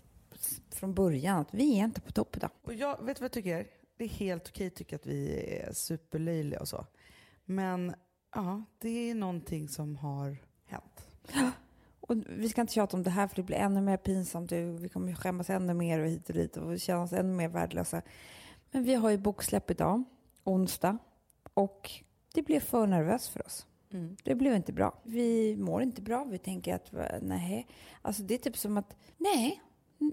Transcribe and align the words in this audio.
från 0.70 0.94
början 0.94 1.40
att 1.40 1.54
vi 1.54 1.80
är 1.80 1.84
inte 1.84 2.02
på 2.02 2.12
topp 2.12 2.38
idag. 2.38 2.52
Och 2.62 2.74
jag 2.74 3.06
vet 3.06 3.20
vad 3.20 3.26
jag 3.26 3.32
tycker? 3.32 3.68
Det 3.98 4.04
är 4.04 4.10
helt 4.10 4.48
okej 4.48 4.68
att 4.68 4.76
tycka 4.76 4.96
att 4.96 5.06
vi 5.06 5.46
är 5.58 5.74
superlöjliga 5.74 6.60
och 6.60 6.68
så. 6.68 6.86
Men 7.46 7.94
ja, 8.36 8.64
det 8.80 9.10
är 9.10 9.16
någonting 9.16 9.70
som 9.70 9.96
har 9.96 10.38
hänt. 10.66 11.08
Och 12.10 12.18
vi 12.28 12.50
ska 12.50 12.62
inte 12.62 12.74
tjata 12.74 12.98
om 12.98 13.04
det 13.04 13.10
här 13.10 13.28
för 13.28 13.36
det 13.36 13.44
blir 13.44 13.58
ännu 13.58 13.82
mer 13.82 13.98
pinsamt. 13.98 14.52
Vi 14.52 14.90
kommer 14.94 15.14
skämmas 15.14 15.50
ännu 15.50 15.74
mer 15.74 16.00
och 16.00 16.08
hit 16.08 16.30
och 16.30 16.36
dit 16.36 16.58
och 16.58 16.80
känna 16.80 17.02
oss 17.02 17.14
ännu 17.14 17.34
mer 17.34 17.50
värdelösa. 17.50 18.02
Men 18.72 18.84
vi 18.84 18.94
har 18.94 19.10
ju 19.10 19.18
boksläpp 19.18 19.72
idag, 19.72 20.04
onsdag. 20.44 20.98
Och 21.54 21.92
det 22.34 22.42
blev 22.42 22.60
för 22.60 22.88
nervöst 22.88 23.28
för 23.28 23.46
oss. 23.46 23.68
Mm. 23.92 24.18
Det 24.24 24.36
blev 24.36 24.56
inte 24.56 24.74
bra. 24.74 25.00
Vi 25.04 25.56
mår 25.56 25.82
inte 25.82 26.02
bra. 26.02 26.24
Vi 26.24 26.38
tänker 26.38 26.76
att 26.76 26.92
nej. 27.22 27.68
Alltså 28.02 28.24
det 28.24 28.34
är 28.34 28.38
typ 28.38 28.58
som 28.58 28.78
att 28.78 28.96
nej, 29.18 29.62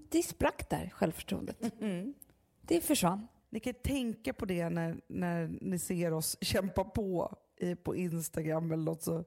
det 0.09 0.23
sprack 0.23 0.71
där, 0.71 0.91
självförtroendet. 0.95 1.63
Mm. 1.81 2.15
Det 2.63 2.81
försvann. 2.81 3.29
Ni 3.51 3.61
kan 3.61 3.75
tänka 3.75 4.33
på 4.33 4.45
det 4.45 4.69
när, 4.69 5.01
när 5.07 5.59
ni 5.61 5.79
ser 5.79 6.13
oss 6.13 6.37
kämpa 6.41 6.85
på 6.85 7.37
på 7.83 7.97
Instagram 7.97 8.73
eller 8.73 8.85
något 8.85 9.03
så, 9.03 9.25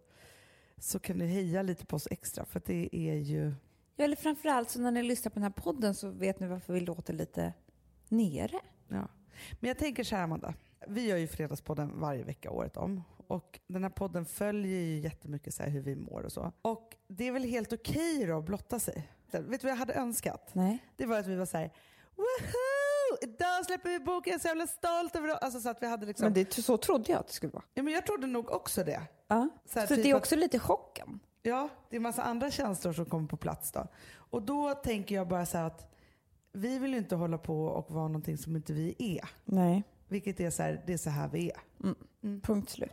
så 0.79 0.99
kan 0.99 1.17
ni 1.17 1.25
heja 1.25 1.61
lite 1.61 1.85
på 1.85 1.95
oss 1.95 2.07
extra 2.11 2.45
för 2.45 2.61
det 2.65 2.89
är 2.91 3.15
ju... 3.15 3.53
Ja, 3.95 4.05
eller 4.05 4.15
framförallt 4.15 4.69
så 4.69 4.79
när 4.79 4.91
ni 4.91 5.03
lyssnar 5.03 5.29
på 5.29 5.33
den 5.33 5.43
här 5.43 5.49
podden 5.49 5.95
så 5.95 6.09
vet 6.09 6.39
ni 6.39 6.47
varför 6.47 6.73
vi 6.73 6.79
låter 6.79 7.13
lite 7.13 7.53
nere. 8.09 8.59
Ja. 8.87 9.07
Men 9.59 9.67
jag 9.67 9.77
tänker 9.77 10.03
så 10.03 10.15
här 10.15 10.23
Amanda, 10.23 10.53
vi 10.87 11.07
gör 11.07 11.17
ju 11.17 11.27
Fredagspodden 11.27 11.99
varje 11.99 12.23
vecka 12.23 12.51
året 12.51 12.77
om 12.77 13.03
och 13.27 13.59
den 13.67 13.83
här 13.83 13.89
podden 13.89 14.25
följer 14.25 14.79
ju 14.79 14.99
jättemycket 14.99 15.53
så 15.53 15.63
hur 15.63 15.81
vi 15.81 15.95
mår 15.95 16.23
och 16.23 16.31
så. 16.31 16.51
Och 16.61 16.95
det 17.07 17.27
är 17.27 17.31
väl 17.31 17.43
helt 17.43 17.73
okej 17.73 18.15
okay 18.15 18.27
då 18.27 18.37
att 18.37 18.45
blotta 18.45 18.79
sig? 18.79 19.09
Vet 19.31 19.61
du 19.61 19.67
vad 19.67 19.71
jag 19.71 19.75
hade 19.75 19.93
önskat? 19.93 20.49
Nej. 20.53 20.79
Det 20.95 21.05
var 21.05 21.19
att 21.19 21.27
vi 21.27 21.35
var 21.35 21.45
så 21.45 21.57
här, 21.57 21.73
woho! 22.15 22.68
Idag 23.21 23.65
släpper 23.65 23.89
vi 23.89 23.99
boken, 23.99 24.31
jag 24.31 24.35
är 24.35 24.41
så 24.41 24.47
jävla 24.47 24.67
stolt 24.67 25.15
över 25.15 25.27
det. 25.27 25.37
Alltså 25.37 25.59
så 25.59 25.69
att 25.69 25.81
vi 25.81 25.87
hade 25.87 26.05
liksom... 26.05 26.23
Men 26.25 26.33
det, 26.33 26.53
så 26.53 26.77
trodde 26.77 27.11
jag 27.11 27.19
att 27.19 27.27
det 27.27 27.33
skulle 27.33 27.51
vara. 27.51 27.63
Ja, 27.73 27.83
men 27.83 27.93
jag 27.93 28.05
trodde 28.05 28.27
nog 28.27 28.51
också 28.51 28.83
det. 28.83 29.01
Ja. 29.27 29.49
Så, 29.65 29.79
så 29.79 29.87
typ 29.87 30.03
det 30.03 30.09
är 30.09 30.15
också 30.15 30.35
att... 30.35 30.39
lite 30.39 30.59
chocken. 30.59 31.19
Ja, 31.41 31.69
det 31.89 31.95
är 31.95 31.99
massa 31.99 32.23
andra 32.23 32.51
känslor 32.51 32.93
som 32.93 33.05
kommer 33.05 33.27
på 33.27 33.37
plats 33.37 33.71
då. 33.71 33.87
Och 34.15 34.41
då 34.41 34.73
tänker 34.73 35.15
jag 35.15 35.27
bara 35.27 35.45
så 35.45 35.57
här 35.57 35.65
att 35.65 35.95
vi 36.51 36.79
vill 36.79 36.91
ju 36.91 36.97
inte 36.97 37.15
hålla 37.15 37.37
på 37.37 37.65
och 37.65 37.91
vara 37.91 38.07
någonting 38.07 38.37
som 38.37 38.55
inte 38.55 38.73
vi 38.73 38.95
är. 38.97 39.29
Nej. 39.45 39.83
Vilket 40.07 40.39
är 40.39 40.49
så 40.49 40.63
här, 40.63 40.83
det 40.87 40.93
är 40.93 40.97
så 40.97 41.09
här 41.09 41.27
vi 41.27 41.51
är. 41.51 41.61
Mm. 41.83 41.95
Mm. 42.23 42.41
Punkt 42.41 42.69
slut. 42.69 42.89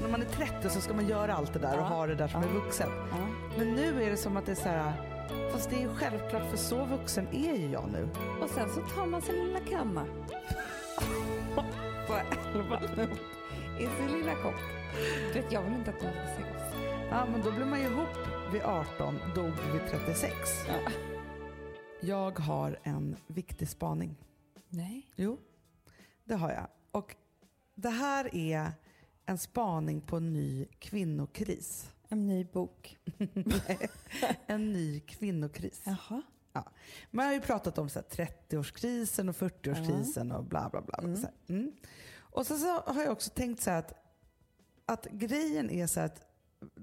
När 0.00 0.08
man 0.08 0.22
är 0.22 0.26
30 0.26 0.70
så 0.70 0.80
ska 0.80 0.94
man 0.94 1.08
göra 1.08 1.34
allt 1.34 1.52
det 1.52 1.58
där 1.58 1.74
ja. 1.74 1.80
och 1.80 1.86
ha 1.86 2.06
det 2.06 2.14
där 2.14 2.28
som 2.28 2.42
ja. 2.42 2.48
är 2.48 2.52
vuxen. 2.52 2.88
Ja. 3.10 3.28
Men 3.58 3.74
nu 3.74 4.02
är 4.02 4.10
det 4.10 4.16
som 4.16 4.36
att 4.36 4.46
det 4.46 4.52
är 4.52 4.56
så 4.56 4.68
här, 4.68 4.92
fast 5.52 5.70
det 5.70 5.76
är 5.76 5.80
ju 5.80 5.94
självklart 5.94 6.50
för 6.50 6.56
så 6.56 6.84
vuxen 6.84 7.28
är 7.28 7.56
ju 7.56 7.70
jag 7.70 7.90
nu. 7.92 8.08
Och 8.42 8.50
sen 8.50 8.68
så 8.68 8.80
tar 8.80 9.06
man 9.06 9.22
sin 9.22 9.34
lilla 9.34 9.60
kanna 9.60 10.06
på 12.06 12.14
elva 12.54 12.80
i 13.80 13.86
sin 13.96 14.18
lilla 14.18 14.34
kopp. 14.34 14.60
Du 15.32 15.40
vet, 15.40 15.52
jag 15.52 15.62
vill 15.62 15.74
inte 15.74 15.90
att 15.90 16.00
de 16.00 16.06
ska 16.06 16.26
se 16.36 16.56
oss. 16.56 16.74
Ja, 17.10 17.26
men 17.32 17.42
då 17.42 17.52
blir 17.52 17.64
man 17.64 17.80
ju 17.80 17.86
ihop 17.86 18.16
vid 18.52 18.62
18, 18.62 19.18
dog 19.34 19.52
vid 19.72 19.90
36. 19.90 20.34
Ja. 20.68 20.92
Jag 22.00 22.38
har 22.38 22.78
en 22.82 23.16
viktig 23.26 23.68
spaning. 23.68 24.16
Nej. 24.68 25.10
Jo, 25.16 25.38
det 26.24 26.34
har 26.34 26.52
jag. 26.52 26.66
Och 26.90 27.16
det 27.74 27.88
här 27.88 28.34
är 28.34 28.72
en 29.26 29.38
spaning 29.38 30.00
på 30.00 30.16
en 30.16 30.32
ny 30.32 30.66
kvinnokris. 30.78 31.90
En 32.08 32.26
ny 32.26 32.44
bok? 32.44 32.98
en 34.46 34.72
ny 34.72 35.00
kvinnokris. 35.00 35.82
Jaha. 35.84 36.22
Ja. 36.52 36.64
Man 37.10 37.26
har 37.26 37.32
ju 37.32 37.40
pratat 37.40 37.78
om 37.78 37.88
30-årskrisen 37.88 39.28
och 39.28 39.36
40-årskrisen 39.36 40.36
och 40.36 40.44
bla 40.44 40.68
bla 40.68 40.82
bla. 40.82 40.98
Mm. 40.98 41.16
Så 41.16 41.28
mm. 41.48 41.72
Och 42.16 42.46
så, 42.46 42.58
så, 42.58 42.80
har 42.80 43.02
jag 43.02 43.12
också 43.12 43.30
tänkt 43.30 43.62
så 43.62 43.70
att, 43.70 43.92
att 44.86 45.06
grejen 45.12 45.70
är 45.70 45.86
så 45.86 46.00
att 46.00 46.26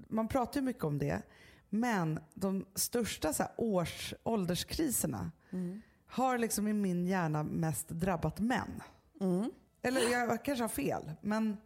man 0.08 0.28
pratar 0.28 0.60
ju 0.60 0.66
mycket 0.66 0.84
om 0.84 0.98
det, 0.98 1.22
men 1.68 2.20
de 2.34 2.66
största 2.74 3.32
så 3.32 3.44
års, 3.56 4.14
ålderskriserna 4.22 5.30
mm. 5.50 5.82
har 6.06 6.38
liksom 6.38 6.68
i 6.68 6.72
min 6.72 7.06
hjärna 7.06 7.42
mest 7.42 7.88
drabbat 7.88 8.40
män. 8.40 8.82
Mm. 9.20 9.50
Eller 9.82 10.00
jag 10.00 10.44
kanske 10.44 10.62
har 10.62 10.68
fel, 10.68 11.12
men 11.20 11.56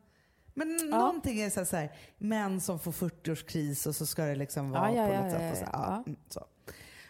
men 0.61 0.91
ja. 0.91 0.99
någonting 0.99 1.41
är 1.41 1.51
så 1.51 1.61
här, 1.61 1.65
så 1.65 1.77
här, 1.77 1.93
män 2.19 2.61
som 2.61 2.79
får 2.79 2.93
40-årskris 2.93 3.87
och 3.87 3.97
så 3.97 4.07
ska 4.07 4.25
det 4.25 4.35
liksom 4.35 4.71
vara 4.71 4.93
ja, 4.93 5.09
ja, 5.09 5.19
på 5.19 5.23
något 5.23 5.33
sätt. 5.33 5.53
Och 5.53 5.59
så, 5.59 5.65
ja, 5.73 6.03
mm, 6.07 6.19
så. 6.29 6.47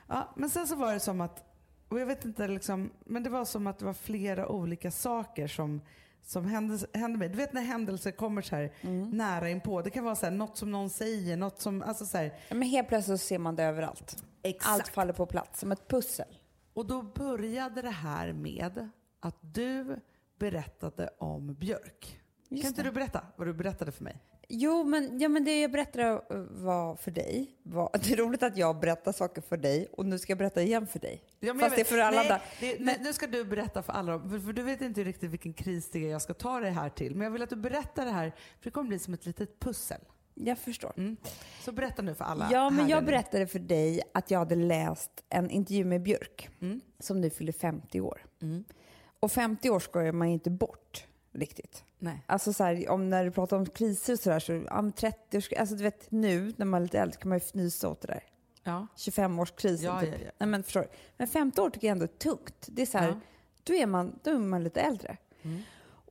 Ja, 0.07 0.33
men 0.37 0.51
sen 0.51 0.67
så 0.67 0.77
var 0.77 0.93
det 0.93 1.01
som 1.01 1.21
att, 1.21 1.45
och 1.89 2.01
jag 2.01 2.07
vet 2.07 2.25
inte, 2.25 2.49
liksom, 2.49 2.91
men 3.05 3.23
det 3.23 3.31
var 3.31 3.45
som 3.45 3.67
att 3.67 3.79
det 3.79 3.85
var 3.85 3.93
flera 3.93 4.49
olika 4.49 4.91
saker 4.91 5.49
som, 5.49 5.81
som 6.23 6.45
hände, 6.45 6.79
hände 6.95 7.19
mig. 7.19 7.29
Du 7.29 7.37
vet 7.37 7.53
när 7.53 7.63
händelser 7.63 8.11
kommer 8.11 8.43
så 8.43 8.57
här 8.57 8.73
mm. 8.81 9.11
nära 9.11 9.51
inpå. 9.51 9.83
Det 9.83 9.91
kan 9.91 10.05
vara 10.05 10.17
så 10.17 10.27
här, 10.27 10.33
något 10.33 10.57
som 10.57 10.73
någon 10.73 10.91
säger, 10.91 11.37
något 11.37 11.61
som, 11.61 11.83
alltså 11.83 12.07
så 12.07 12.19
här. 12.19 12.35
Men 12.49 12.63
helt 12.63 12.89
plötsligt 12.89 13.21
så 13.21 13.27
ser 13.27 13.39
man 13.39 13.57
det 13.57 13.65
överallt. 13.65 14.25
Exakt. 14.43 14.73
Allt 14.73 14.89
faller 14.89 15.13
på 15.13 15.27
plats, 15.27 15.61
som 15.61 15.73
ett 15.73 15.89
pussel. 15.89 16.37
Och 16.75 16.87
då 16.87 17.03
började 17.03 17.83
det 17.83 17.91
här 17.91 18.33
med 18.33 18.89
att 19.21 19.37
du 19.41 20.01
berättade 20.39 21.11
om 21.19 21.55
Björk. 21.55 22.20
Just 22.51 22.63
kan 22.63 22.69
inte 22.69 22.83
det. 22.83 22.89
du 22.89 22.93
berätta 22.93 23.25
vad 23.37 23.47
du 23.47 23.53
berättade 23.53 23.93
för 23.93 24.05
mig? 24.05 24.17
Jo, 24.49 24.85
men, 24.85 25.19
ja, 25.19 25.29
men 25.29 25.45
det 25.45 25.61
jag 25.61 25.73
berättade 25.73 26.23
var 26.51 26.97
för 26.97 27.11
dig. 27.11 27.57
Var, 27.63 27.91
det 28.05 28.13
är 28.13 28.17
roligt 28.17 28.43
att 28.43 28.57
jag 28.57 28.81
berättar 28.81 29.13
saker 29.13 29.43
för 29.43 29.57
dig 29.57 29.89
och 29.93 30.07
nu 30.07 30.19
ska 30.19 30.31
jag 30.31 30.39
berätta 30.39 30.63
igen 30.63 30.87
för 30.87 30.99
dig. 30.99 31.23
Ja, 31.41 31.55
Fast 31.55 31.77
det 31.77 31.81
är 31.81 31.85
för 31.85 31.99
alla 31.99 32.17
nej, 32.17 32.31
andra. 32.31 32.41
Det, 32.61 32.81
men, 32.81 32.95
nu 33.01 33.13
ska 33.13 33.27
du 33.27 33.45
berätta 33.45 33.83
för 33.83 33.93
alla, 33.93 34.21
för, 34.21 34.39
för, 34.39 34.53
du 34.53 34.63
vet 34.63 34.81
inte 34.81 35.05
riktigt 35.05 35.31
vilken 35.31 35.53
kris 35.53 35.91
det 35.91 36.07
är 36.07 36.11
jag 36.11 36.23
ska 36.23 36.35
ta 36.35 36.61
dig 36.61 36.71
här 36.71 36.89
till. 36.89 37.15
Men 37.15 37.25
jag 37.25 37.31
vill 37.31 37.43
att 37.43 37.51
du 37.51 37.57
berättar 37.57 38.05
det 38.05 38.13
här, 38.13 38.29
för 38.29 38.65
det 38.65 38.71
kommer 38.71 38.89
bli 38.89 38.99
som 38.99 39.15
ett 39.15 39.27
litet 39.27 39.61
pussel. 39.61 40.01
Jag 40.35 40.59
förstår. 40.59 40.93
Mm. 40.97 41.17
Så 41.61 41.73
berätta 41.73 42.03
nu 42.03 42.15
för 42.15 42.25
alla. 42.25 42.49
Ja, 42.53 42.71
men 42.71 42.89
jag 42.89 43.05
berättade 43.05 43.47
för 43.47 43.59
dig 43.59 44.03
att 44.15 44.31
jag 44.31 44.39
hade 44.39 44.57
läst 44.57 45.25
en 45.29 45.51
intervju 45.51 45.85
med 45.85 46.03
Björk, 46.03 46.49
mm. 46.61 46.81
som 46.99 47.21
nu 47.21 47.31
fyller 47.31 47.53
50 47.53 48.01
år. 48.01 48.27
Mm. 48.43 48.65
Och 49.21 49.33
50 49.33 49.71
år 49.71 49.81
skojar 49.81 50.13
man 50.13 50.29
inte 50.29 50.51
bort 50.51 51.07
riktigt. 51.33 51.85
Nej. 51.99 52.25
Alltså 52.27 52.53
så 52.53 52.65
här, 52.65 52.89
om 52.89 53.09
när 53.09 53.25
du 53.25 53.31
pratar 53.31 53.57
om 53.57 53.67
kriser 53.67 54.13
och 54.13 54.19
sådär, 54.21 54.41
så 54.41 54.67
om 54.69 54.93
30 54.93 55.39
års, 55.39 55.53
alltså 55.53 55.75
du 55.75 55.83
vet 55.83 56.11
nu 56.11 56.53
när 56.57 56.67
man 56.67 56.81
är 56.81 56.85
lite 56.85 56.99
äldre 56.99 57.21
kan 57.21 57.29
man 57.29 57.39
ju 57.39 57.45
fnysa 57.45 57.89
åt 57.89 58.01
det 58.01 58.09
där. 58.09 58.25
Ja. 58.63 58.87
25-årskrisen. 58.97 59.85
Ja, 59.85 60.01
typ. 60.01 60.09
ja, 60.13 60.19
ja. 60.25 60.31
Nej, 60.39 60.49
men, 60.49 60.63
förstår 60.63 60.89
men 61.17 61.29
50 61.29 61.61
år 61.61 61.71
tycker 61.71 61.87
jag 61.87 61.93
ändå 61.93 62.05
är 62.05 62.19
tungt. 62.19 62.69
Det 62.69 62.83
är 62.83 62.87
så 62.87 62.99
här, 62.99 63.09
ja. 63.09 63.21
då, 63.63 63.75
är 63.75 63.87
man, 63.87 64.19
då 64.23 64.31
är 64.31 64.39
man 64.39 64.65
lite 64.65 64.81
äldre. 64.81 65.17
Mm. 65.43 65.63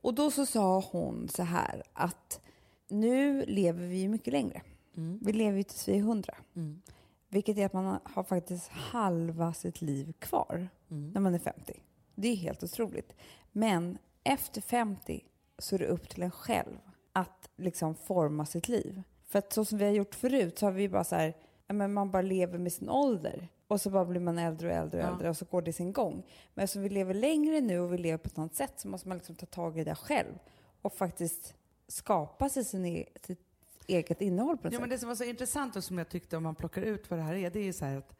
Och 0.02 0.14
då 0.14 0.30
så 0.30 0.46
sa 0.46 0.80
hon 0.92 1.28
så 1.28 1.42
här 1.42 1.82
att 1.92 2.40
nu 2.88 3.44
lever 3.46 3.86
vi 3.86 4.08
mycket 4.08 4.32
längre. 4.32 4.62
Mm. 4.96 5.18
Vi 5.22 5.32
lever 5.32 5.56
ju 5.56 5.62
tills 5.62 5.88
vi 5.88 5.92
är 5.92 5.98
100. 5.98 6.34
Mm. 6.56 6.82
Vilket 7.28 7.58
är 7.58 7.66
att 7.66 7.72
man 7.72 7.98
har 8.04 8.22
faktiskt 8.22 8.68
halva 8.68 9.54
sitt 9.54 9.82
liv 9.82 10.12
kvar 10.18 10.68
mm. 10.90 11.10
när 11.10 11.20
man 11.20 11.34
är 11.34 11.38
50. 11.38 11.82
Det 12.14 12.28
är 12.28 12.36
helt 12.36 12.62
otroligt. 12.62 13.12
Men 13.52 13.98
efter 14.24 14.60
50 14.60 15.24
så 15.58 15.74
är 15.74 15.78
det 15.78 15.86
upp 15.86 16.08
till 16.08 16.22
en 16.22 16.30
själv 16.30 16.78
att 17.12 17.50
liksom 17.56 17.94
forma 17.94 18.46
sitt 18.46 18.68
liv. 18.68 19.02
För 19.28 19.38
att 19.38 19.52
så 19.52 19.64
som 19.64 19.78
vi 19.78 19.84
har 19.84 19.92
gjort 19.92 20.14
förut 20.14 20.58
så 20.58 20.66
har 20.66 20.72
vi 20.72 20.88
bara 20.88 21.04
så 21.04 21.16
här, 21.16 21.34
men 21.66 21.92
man 21.92 22.10
bara 22.10 22.22
lever 22.22 22.58
med 22.58 22.72
sin 22.72 22.88
ålder. 22.88 23.48
Och 23.66 23.80
så 23.80 23.90
bara 23.90 24.04
blir 24.04 24.20
man 24.20 24.38
äldre 24.38 24.68
och 24.68 24.74
äldre 24.74 24.98
och 24.98 25.04
ja. 25.04 25.12
äldre 25.12 25.28
och 25.28 25.36
så 25.36 25.44
går 25.44 25.62
det 25.62 25.72
sin 25.72 25.92
gång. 25.92 26.22
Men 26.54 26.64
eftersom 26.64 26.82
vi 26.82 26.88
lever 26.88 27.14
längre 27.14 27.60
nu 27.60 27.80
och 27.80 27.92
vi 27.92 27.98
lever 27.98 28.18
på 28.18 28.26
ett 28.26 28.38
annat 28.38 28.54
sätt 28.54 28.72
så 28.76 28.88
måste 28.88 29.08
man 29.08 29.16
liksom 29.16 29.34
ta 29.34 29.46
tag 29.46 29.78
i 29.78 29.84
det 29.84 29.94
själv 29.94 30.38
och 30.82 30.92
faktiskt 30.92 31.54
skapa 31.88 32.48
sig 32.48 32.64
sin 32.64 32.86
e 32.86 33.06
sitt 33.26 33.40
eget 33.86 34.20
innehåll 34.20 34.56
på 34.56 34.64
något 34.64 34.72
ja, 34.72 34.78
sätt. 34.78 34.80
Men 34.80 34.90
det 34.90 34.98
som 34.98 35.08
var 35.08 35.16
så 35.16 35.24
intressant 35.24 35.76
och 35.76 35.84
som 35.84 35.98
jag 35.98 36.08
tyckte 36.08 36.36
om 36.36 36.42
man 36.42 36.54
plockar 36.54 36.82
ut 36.82 37.10
vad 37.10 37.18
det 37.18 37.22
här 37.22 37.34
är, 37.34 37.50
det 37.50 37.58
är 37.58 37.64
ju 37.64 37.72
så 37.72 37.84
här 37.84 37.96
att 37.96 38.16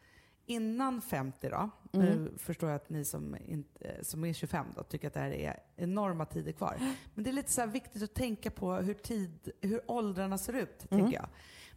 innan 0.51 1.03
50 1.03 1.49
då, 1.49 1.71
mm. 1.93 2.07
nu 2.07 2.39
förstår 2.39 2.69
jag 2.69 2.77
att 2.77 2.91
ni 2.91 3.05
som, 3.05 3.37
inte, 3.47 4.05
som 4.05 4.25
är 4.25 4.33
25 4.33 4.67
då, 4.77 4.83
tycker 4.83 5.09
att 5.09 5.15
det 5.15 5.21
här 5.21 5.31
är 5.31 5.57
enorma 5.77 6.25
tider 6.25 6.53
kvar. 6.53 6.77
Men 7.15 7.25
det 7.25 7.31
är 7.31 7.33
lite 7.33 7.53
så 7.53 7.67
viktigt 7.67 8.03
att 8.03 8.15
tänka 8.15 8.51
på 8.51 8.75
hur, 8.75 8.95
tid, 8.95 9.51
hur 9.61 9.91
åldrarna 9.91 10.39
ser 10.39 10.53
ut, 10.53 10.87
mm. 10.91 11.05
tänker 11.05 11.19
jag. 11.19 11.29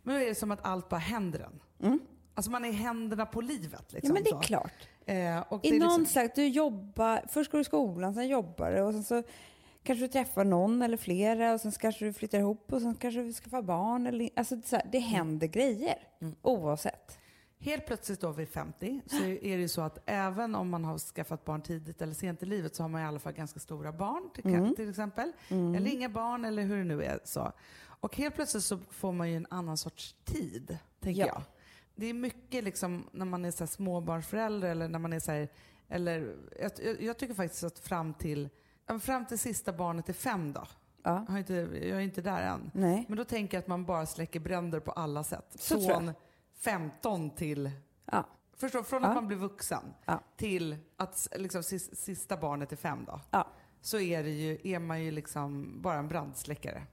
Men 0.03 0.15
nu 0.15 0.23
är 0.23 0.29
det 0.29 0.35
som 0.35 0.51
att 0.51 0.65
allt 0.65 0.89
bara 0.89 0.99
händer 0.99 1.39
en. 1.39 1.87
Mm. 1.87 1.99
Alltså 2.35 2.51
man 2.51 2.65
är 2.65 2.69
i 2.69 2.71
händerna 2.71 3.25
på 3.25 3.41
livet. 3.41 3.93
Liksom, 3.93 4.07
ja 4.07 4.13
men 4.13 4.23
det 4.23 4.29
är 4.29 4.33
så. 4.33 4.39
klart. 4.39 4.89
Eh, 5.05 5.15
I 5.15 5.19
är 5.19 5.35
någon 5.39 5.61
liksom... 5.61 6.05
slags, 6.05 6.33
du 6.35 6.47
jobbar, 6.47 7.25
först 7.29 7.51
går 7.51 7.57
du 7.57 7.61
i 7.61 7.65
skolan, 7.65 8.13
sen 8.13 8.27
jobbar 8.27 8.71
du 8.71 8.81
och 8.81 8.93
sen 8.93 9.03
så 9.03 9.23
kanske 9.83 10.05
du 10.05 10.07
träffar 10.07 10.45
någon 10.45 10.81
eller 10.81 10.97
flera 10.97 11.53
och 11.53 11.61
sen 11.61 11.71
kanske 11.71 12.05
du 12.05 12.13
flyttar 12.13 12.39
ihop 12.39 12.73
och 12.73 12.81
sen 12.81 12.95
kanske 12.95 13.21
du 13.21 13.33
skaffar 13.33 13.61
barn. 13.61 14.07
Eller, 14.07 14.29
alltså 14.35 14.55
det, 14.55 14.67
så 14.67 14.75
här, 14.75 14.89
det 14.91 14.99
händer 14.99 15.47
grejer 15.47 15.97
mm. 16.21 16.35
oavsett 16.41 17.19
Helt 17.63 17.86
plötsligt 17.86 18.21
då 18.21 18.31
vid 18.31 18.50
50 18.50 19.01
så 19.07 19.24
är 19.24 19.56
det 19.56 19.62
ju 19.62 19.68
så 19.68 19.81
att 19.81 20.00
även 20.06 20.56
om 20.56 20.69
man 20.69 20.86
har 20.86 20.98
skaffat 20.98 21.45
barn 21.45 21.62
tidigt 21.62 22.01
eller 22.01 22.13
sent 22.13 22.44
i 22.44 22.45
livet 22.45 22.75
så 22.75 22.83
har 22.83 22.89
man 22.89 23.01
i 23.01 23.06
alla 23.06 23.19
fall 23.19 23.33
ganska 23.33 23.60
stora 23.60 23.92
barn 23.92 24.30
till, 24.33 24.45
mm. 24.45 24.75
till 24.75 24.89
exempel. 24.89 25.31
Mm. 25.50 25.75
Eller 25.75 25.92
inga 25.92 26.10
barn 26.10 26.45
eller 26.45 26.63
hur 26.63 26.77
det 26.77 26.83
nu 26.83 27.04
är. 27.04 27.19
så. 27.24 27.51
Och 27.86 28.18
helt 28.18 28.36
plötsligt 28.36 28.63
så 28.63 28.77
får 28.77 29.12
man 29.12 29.30
ju 29.30 29.38
en 29.38 29.48
annan 29.50 29.77
sorts 29.77 30.15
tid, 30.25 30.77
tänker 31.00 31.21
ja. 31.21 31.27
jag. 31.27 31.42
Det 31.95 32.06
är 32.06 32.13
mycket 32.13 32.63
liksom 32.63 33.10
när 33.12 33.25
man 33.25 33.45
är 33.45 33.51
så 33.51 33.68
småbarnsförälder 33.68 34.69
eller 34.69 34.88
när 34.88 35.00
man 35.00 35.13
är 35.13 35.19
så 35.19 35.31
här, 35.31 35.48
eller 35.89 36.36
jag, 36.59 37.01
jag, 37.01 37.18
tycker 37.18 37.33
faktiskt 37.33 37.63
att 37.63 37.80
fram 37.80 38.13
till, 38.13 38.50
fram 39.01 39.25
till 39.25 39.39
sista 39.39 39.74
barnet 39.74 40.09
är 40.09 40.13
fem 40.13 40.54
då. 40.54 40.68
Ja. 41.04 41.25
Jag, 41.27 41.36
är 41.36 41.39
inte, 41.39 41.54
jag 41.88 41.98
är 41.98 42.00
inte 42.00 42.21
där 42.21 42.42
än. 42.42 42.71
Nej. 42.74 43.06
Men 43.07 43.18
då 43.18 43.24
tänker 43.24 43.57
jag 43.57 43.62
att 43.62 43.68
man 43.68 43.86
bara 43.86 44.06
släcker 44.06 44.39
bränder 44.39 44.80
på 44.80 44.92
alla 44.92 45.24
sätt. 45.24 45.56
Så 45.56 45.81
Från 45.81 46.13
15 46.55 47.29
till... 47.29 47.71
Ja. 48.05 48.25
Förstår, 48.55 48.83
från 48.83 49.05
att 49.05 49.15
man 49.15 49.27
blir 49.27 49.38
vuxen 49.38 49.94
till 50.38 50.77
att 50.97 51.27
liksom, 51.35 51.63
sista 51.63 52.38
barnet 52.38 52.71
är 52.71 52.75
fem 52.75 53.05
då. 53.05 53.21
Så 53.81 54.00
är, 54.00 54.23
det 54.23 54.29
ju, 54.29 54.57
är 54.63 54.79
man 54.79 55.03
ju 55.03 55.11
liksom 55.11 55.81
bara 55.81 55.97
en 55.97 56.07
brandsläckare. 56.07 56.83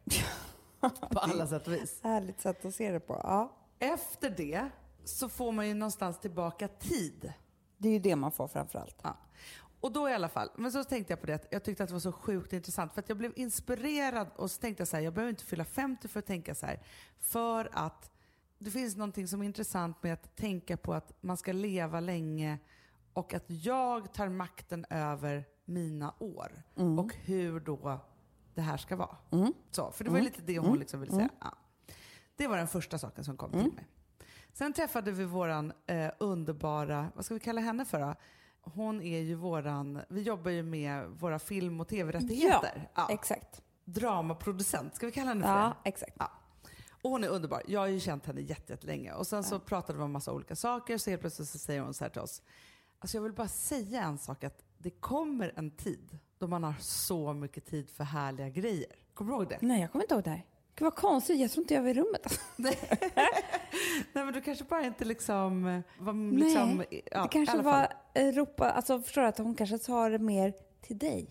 på 1.10 1.18
alla 1.18 1.46
sätt 1.46 1.66
och 1.66 1.72
vis. 1.72 2.00
Härligt 2.02 2.40
sätt 2.40 2.64
att 2.64 2.74
se 2.74 2.92
det 2.92 3.00
på. 3.00 3.20
Ja. 3.22 3.56
Efter 3.78 4.30
det 4.30 4.70
så 5.04 5.28
får 5.28 5.52
man 5.52 5.68
ju 5.68 5.74
någonstans 5.74 6.20
tillbaka 6.20 6.68
tid. 6.68 7.32
Det 7.78 7.88
är 7.88 7.92
ju 7.92 7.98
det 7.98 8.16
man 8.16 8.32
får 8.32 8.48
framförallt. 8.48 8.96
Ja. 9.02 9.16
Och 9.80 9.92
då 9.92 10.08
i 10.08 10.14
alla 10.14 10.28
fall, 10.28 10.50
men 10.56 10.72
så 10.72 10.84
tänkte 10.84 11.12
jag 11.12 11.20
på 11.20 11.26
det, 11.26 11.46
jag 11.50 11.64
tyckte 11.64 11.82
att 11.82 11.88
det 11.88 11.92
var 11.92 12.00
så 12.00 12.12
sjukt 12.12 12.52
intressant 12.52 12.92
för 12.92 13.00
att 13.00 13.08
jag 13.08 13.18
blev 13.18 13.32
inspirerad 13.36 14.28
och 14.36 14.50
så 14.50 14.60
tänkte 14.60 14.80
jag 14.80 14.88
så 14.88 14.96
här, 14.96 15.02
jag 15.02 15.14
behöver 15.14 15.30
inte 15.30 15.44
fylla 15.44 15.64
50 15.64 16.08
för 16.08 16.18
att 16.18 16.26
tänka 16.26 16.54
så 16.54 16.66
här. 16.66 16.82
För 17.20 17.70
att 17.72 18.10
det 18.60 18.70
finns 18.70 18.96
någonting 18.96 19.28
som 19.28 19.42
är 19.42 19.46
intressant 19.46 20.02
med 20.02 20.12
att 20.12 20.36
tänka 20.36 20.76
på 20.76 20.94
att 20.94 21.12
man 21.20 21.36
ska 21.36 21.52
leva 21.52 22.00
länge 22.00 22.58
och 23.12 23.34
att 23.34 23.44
jag 23.46 24.12
tar 24.12 24.28
makten 24.28 24.86
över 24.90 25.44
mina 25.64 26.14
år 26.18 26.62
mm. 26.76 26.98
och 26.98 27.14
hur 27.14 27.60
då 27.60 27.98
det 28.54 28.60
här 28.60 28.76
ska 28.76 28.96
vara. 28.96 29.16
Mm. 29.30 29.52
Så, 29.70 29.90
för 29.90 30.04
det 30.04 30.10
var 30.10 30.18
mm. 30.18 30.32
lite 30.32 30.42
det 30.42 30.58
hon 30.58 30.68
mm. 30.68 30.80
liksom 30.80 31.00
ville 31.00 31.12
säga. 31.12 31.22
Mm. 31.22 31.36
Ja. 31.40 31.54
Det 32.36 32.46
var 32.46 32.56
den 32.56 32.68
första 32.68 32.98
saken 32.98 33.24
som 33.24 33.36
kom 33.36 33.50
till 33.50 33.60
mm. 33.60 33.74
mig. 33.74 33.86
Sen 34.52 34.72
träffade 34.72 35.12
vi 35.12 35.24
våran 35.24 35.72
eh, 35.86 36.10
underbara, 36.18 37.12
vad 37.14 37.24
ska 37.24 37.34
vi 37.34 37.40
kalla 37.40 37.60
henne 37.60 37.84
för 37.84 38.00
då? 38.00 38.14
Hon 38.60 39.02
är 39.02 39.18
ju 39.18 39.34
våran, 39.34 40.00
vi 40.08 40.22
jobbar 40.22 40.50
ju 40.50 40.62
med 40.62 41.06
våra 41.08 41.38
film 41.38 41.80
och 41.80 41.88
tv-rättigheter. 41.88 42.88
Ja, 42.94 43.04
ja, 43.08 43.14
exakt. 43.14 43.62
Dramaproducent, 43.84 44.94
ska 44.94 45.06
vi 45.06 45.12
kalla 45.12 45.28
henne 45.28 45.42
för 45.42 45.60
ja, 45.60 45.76
det? 45.82 45.88
Exakt. 45.88 46.16
Ja, 46.18 46.30
Och 47.02 47.10
hon 47.10 47.24
är 47.24 47.28
underbar. 47.28 47.62
Jag 47.66 47.80
har 47.80 47.86
ju 47.86 48.00
känt 48.00 48.26
henne 48.26 48.40
jättelänge. 48.40 49.12
Och 49.12 49.26
sen 49.26 49.44
så 49.44 49.58
pratade 49.58 49.98
vi 49.98 50.04
om 50.04 50.12
massa 50.12 50.32
olika 50.32 50.56
saker, 50.56 50.98
så 50.98 51.10
helt 51.10 51.20
plötsligt 51.20 51.48
så 51.48 51.58
säger 51.58 51.80
hon 51.80 51.94
så 51.94 52.04
här 52.04 52.10
till 52.10 52.20
oss. 52.20 52.42
Alltså 52.98 53.16
jag 53.16 53.22
vill 53.22 53.32
bara 53.32 53.48
säga 53.48 54.02
en 54.02 54.18
sak, 54.18 54.44
att 54.44 54.64
det 54.78 54.90
kommer 54.90 55.52
en 55.56 55.70
tid 55.70 56.18
då 56.38 56.46
man 56.46 56.64
har 56.64 56.74
så 56.80 57.32
mycket 57.32 57.66
tid 57.66 57.90
för 57.90 58.04
härliga 58.04 58.48
grejer. 58.48 58.92
Kommer 59.14 59.32
du 59.32 59.36
ihåg 59.38 59.48
det? 59.48 59.58
Nej, 59.60 59.80
jag 59.80 59.92
kommer 59.92 60.04
inte 60.04 60.14
ihåg 60.14 60.24
det 60.24 60.30
här. 60.30 60.44
Gud 60.74 60.84
vad 60.84 60.94
konstigt, 60.94 61.40
jag 61.40 61.50
tror 61.50 61.62
inte 61.62 61.74
jag 61.74 61.82
var 61.82 61.88
i 61.88 61.94
rummet. 61.94 62.40
Nej. 62.56 62.78
Nej 64.12 64.24
men 64.24 64.32
du 64.32 64.40
kanske 64.40 64.64
bara 64.64 64.84
inte 64.84 65.04
liksom... 65.04 65.82
Var, 65.98 66.36
liksom 66.38 66.76
Nej, 66.76 67.02
ja, 67.10 67.22
det 67.22 67.28
kanske 67.28 67.58
var 67.58 67.92
Europa, 68.14 68.70
alltså 68.70 69.02
förstår 69.02 69.22
du 69.22 69.28
att 69.28 69.38
hon 69.38 69.54
kanske 69.54 69.78
sa 69.78 70.08
det 70.08 70.18
mer 70.18 70.54
till 70.80 70.98
dig. 70.98 71.30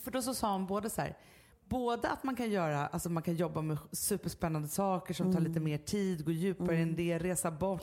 För 0.00 0.10
då 0.10 0.22
så 0.22 0.34
sa 0.34 0.52
hon 0.52 0.66
både 0.66 0.90
så 0.90 1.00
här, 1.00 1.16
både 1.68 2.10
att 2.10 2.24
man 2.24 2.36
kan 2.36 2.50
göra, 2.50 2.86
alltså 2.86 3.10
man 3.10 3.22
kan 3.22 3.34
jobba 3.34 3.62
med 3.62 3.78
superspännande 3.92 4.68
saker 4.68 5.14
som 5.14 5.26
mm. 5.26 5.36
tar 5.36 5.48
lite 5.48 5.60
mer 5.60 5.78
tid, 5.78 6.24
gå 6.24 6.30
djupare 6.32 6.76
mm. 6.76 6.88
in 6.88 6.96
det, 6.96 7.18
resa 7.18 7.50
bort, 7.50 7.82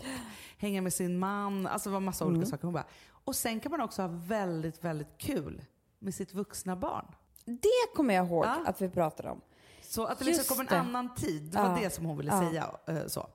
hänga 0.58 0.82
med 0.82 0.94
sin 0.94 1.20
man, 1.20 1.68
alltså 1.68 1.90
var 1.90 2.00
massa 2.00 2.26
mm. 2.26 2.36
olika 2.36 2.50
saker. 2.50 2.64
Hon 2.64 2.74
bara, 2.74 2.88
och 3.24 3.36
sen 3.36 3.60
kan 3.60 3.72
man 3.72 3.82
också 3.82 4.02
ha 4.02 4.10
väldigt, 4.14 4.84
väldigt 4.84 5.18
kul 5.18 5.66
med 6.00 6.14
sitt 6.14 6.34
vuxna 6.34 6.76
barn. 6.76 7.06
Det 7.46 7.96
kommer 7.96 8.14
jag 8.14 8.28
ihåg 8.28 8.46
ja. 8.46 8.64
att 8.66 8.82
vi 8.82 8.90
pratade 8.90 9.30
om. 9.30 9.42
Så 9.82 10.06
att 10.06 10.20
det 10.20 10.26
liksom 10.26 10.56
kom 10.56 10.68
en 10.68 10.80
annan 10.80 11.16
tid, 11.16 11.44
det 11.44 11.58
var 11.58 11.70
ja. 11.70 11.78
det 11.82 11.90
som 11.90 12.06
hon 12.06 12.18
ville 12.18 12.32
ja. 12.32 12.50
säga. 12.50 12.72
Eh, 12.86 13.08
så. 13.08 13.28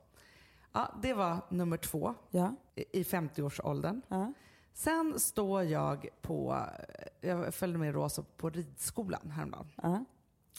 Ja, 0.73 0.95
det 1.03 1.15
var 1.15 1.39
nummer 1.49 1.77
två 1.77 2.15
ja. 2.31 2.55
i 2.75 3.03
50-årsåldern. 3.03 4.03
Ja. 4.09 4.33
Sen 4.75 5.21
står 5.21 5.63
jag 5.63 6.09
på, 6.23 6.65
jag 7.21 7.55
följde 7.55 7.79
med 7.79 7.95
Rosa 7.95 8.25
på 8.37 8.51
ridskolan 8.51 9.31
häromdagen. 9.31 9.71
Ja. 9.83 10.05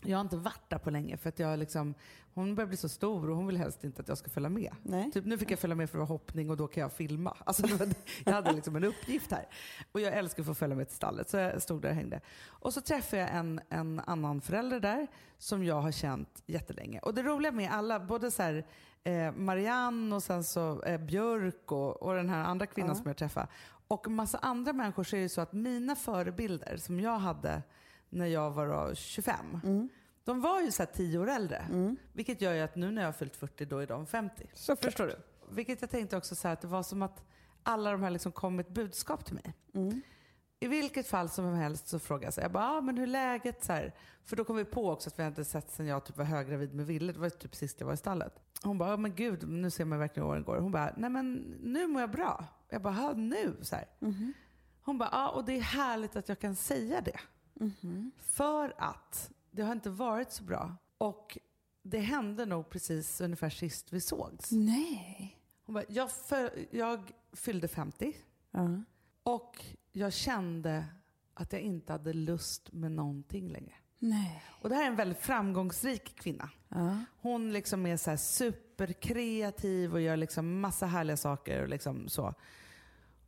Jag 0.03 0.17
har 0.17 0.21
inte 0.21 0.37
varit 0.37 0.69
där 0.69 0.77
på 0.77 0.89
länge 0.91 1.17
för 1.17 1.29
att 1.29 1.39
jag 1.39 1.59
liksom, 1.59 1.93
hon 2.33 2.55
börjar 2.55 2.67
bli 2.67 2.77
så 2.77 2.89
stor 2.89 3.29
och 3.29 3.35
hon 3.35 3.47
vill 3.47 3.57
helst 3.57 3.83
inte 3.83 4.01
att 4.01 4.07
jag 4.07 4.17
ska 4.17 4.29
följa 4.29 4.49
med. 4.49 4.75
Nej. 4.83 5.11
Typ, 5.11 5.25
nu 5.25 5.37
fick 5.37 5.51
jag 5.51 5.59
följa 5.59 5.75
med 5.75 5.89
för 5.89 5.97
att 5.97 6.09
vara 6.09 6.17
hoppning 6.17 6.49
och 6.49 6.57
då 6.57 6.67
kan 6.67 6.81
jag 6.81 6.91
filma. 6.91 7.37
Alltså, 7.45 7.67
jag 8.25 8.33
hade 8.33 8.51
liksom 8.51 8.75
en 8.75 8.83
uppgift 8.83 9.31
här. 9.31 9.47
Och 9.91 10.01
jag 10.01 10.13
älskar 10.13 10.43
att 10.43 10.47
få 10.47 10.53
följa 10.53 10.75
med 10.75 10.87
till 10.87 10.95
stallet 10.95 11.29
så 11.29 11.37
jag 11.37 11.61
stod 11.61 11.81
där 11.81 11.89
och 11.89 11.95
hängde. 11.95 12.21
Och 12.47 12.73
så 12.73 12.81
träffade 12.81 13.21
jag 13.21 13.35
en, 13.35 13.59
en 13.69 13.99
annan 13.99 14.41
förälder 14.41 14.79
där 14.79 15.07
som 15.37 15.63
jag 15.63 15.81
har 15.81 15.91
känt 15.91 16.43
jättelänge. 16.45 16.99
Och 16.99 17.13
det 17.13 17.23
roliga 17.23 17.51
med 17.51 17.71
alla, 17.71 17.99
både 17.99 18.31
så 18.31 18.43
här, 18.43 18.65
eh, 19.03 19.31
Marianne 19.31 20.15
och 20.15 20.23
sen 20.23 20.43
så 20.43 20.83
eh, 20.83 20.99
Björk 20.99 21.71
och, 21.71 22.03
och 22.03 22.15
den 22.15 22.29
här 22.29 22.43
andra 22.43 22.65
kvinnan 22.65 22.89
ja. 22.89 22.95
som 22.95 23.07
jag 23.07 23.17
träffade 23.17 23.47
och 23.87 24.07
massa 24.07 24.37
andra 24.37 24.73
människor 24.73 25.03
så 25.03 25.15
är 25.15 25.21
det 25.21 25.29
så 25.29 25.41
att 25.41 25.53
mina 25.53 25.95
förebilder 25.95 26.77
som 26.77 26.99
jag 26.99 27.17
hade 27.17 27.61
när 28.09 28.25
jag 28.25 28.51
var 28.51 28.95
25. 28.95 29.59
Mm. 29.63 29.89
De 30.23 30.41
var 30.41 30.61
ju 30.61 30.71
så 30.71 30.83
här 30.83 30.89
10 30.93 31.19
år 31.19 31.29
äldre. 31.29 31.57
Mm. 31.57 31.97
Vilket 32.13 32.41
gör 32.41 32.53
ju 32.53 32.61
att 32.61 32.75
nu 32.75 32.91
när 32.91 33.01
jag 33.01 33.07
har 33.07 33.13
fyllt 33.13 33.35
40 33.35 33.65
då 33.65 33.77
är 33.77 33.87
de 33.87 34.05
50. 34.05 34.49
Så 34.53 34.75
Förstår 34.75 35.07
du? 35.07 35.15
Vilket 35.49 35.81
jag 35.81 35.89
tänkte 35.89 36.17
också 36.17 36.35
så 36.35 36.47
här, 36.47 36.53
att 36.53 36.61
det 36.61 36.67
var 36.67 36.83
som 36.83 37.01
att 37.01 37.23
alla 37.63 37.91
de 37.91 38.03
här 38.03 38.09
liksom 38.09 38.31
kom 38.31 38.55
med 38.55 38.65
ett 38.65 38.73
budskap 38.73 39.25
till 39.25 39.35
mig. 39.35 39.53
Mm. 39.73 40.01
I 40.59 40.67
vilket 40.67 41.07
fall 41.07 41.29
som 41.29 41.53
helst 41.53 41.87
så 41.87 41.99
frågade 41.99 42.25
jag 42.25 42.33
så 42.33 42.41
jag 42.41 42.51
bara, 42.51 42.63
ah, 42.63 42.81
men 42.81 42.97
hur 42.97 43.03
är 43.03 43.07
läget? 43.07 43.63
Så 43.63 43.73
här, 43.73 43.93
för 44.25 44.35
då 44.35 44.43
kom 44.43 44.55
vi 44.55 44.65
på 44.65 44.89
också 44.89 45.09
att 45.09 45.19
vi 45.19 45.23
inte 45.23 45.45
sett 45.45 45.71
sen 45.71 45.87
jag 45.87 46.05
typ 46.05 46.17
var 46.17 46.25
höggravid 46.25 46.73
med 46.73 46.85
Ville. 46.85 47.13
Det 47.13 47.19
var 47.19 47.29
typ 47.29 47.55
sist 47.55 47.79
jag 47.79 47.87
var 47.87 47.93
i 47.93 47.97
stallet. 47.97 48.33
Hon 48.63 48.77
bara, 48.77 48.93
ah, 48.93 48.97
men 48.97 49.15
gud, 49.15 49.49
nu 49.49 49.69
ser 49.69 49.85
man 49.85 49.99
verkligen 49.99 50.25
hur 50.25 50.31
åren 50.31 50.43
går. 50.43 50.57
Hon 50.57 50.71
bara, 50.71 50.93
nej 50.97 51.09
men 51.09 51.33
nu 51.63 51.87
mår 51.87 52.01
jag 52.01 52.11
bra. 52.11 52.45
Jag 52.69 52.81
bara, 52.81 53.13
nu? 53.13 53.57
Så 53.61 53.75
mm. 54.01 54.33
Hon 54.81 54.97
bara, 54.97 55.09
ja 55.11 55.25
ah, 55.25 55.29
och 55.29 55.45
det 55.45 55.57
är 55.57 55.61
härligt 55.61 56.15
att 56.15 56.29
jag 56.29 56.39
kan 56.39 56.55
säga 56.55 57.01
det. 57.01 57.19
Mm. 57.59 58.11
För 58.17 58.73
att 58.77 59.31
det 59.51 59.61
har 59.61 59.71
inte 59.71 59.89
varit 59.89 60.31
så 60.31 60.43
bra. 60.43 60.75
Och 60.97 61.37
det 61.83 61.99
hände 61.99 62.45
nog 62.45 62.69
precis 62.69 63.21
ungefär 63.21 63.49
sist 63.49 63.93
vi 63.93 64.01
sågs. 64.01 64.51
Nej. 64.51 65.37
Hon 65.65 65.73
bara, 65.73 65.83
jag, 65.87 66.11
för, 66.11 66.65
jag 66.71 67.11
fyllde 67.33 67.67
50 67.67 68.15
uh. 68.57 68.79
och 69.23 69.65
jag 69.91 70.13
kände 70.13 70.85
att 71.33 71.53
jag 71.53 71.61
inte 71.61 71.91
hade 71.91 72.13
lust 72.13 72.73
med 72.73 72.91
någonting 72.91 73.49
längre. 73.49 73.73
Nej. 73.99 74.43
Och 74.61 74.69
det 74.69 74.75
här 74.75 74.83
är 74.83 74.87
en 74.87 74.95
väldigt 74.95 75.19
framgångsrik 75.19 76.15
kvinna. 76.15 76.49
Uh. 76.75 77.01
Hon 77.21 77.53
liksom 77.53 77.85
är 77.85 77.97
så 77.97 78.17
superkreativ 78.17 79.93
och 79.93 80.01
gör 80.01 80.17
liksom 80.17 80.59
massa 80.59 80.85
härliga 80.85 81.17
saker. 81.17 81.61
Och 81.61 81.69
liksom 81.69 82.09
så. 82.09 82.33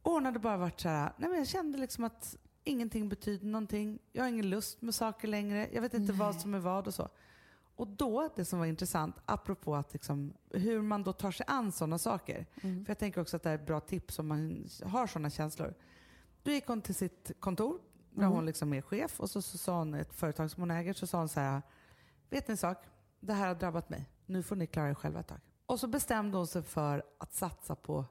Och 0.01 0.11
hon 0.11 0.25
hade 0.25 0.39
bara 0.39 0.57
varit 0.57 0.81
så 0.81 0.89
här, 0.89 1.13
nej 1.17 1.29
men 1.29 1.37
jag 1.37 1.47
kände 1.47 1.77
liksom 1.77 2.03
att 2.03 2.37
ingenting 2.63 3.09
betyder 3.09 3.47
någonting. 3.47 3.99
Jag 4.11 4.23
har 4.23 4.29
ingen 4.29 4.49
lust 4.49 4.81
med 4.81 4.95
saker 4.95 5.27
längre. 5.27 5.69
Jag 5.73 5.81
vet 5.81 5.93
inte 5.93 6.11
Nej. 6.11 6.19
vad 6.19 6.41
som 6.41 6.53
är 6.53 6.59
vad 6.59 6.87
och 6.87 6.93
så. 6.93 7.09
Och 7.75 7.87
då, 7.87 8.29
det 8.35 8.45
som 8.45 8.59
var 8.59 8.65
intressant, 8.65 9.15
apropå 9.25 9.75
att 9.75 9.93
liksom, 9.93 10.33
hur 10.49 10.81
man 10.81 11.03
då 11.03 11.13
tar 11.13 11.31
sig 11.31 11.45
an 11.49 11.71
sådana 11.71 11.97
saker. 11.97 12.45
Mm. 12.61 12.85
För 12.85 12.91
jag 12.91 12.97
tänker 12.97 13.21
också 13.21 13.35
att 13.35 13.43
det 13.43 13.49
är 13.49 13.55
ett 13.55 13.65
bra 13.65 13.79
tips 13.79 14.19
om 14.19 14.27
man 14.27 14.67
har 14.83 15.07
sådana 15.07 15.29
känslor. 15.29 15.73
Då 16.43 16.51
gick 16.51 16.67
hon 16.67 16.81
till 16.81 16.95
sitt 16.95 17.31
kontor, 17.39 17.79
där 18.09 18.23
mm. 18.23 18.35
hon 18.35 18.45
liksom 18.45 18.73
är 18.73 18.81
chef, 18.81 19.19
och 19.19 19.29
så, 19.29 19.41
så 19.41 19.57
sa 19.57 19.77
hon 19.77 19.93
ett 19.93 20.13
företag 20.13 20.51
som 20.51 20.61
hon 20.61 20.71
äger, 20.71 20.93
så 20.93 21.07
sa 21.07 21.17
hon 21.17 21.29
så 21.29 21.39
här, 21.39 21.61
vet 22.29 22.47
ni 22.47 22.51
en 22.51 22.57
sak? 22.57 22.77
Det 23.19 23.33
här 23.33 23.47
har 23.47 23.55
drabbat 23.55 23.89
mig. 23.89 24.09
Nu 24.25 24.43
får 24.43 24.55
ni 24.55 24.67
klara 24.67 24.89
er 24.89 24.93
själva 24.93 25.19
ett 25.19 25.27
tag. 25.27 25.39
Och 25.65 25.79
så 25.79 25.87
bestämde 25.87 26.37
hon 26.37 26.47
sig 26.47 26.63
för 26.63 27.03
att 27.17 27.33
satsa 27.33 27.75
på 27.75 28.05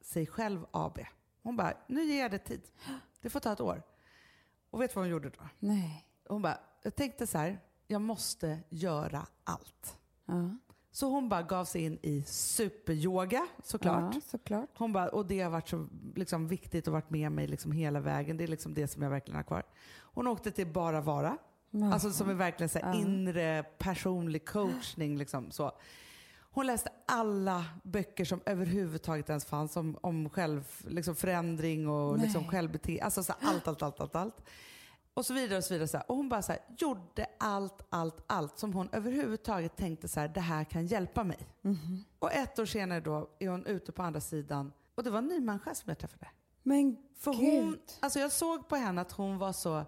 sig 0.00 0.26
själv 0.26 0.66
AB. 0.70 0.98
Hon 1.42 1.56
bara, 1.56 1.74
nu 1.86 2.04
ger 2.04 2.20
jag 2.20 2.30
det 2.30 2.38
tid. 2.38 2.62
Det 3.20 3.30
får 3.30 3.40
ta 3.40 3.52
ett 3.52 3.60
år. 3.60 3.82
Och 4.70 4.80
vet 4.80 4.90
du 4.90 4.94
vad 4.94 5.04
hon 5.04 5.10
gjorde 5.10 5.28
då? 5.28 5.48
Nej. 5.58 6.06
Hon 6.28 6.42
bara, 6.42 6.58
jag 6.82 6.96
tänkte 6.96 7.26
så 7.26 7.38
här, 7.38 7.58
jag 7.86 8.00
måste 8.00 8.58
göra 8.68 9.26
allt. 9.44 9.98
Uh. 10.30 10.54
Så 10.90 11.10
hon 11.10 11.28
bara 11.28 11.42
gav 11.42 11.64
sig 11.64 11.82
in 11.82 11.98
i 12.02 12.22
superyoga 12.22 13.46
såklart. 13.64 14.14
Ja, 14.14 14.20
såklart. 14.20 14.68
Hon 14.74 14.92
bara, 14.92 15.08
och 15.08 15.26
det 15.26 15.40
har 15.40 15.50
varit 15.50 15.68
så 15.68 15.88
liksom, 16.14 16.48
viktigt 16.48 16.86
och 16.86 16.92
varit 16.92 17.10
med 17.10 17.32
mig 17.32 17.46
liksom, 17.46 17.72
hela 17.72 18.00
vägen. 18.00 18.36
Det 18.36 18.44
är 18.44 18.48
liksom 18.48 18.74
det 18.74 18.88
som 18.88 19.02
jag 19.02 19.10
verkligen 19.10 19.36
har 19.36 19.44
kvar. 19.44 19.62
Hon 19.96 20.26
åkte 20.26 20.50
till 20.50 20.66
Bara 20.66 21.00
Vara. 21.00 21.38
Uh. 21.74 21.92
Alltså 21.92 22.10
som 22.10 22.30
är 22.30 22.34
verkligen 22.34 22.68
så 22.68 22.78
här, 22.78 22.94
uh. 22.94 23.00
inre 23.00 23.62
personlig 23.78 24.48
coachning. 24.48 25.18
Liksom, 25.18 25.50
så. 25.50 25.72
Hon 26.58 26.66
läste 26.66 26.90
alla 27.06 27.64
böcker 27.82 28.24
som 28.24 28.40
överhuvudtaget 28.46 29.28
ens 29.28 29.44
fanns 29.44 29.76
om, 29.76 29.98
om 30.00 30.30
själv, 30.30 30.64
liksom 30.86 31.16
förändring 31.16 31.88
och 31.88 32.18
liksom 32.18 32.48
självbeteende. 32.48 33.04
Alltså 33.04 33.22
så 33.22 33.32
allt, 33.40 33.68
allt, 33.68 33.82
allt, 33.82 34.00
allt, 34.00 34.14
allt. 34.14 34.44
Och 35.14 35.26
så 35.26 35.34
vidare 35.34 35.58
och 35.58 35.64
så 35.64 35.74
vidare. 35.74 35.88
Så 35.88 36.00
och 36.06 36.16
hon 36.16 36.28
bara 36.28 36.42
så 36.42 36.52
här, 36.52 36.60
gjorde 36.78 37.26
allt, 37.38 37.86
allt, 37.90 38.24
allt 38.26 38.58
som 38.58 38.72
hon 38.72 38.88
överhuvudtaget 38.92 39.76
tänkte 39.76 40.08
så 40.08 40.20
här, 40.20 40.28
det 40.28 40.40
här 40.40 40.64
kan 40.64 40.86
hjälpa 40.86 41.24
mig. 41.24 41.38
Mm 41.62 41.76
-hmm. 41.76 42.02
Och 42.18 42.32
ett 42.32 42.58
år 42.58 42.66
senare 42.66 43.00
då 43.00 43.30
är 43.38 43.48
hon 43.48 43.66
ute 43.66 43.92
på 43.92 44.02
andra 44.02 44.20
sidan 44.20 44.72
Och 44.94 45.04
det 45.04 45.10
var 45.10 45.18
en 45.18 45.28
ny 45.28 45.40
människa 45.40 45.74
som 45.74 45.88
jag 45.88 45.98
träffade. 45.98 46.28
Men 46.62 46.96
För 47.18 47.32
gud. 47.32 47.64
hon, 47.64 47.78
alltså 48.00 48.18
jag 48.18 48.32
såg 48.32 48.68
på 48.68 48.76
henne 48.76 49.00
att 49.00 49.12
hon 49.12 49.38
var 49.38 49.52
så 49.52 49.84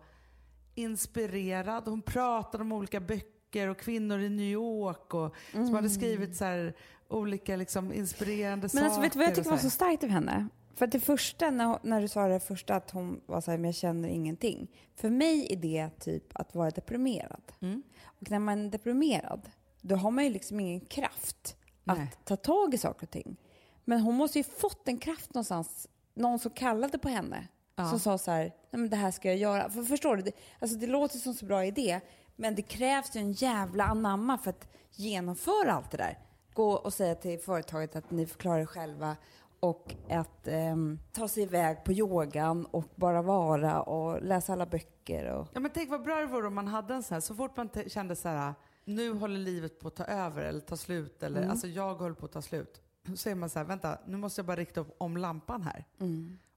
inspirerad. 0.75 1.89
Hon 1.89 2.03
pratade 2.03 2.63
om 2.65 2.73
olika 2.73 3.01
böcker 3.01 3.40
och 3.57 3.79
kvinnor 3.79 4.21
i 4.21 4.29
New 4.29 4.47
York 4.47 5.15
och 5.15 5.35
Mm. 5.53 5.67
som 5.67 5.75
hade 5.75 5.91
skrivit 5.91 6.37
så 6.37 6.45
här, 6.45 6.75
olika 7.09 7.57
liksom 7.57 7.93
inspirerande 7.93 8.63
Men 8.63 8.69
saker. 8.71 8.85
alltså, 8.85 9.01
vet 9.01 9.13
du 9.13 9.19
vad 9.19 9.29
jag 9.29 9.35
tycker 9.35 9.51
var 9.51 9.57
så 9.59 9.71
starkt 9.71 10.05
av 10.05 10.11
henne? 10.11 10.49
För 10.75 10.87
det 10.87 11.01
första, 11.01 11.51
när, 11.51 11.79
när 11.83 12.01
du 12.01 12.09
sa 12.09 12.29
det 12.29 12.41
första 12.41 12.75
att 12.75 12.91
hon 12.91 13.21
var 13.27 13.41
så 13.41 13.51
här, 13.51 13.59
men 13.59 13.65
jag 13.65 13.75
känner 13.75 14.09
ingenting. 14.09 14.69
För 14.97 15.11
mig 15.11 15.53
är 15.53 15.57
det 15.57 15.91
typ 16.01 16.25
att 16.35 16.55
vara 16.55 16.71
deprimerad. 16.71 17.43
Mm. 17.61 17.83
Och 18.05 18.31
när 18.31 18.39
man 18.39 18.67
är 18.67 18.71
deprimerad, 18.71 19.51
då 19.81 19.97
har 19.97 20.11
man 20.11 20.25
ju 20.25 20.31
liksom 20.31 20.61
ingen 20.61 20.81
kraft 20.81 21.57
Nej. 21.85 22.01
att 22.01 22.25
ta 22.25 22.37
tag 22.37 22.75
i 22.75 22.79
saker 22.79 23.07
och 23.07 23.11
ting. 23.11 23.37
Men 23.85 24.01
hon 24.01 24.15
måste 24.15 24.39
ju 24.39 24.45
fått 24.45 24.89
en 24.89 24.99
kraft 24.99 25.35
någonstans, 25.35 25.89
någon 26.15 26.39
som 26.39 26.51
kallade 26.51 26.99
på 26.99 27.09
henne. 27.09 27.49
Ja. 27.77 27.91
Som 27.91 28.01
sa 28.01 28.19
så 28.19 28.31
här, 28.31 28.43
nej 28.45 28.81
men 28.81 28.91
det 28.91 28.97
här 28.97 29.11
ska 29.11 29.29
jag 29.29 29.37
göra. 29.37 29.71
För 29.71 29.83
förstår 29.83 30.17
du, 30.17 30.23
det, 30.23 30.33
alltså 30.59 30.77
det 30.77 30.87
låter 30.87 31.19
som 31.19 31.35
så 31.35 31.45
bra 31.47 31.65
idé, 31.65 32.01
men 32.41 32.55
det 32.55 32.63
krävs 32.63 33.17
ju 33.17 33.21
en 33.21 33.33
jävla 33.33 33.85
anamma 33.85 34.39
för 34.39 34.51
att 34.51 34.69
genomföra 34.91 35.73
allt 35.73 35.91
det 35.91 35.97
där. 35.97 36.19
Gå 36.53 36.73
och 36.73 36.93
säga 36.95 37.15
till 37.15 37.39
företaget 37.41 37.97
att 37.97 38.11
ni 38.11 38.27
får 38.27 38.39
klara 38.39 38.61
er 38.61 38.67
själva 38.67 39.17
och 39.61 39.95
att 40.11 40.49
ehm, 40.49 40.99
ta 41.13 41.29
sig 41.29 41.43
iväg 41.43 41.85
på 41.85 41.93
yogan 41.93 42.67
och 42.67 42.85
bara 42.95 43.23
vara 43.23 43.83
och 43.83 44.23
läsa 44.23 44.53
alla 44.53 44.67
böcker. 44.67 45.33
Och, 45.33 45.49
Ja, 45.53 45.61
men 45.61 45.71
tänk 45.75 45.91
vad 45.91 46.03
bra 46.03 46.21
det 46.21 46.27
vore 46.27 46.47
om 46.47 46.55
man 46.55 46.69
hade 46.69 46.95
en 46.95 47.03
sån 47.03 47.15
här, 47.15 47.21
så 47.21 47.35
fort 47.35 47.57
man 47.57 47.69
kände 47.87 48.17
så 48.17 48.29
här, 48.29 48.55
nu 48.85 49.13
håller 49.13 49.39
livet 49.39 49.81
på 49.81 49.89
att 49.89 49.97
ta 49.97 50.05
över 50.05 50.43
eller 50.43 50.61
ta 50.61 50.77
slut, 50.77 51.23
eller 51.23 51.39
Mm. 51.39 51.51
alltså 51.51 51.67
jag 51.67 51.95
håller 51.95 52.15
på 52.15 52.27
att 52.27 52.33
ta 52.33 52.43
slut. 52.43 52.81
Så 53.17 53.29
är 53.31 53.35
man 53.35 53.51
så 53.51 53.59
här, 53.59 53.67
vänta, 53.67 53.99
nu 54.07 54.17
måste 54.17 54.39
jag 54.41 54.47
bara 54.47 54.57
rikta 54.57 54.81
upp 54.81 54.95
om 54.99 55.17
lampan 55.17 55.63
här. 55.63 55.85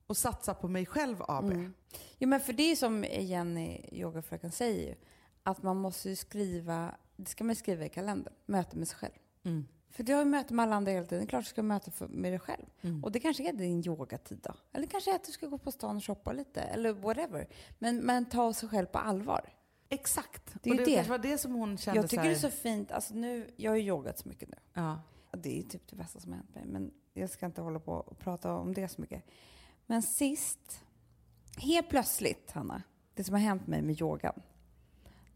Och 0.08 0.18
satsa 0.18 0.54
på 0.54 0.68
mig 0.68 0.86
själv 0.86 1.16
AB. 1.28 1.46
Mm. 1.46 1.74
Jo, 2.18 2.28
men 2.30 2.40
för 2.40 2.54
det 2.54 2.72
är 2.72 2.76
som 2.76 3.04
Jenny, 3.04 3.82
yogafröken, 3.92 4.52
säger 4.52 4.88
ju. 4.90 4.96
Att 5.44 5.64
man 5.64 5.78
måste 5.78 6.10
ju 6.10 6.16
skriva, 6.16 6.96
det 7.16 7.30
ska 7.30 7.44
man 7.44 7.56
skriva 7.56 7.86
i 7.86 7.90
kalendern, 7.90 8.34
möte 8.46 8.78
med 8.78 8.88
sig 8.88 8.98
själv. 8.98 9.14
Mm. 9.44 9.66
För 9.90 10.04
du 10.04 10.14
har 10.14 10.20
ju 10.20 10.26
möte 10.26 10.54
med 10.54 10.64
alla 10.64 10.76
andra 10.76 10.92
hela 10.92 11.06
tiden. 11.06 11.20
Det 11.20 11.26
är 11.26 11.30
klart 11.30 11.44
du 11.44 11.50
ska 11.50 11.92
för, 11.92 12.08
med 12.08 12.32
dig 12.32 12.40
själv. 12.40 12.66
Mm. 12.82 13.04
Och 13.04 13.12
det 13.12 13.20
kanske 13.20 13.50
är 13.50 13.54
din 13.54 13.88
yogatid 13.88 14.40
då. 14.44 14.54
Eller 14.72 14.88
kanske 14.88 15.12
är 15.12 15.16
att 15.16 15.24
du 15.24 15.32
ska 15.32 15.48
gå 15.48 15.58
på 15.58 15.72
stan 15.72 15.96
och 15.96 16.06
shoppa 16.06 16.34
lite. 16.34 16.62
Eller 16.62 16.94
whatever. 16.94 17.48
Men, 17.80 17.98
men 17.98 18.26
ta 18.26 18.54
sig 18.54 18.70
själv 18.70 18.86
på 18.86 18.98
allvar. 18.98 19.54
Exakt. 19.90 20.56
Det 20.64 20.72
och 20.72 20.78
det 20.78 20.86
det. 20.86 21.10
var 21.10 21.18
det 21.18 21.38
som 21.38 21.54
hon 21.54 21.78
kände 21.78 22.02
Jag 22.02 22.10
tycker 22.10 22.24
det 22.24 22.32
är 22.32 22.36
så 22.36 22.50
fint. 22.50 22.92
Alltså 22.92 23.14
nu, 23.14 23.50
jag 23.56 23.72
har 23.72 23.76
ju 23.76 23.84
yogat 23.84 24.20
så 24.20 24.30
mycket 24.30 24.50
nu. 24.50 24.56
Ja. 24.74 25.02
Det 25.32 25.60
är 25.60 25.64
typ 25.64 25.88
det 25.88 25.96
bästa 25.96 26.20
som 26.20 26.32
har 26.32 26.38
hänt 26.38 26.56
mig. 26.56 26.66
Men 26.66 26.92
jag 27.14 27.30
ska 27.30 27.46
inte 27.46 27.62
hålla 27.62 27.80
på 27.80 27.92
och 27.92 28.20
prata 28.20 28.54
om 28.54 28.74
det 28.74 28.88
så 28.88 29.02
mycket. 29.02 29.24
Men 29.86 30.02
sist, 30.02 30.84
helt 31.58 31.90
plötsligt, 31.90 32.52
Hanna, 32.52 32.84
det 33.14 33.24
som 33.24 33.34
har 33.34 33.42
hänt 33.42 33.68
mig 33.68 33.82
med 33.82 34.02
yogan, 34.02 34.42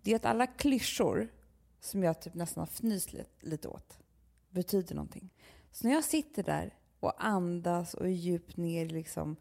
det 0.08 0.14
är 0.14 0.16
att 0.16 0.26
alla 0.26 0.48
klyschor 0.48 1.28
som 1.80 2.04
jag 2.04 2.22
typ 2.22 2.34
nästan 2.34 2.62
har 2.62 2.68
fnyst 2.68 3.14
lite, 3.14 3.30
lite 3.40 3.68
åt, 3.68 4.00
betyder 4.50 4.96
någonting. 4.96 5.30
Så 5.72 5.88
när 5.88 5.94
jag 5.94 6.04
sitter 6.04 6.44
där 6.44 6.74
och 7.00 7.26
andas 7.26 7.94
och 7.94 8.06
är 8.06 8.10
djupt 8.10 8.58
ner 8.58 8.86
liksom, 8.86 9.36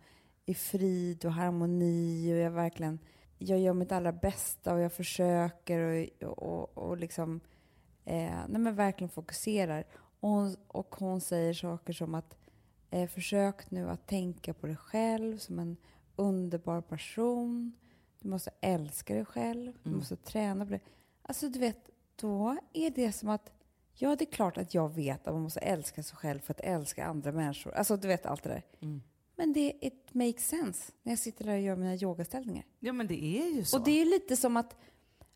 i 0.46 0.54
frid 0.54 1.24
och 1.24 1.32
harmoni 1.32 2.32
och 2.34 2.36
jag 2.36 2.50
verkligen 2.50 2.98
jag 3.38 3.58
gör 3.58 3.72
mitt 3.72 3.92
allra 3.92 4.12
bästa 4.12 4.74
och 4.74 4.80
jag 4.80 4.92
försöker 4.92 6.08
och, 6.24 6.38
och, 6.38 6.78
och 6.78 6.96
liksom 6.96 7.40
eh, 8.04 8.40
nej 8.48 8.60
men 8.60 8.74
verkligen 8.74 9.08
fokuserar. 9.08 9.84
Och 10.20 10.28
hon, 10.28 10.56
och 10.68 10.94
hon 10.98 11.20
säger 11.20 11.54
saker 11.54 11.92
som 11.92 12.14
att 12.14 12.36
eh, 12.90 13.08
försök 13.08 13.70
nu 13.70 13.90
att 13.90 14.06
tänka 14.06 14.54
på 14.54 14.66
dig 14.66 14.76
själv 14.76 15.38
som 15.38 15.58
en 15.58 15.76
underbar 16.16 16.80
person. 16.80 17.72
Du 18.26 18.30
måste 18.30 18.50
älska 18.60 19.14
dig 19.14 19.24
själv. 19.24 19.72
Du 19.82 19.88
Mm. 19.88 19.98
måste 19.98 20.16
träna 20.16 20.64
på 20.66 20.70
det. 20.72 20.80
Alltså 21.22 21.48
du 21.48 21.58
vet, 21.58 21.78
då 22.16 22.56
är 22.72 22.90
det 22.90 23.12
som 23.12 23.28
att 23.28 23.52
Ja, 23.98 24.16
det 24.16 24.24
är 24.24 24.32
klart 24.32 24.58
att 24.58 24.74
jag 24.74 24.94
vet 24.94 25.26
att 25.26 25.34
man 25.34 25.42
måste 25.42 25.60
älska 25.60 26.02
sig 26.02 26.16
själv 26.16 26.40
för 26.40 26.54
att 26.54 26.60
älska 26.60 27.04
andra 27.06 27.32
människor. 27.32 27.72
Alltså, 27.74 27.96
du 27.96 28.08
vet 28.08 28.26
allt 28.26 28.42
det 28.42 28.48
där. 28.48 28.62
Mm. 28.80 29.02
Men 29.36 29.52
det 29.52 29.72
it 29.80 30.14
makes 30.14 30.48
sense 30.48 30.92
när 31.02 31.12
jag 31.12 31.18
sitter 31.18 31.44
där 31.44 31.52
och 31.54 31.60
gör 31.60 31.76
mina 31.76 31.94
yogaställningar. 31.94 32.64
ja, 32.80 32.92
men 32.92 33.06
det 33.06 33.24
är 33.24 33.46
ju 33.56 33.64
så. 33.64 33.78
Och 33.78 33.84
det 33.84 34.00
är 34.00 34.04
lite 34.04 34.36
som 34.36 34.56
att 34.56 34.76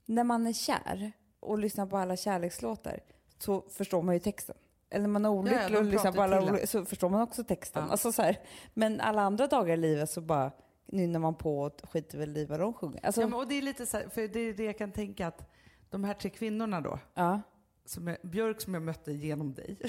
när 0.07 0.25
man 0.25 0.47
är 0.47 0.53
kär 0.53 1.13
och 1.41 1.59
lyssnar 1.59 1.87
på 1.87 1.97
alla 1.97 2.17
kärlekslåtar 2.17 3.01
så 3.39 3.61
förstår 3.71 4.03
man 4.03 4.15
ju 4.15 4.21
texten. 4.21 4.57
Eller 4.91 5.03
när 5.03 5.09
man 5.09 5.25
är 5.25 5.29
olycklig 5.29 5.77
ja, 5.77 5.79
och 5.79 5.85
lyssnar 5.85 6.13
på 6.13 6.23
alla 6.23 6.41
oli- 6.41 6.67
så 6.67 6.85
förstår 6.85 7.09
man 7.09 7.23
också 7.23 7.45
texten. 7.45 7.83
Ja. 7.85 7.91
Alltså 7.91 8.13
så 8.13 8.23
här. 8.23 8.39
Men 8.75 9.01
alla 9.01 9.23
andra 9.23 9.47
dagar 9.47 9.75
i 9.75 9.77
livet 9.77 10.11
så 10.11 10.21
bara 10.21 10.51
nynnar 10.93 11.21
man 11.21 11.35
på 11.35 11.61
och 11.61 11.81
skiter 11.91 12.19
väl 12.19 12.37
i 12.37 12.45
vad 12.45 12.61
de 12.61 12.75
sjunger. 12.75 13.07
Alltså, 13.07 13.21
ja, 13.21 13.27
men, 13.27 13.39
och 13.39 13.49
det 13.49 13.55
är 13.55 13.63
lite 13.63 13.87
så 13.87 13.97
här, 13.97 14.09
för 14.09 14.29
det 14.29 14.41
är 14.41 14.55
det 14.55 14.65
jag 14.65 14.79
kan 14.79 14.93
tänka 14.93 15.27
att 15.27 15.51
de 15.91 16.05
här 16.05 16.15
tre 16.15 16.31
kvinnorna 16.31 16.81
då, 16.81 16.99
ja. 17.15 17.41
som 17.85 18.09
är, 18.09 18.19
Björk 18.23 18.61
som 18.61 18.75
jag 18.75 18.83
mötte 18.83 19.13
genom 19.13 19.55
dig. 19.55 19.77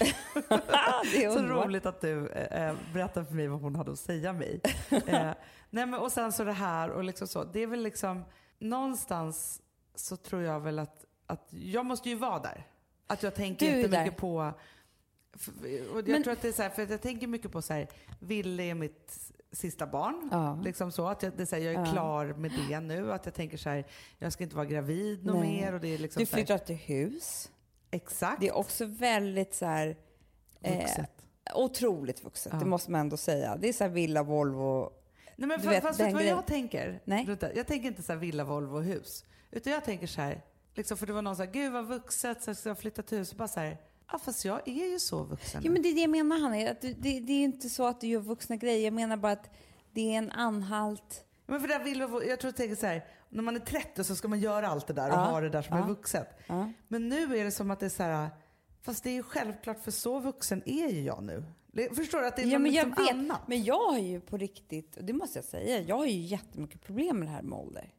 det 1.13 1.23
är 1.25 1.31
Så 1.31 1.43
roligt 1.43 1.85
att 1.85 2.01
du 2.01 2.27
eh, 2.27 2.75
berättade 2.93 3.25
för 3.25 3.35
mig 3.35 3.47
vad 3.47 3.61
hon 3.61 3.75
hade 3.75 3.91
att 3.91 3.99
säga 3.99 4.33
mig. 4.33 4.61
eh, 4.89 5.31
nej 5.69 5.85
men, 5.85 5.93
och 5.93 6.11
sen 6.11 6.31
så 6.31 6.43
det 6.43 6.51
här 6.51 6.89
och 6.89 7.03
liksom 7.03 7.27
så. 7.27 7.43
Det 7.43 7.59
är 7.59 7.67
väl 7.67 7.83
liksom, 7.83 8.23
någonstans 8.59 9.61
så 9.95 10.17
tror 10.17 10.41
jag 10.41 10.59
väl 10.59 10.79
att, 10.79 11.05
att 11.25 11.47
jag 11.49 11.85
måste 11.85 12.09
ju 12.09 12.15
vara 12.15 12.39
där. 12.39 12.67
Att 13.07 13.23
jag 13.23 13.35
tänker 13.35 13.71
Du 13.71 13.77
inte 13.77 13.87
där. 13.89 14.03
mycket 14.03 14.17
på, 14.19 14.53
och 15.91 15.97
jag 15.97 16.07
Men- 16.07 16.23
tror 16.23 16.33
att 16.33 16.41
det 16.41 16.47
är 16.47 16.51
så 16.51 16.61
här, 16.61 16.69
för 16.69 16.83
att 16.83 16.89
jag 16.89 17.01
tänker 17.01 17.27
mycket 17.27 17.51
på 17.51 17.61
så 17.61 17.73
här, 17.73 17.87
Ville 18.19 18.63
är 18.63 18.75
mitt 18.75 19.30
sista 19.51 19.87
barn. 19.87 20.29
Ja. 20.31 20.59
Liksom 20.63 20.91
så, 20.91 21.07
att 21.07 21.23
jag, 21.23 21.33
det 21.37 21.41
är 21.43 21.45
så 21.45 21.55
här, 21.55 21.63
jag 21.63 21.73
är 21.73 21.79
Ja. 21.85 21.91
klar 21.91 22.25
med 22.25 22.51
det 22.69 22.79
nu. 22.79 23.13
Att 23.13 23.25
jag 23.25 23.33
tänker 23.35 23.57
så 23.57 23.69
här, 23.69 23.85
jag 24.17 24.33
ska 24.33 24.43
inte 24.43 24.55
vara 24.55 24.65
gravid 24.65 25.25
något 25.25 25.41
mer. 25.41 25.73
Och 25.73 25.79
det 25.79 25.87
är 25.87 25.97
liksom 25.97 26.19
Du 26.19 26.25
flyttar 26.25 26.57
till 26.57 26.75
hus. 26.75 27.51
exakt. 27.91 28.41
Det 28.41 28.47
är 28.47 28.55
också 28.55 28.85
väldigt 28.85 29.55
så 29.55 29.65
här, 29.65 29.95
eh, 30.61 30.77
vuxet. 30.77 31.11
otroligt 31.55 32.23
vuxet. 32.23 32.53
Ja. 32.53 32.59
Det 32.59 32.65
måste 32.65 32.91
man 32.91 33.01
ändå 33.01 33.17
säga. 33.17 33.57
Det 33.57 33.69
är 33.69 33.73
så 33.73 33.83
här 33.83 33.91
villa, 33.91 34.23
Volvo. 34.23 34.91
Nej, 35.35 35.47
men 35.47 35.59
Du 35.61 35.67
fa- 35.67 35.69
vet, 35.69 35.83
fast 35.83 35.99
vet 35.99 36.13
vad 36.13 36.25
jag 36.25 36.45
tänker? 36.47 37.01
Nej. 37.05 37.37
Jag 37.55 37.67
tänker 37.67 37.87
inte 37.87 38.03
så 38.03 38.11
här 38.13 38.19
villa, 38.19 38.43
Volvo 38.43 38.75
och 38.77 38.83
hus. 38.83 39.25
Utan 39.51 39.73
jag 39.73 39.83
tänker 39.85 40.07
så 40.07 40.21
här, 40.21 40.41
liksom, 40.75 40.97
för 40.97 41.07
det 41.07 41.13
var 41.13 41.21
någon 41.21 41.35
så 41.35 41.43
här, 41.43 41.51
gud 41.51 41.73
vad 41.73 41.85
vuxet, 41.87 42.43
så 42.43 42.55
ska 42.55 42.69
jag 42.69 42.79
flytta 42.79 43.01
till 43.01 43.17
hus. 43.17 43.31
Och 43.31 43.37
bara 43.37 43.47
så 43.47 43.59
här, 43.59 43.77
ja 44.11 44.19
fast 44.19 44.45
jag 44.45 44.67
är 44.67 44.91
ju 44.91 44.99
så 44.99 45.23
vuxen. 45.23 45.61
Ja, 45.65 45.71
men 45.71 45.81
det 45.81 45.89
är 45.89 45.95
det 45.95 46.01
jag 46.01 46.09
menar, 46.09 46.39
Hanna. 46.39 46.69
Att 46.71 46.81
det, 46.81 46.93
det 47.19 47.33
är 47.33 47.43
inte 47.43 47.69
så 47.69 47.87
att 47.87 48.01
du 48.01 48.07
gör 48.07 48.19
vuxna 48.19 48.55
grejer. 48.55 48.83
Jag 48.85 48.93
menar 48.93 49.17
bara 49.17 49.31
att 49.31 49.49
det 49.91 50.13
är 50.13 50.17
en 50.17 50.31
anhalt. 50.31 51.25
Men 51.45 51.61
för 51.61 51.67
det 51.67 51.73
här 51.73 51.83
vill 51.83 51.99
jag, 51.99 52.09
jag 52.27 52.39
tror 52.39 52.49
jag 52.49 52.55
tänker 52.55 52.75
så 52.75 52.85
här, 52.85 53.05
när 53.29 53.43
man 53.43 53.55
är 53.55 53.59
30 53.59 54.03
så 54.03 54.15
ska 54.15 54.27
man 54.27 54.39
göra 54.39 54.67
allt 54.67 54.87
det 54.87 54.93
där 54.93 55.09
och 55.09 55.15
Ja. 55.15 55.19
ha 55.25 55.41
det 55.41 55.49
där 55.49 55.61
som 55.61 55.77
Ja. 55.77 55.83
är 55.83 55.87
vuxet. 55.87 56.27
Ja. 56.47 56.71
Men 56.87 57.09
nu 57.09 57.37
är 57.37 57.43
det 57.43 57.51
som 57.51 57.71
att 57.71 57.79
det 57.79 57.85
är 57.85 57.89
så 57.89 58.03
här, 58.03 58.29
fast 58.81 59.03
det 59.03 59.09
är 59.09 59.13
ju 59.13 59.23
självklart 59.23 59.79
för 59.83 59.91
så 59.91 60.19
vuxen 60.19 60.63
är 60.65 60.87
ju 60.89 61.01
jag 61.01 61.23
nu. 61.23 61.43
Förstår 61.95 62.19
du? 62.21 62.27
Att 62.27 62.35
det 62.35 62.41
är 62.41 62.45
Ja, 62.45 62.59
men 62.59 62.71
jag 62.71 62.85
vet. 62.85 63.09
annat. 63.11 63.47
Men 63.47 63.63
jag 63.63 63.79
har 63.91 63.97
ju 63.97 64.21
på 64.21 64.37
riktigt, 64.37 64.97
och 64.97 65.03
det 65.03 65.13
måste 65.13 65.37
jag 65.37 65.45
säga, 65.45 65.79
jag 65.81 65.95
har 65.97 66.05
ju 66.05 66.19
jättemycket 66.19 66.81
problem 66.81 67.19
med 67.19 67.27
det 67.27 67.31
här 67.31 67.41
med 67.41 67.59
ålder. 67.59 67.93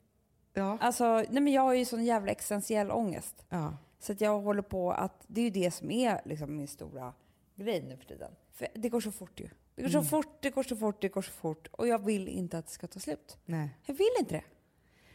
Ja. 0.55 0.79
Alltså, 0.81 1.05
nej 1.17 1.43
men 1.43 1.49
jag 1.53 1.63
har 1.63 1.73
ju 1.75 1.85
sån 1.85 2.05
jävla 2.05 2.31
existentiell 2.33 2.91
ångest. 2.91 3.45
ja. 3.49 3.77
Så 4.03 4.13
att 4.13 4.21
jag 4.21 4.41
håller 4.41 4.63
på 4.63 4.93
att, 4.93 5.25
det 5.27 5.41
är 5.41 5.45
ju 5.45 5.51
det 5.51 5.71
som 5.71 5.91
är 5.91 6.21
liksom 6.25 6.57
min 6.57 6.69
stora 6.69 7.15
grej 7.57 7.83
nu 7.83 7.97
för 7.97 8.05
tiden. 8.05 8.31
För 8.53 8.69
det 8.75 8.89
går 8.89 9.01
så 9.01 9.13
fort 9.13 9.41
ju. 9.41 9.49
Det 9.75 9.83
går 9.83 9.89
så 9.89 9.99
Mm. 9.99 10.09
fort, 10.09 10.43
det 10.43 10.51
går 10.51 10.63
så 10.63 10.77
fort, 10.77 11.01
det 11.01 11.09
går 11.09 11.23
så 11.23 11.33
fort. 11.33 11.69
Och 11.73 11.89
jag 11.89 12.05
vill 12.05 12.29
inte 12.29 12.59
att 12.59 12.67
det 12.67 12.73
ska 12.73 12.87
ta 12.87 13.01
slut. 13.01 13.39
Nej. 13.45 13.69
Jag 13.87 13.95
vill 13.95 14.11
inte 14.19 14.35
det. 14.35 14.45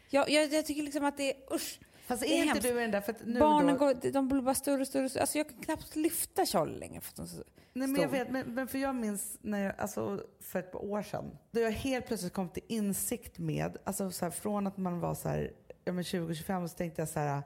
Jag, 0.09 0.29
jag, 0.29 0.53
jag 0.53 0.65
tycker 0.65 0.83
liksom 0.83 1.05
att 1.05 1.17
det 1.17 1.31
är, 1.33 1.53
usch. 1.53 1.79
Fast 2.07 2.23
är, 2.23 2.27
är 2.27 2.33
inte 2.35 2.47
hemskt. 2.47 2.63
du 2.63 2.73
den 2.73 2.91
där, 2.91 3.01
för 3.01 3.15
nu 3.25 3.39
Barnen 3.39 3.77
då, 3.77 3.85
går, 3.85 4.11
de 4.11 4.27
blir 4.29 4.41
bara 4.41 4.55
större 4.55 4.81
och 4.81 4.87
större. 4.87 5.21
Alltså 5.21 5.37
jag 5.37 5.49
kan 5.49 5.57
knappt 5.59 5.95
lyfta 5.95 6.45
Charlie 6.45 6.77
längre. 6.79 7.01
För 7.01 7.09
att 7.09 7.15
de 7.15 7.27
så 7.27 7.43
Nej, 7.73 7.87
men 7.87 8.01
jag 8.01 8.09
vet, 8.09 8.29
men, 8.31 8.53
men 8.53 8.67
för 8.67 8.77
jag 8.77 8.95
minns 8.95 9.37
när 9.41 9.63
jag, 9.63 9.73
alltså, 9.77 10.23
för 10.39 10.59
ett 10.59 10.71
par 10.71 10.85
år 10.85 11.01
sedan, 11.01 11.37
då 11.51 11.59
jag 11.59 11.71
helt 11.71 12.07
plötsligt 12.07 12.33
kom 12.33 12.49
till 12.49 12.63
insikt 12.67 13.39
med, 13.39 13.77
alltså 13.83 14.11
så 14.11 14.25
här, 14.25 14.31
från 14.31 14.67
att 14.67 14.77
man 14.77 14.99
var 14.99 15.15
så 15.15 15.29
här, 15.29 15.51
ja, 15.85 15.93
men 15.93 16.03
20-25 16.03 16.67
så 16.67 16.75
tänkte 16.77 17.01
jag 17.01 17.09
så 17.09 17.19
här, 17.19 17.43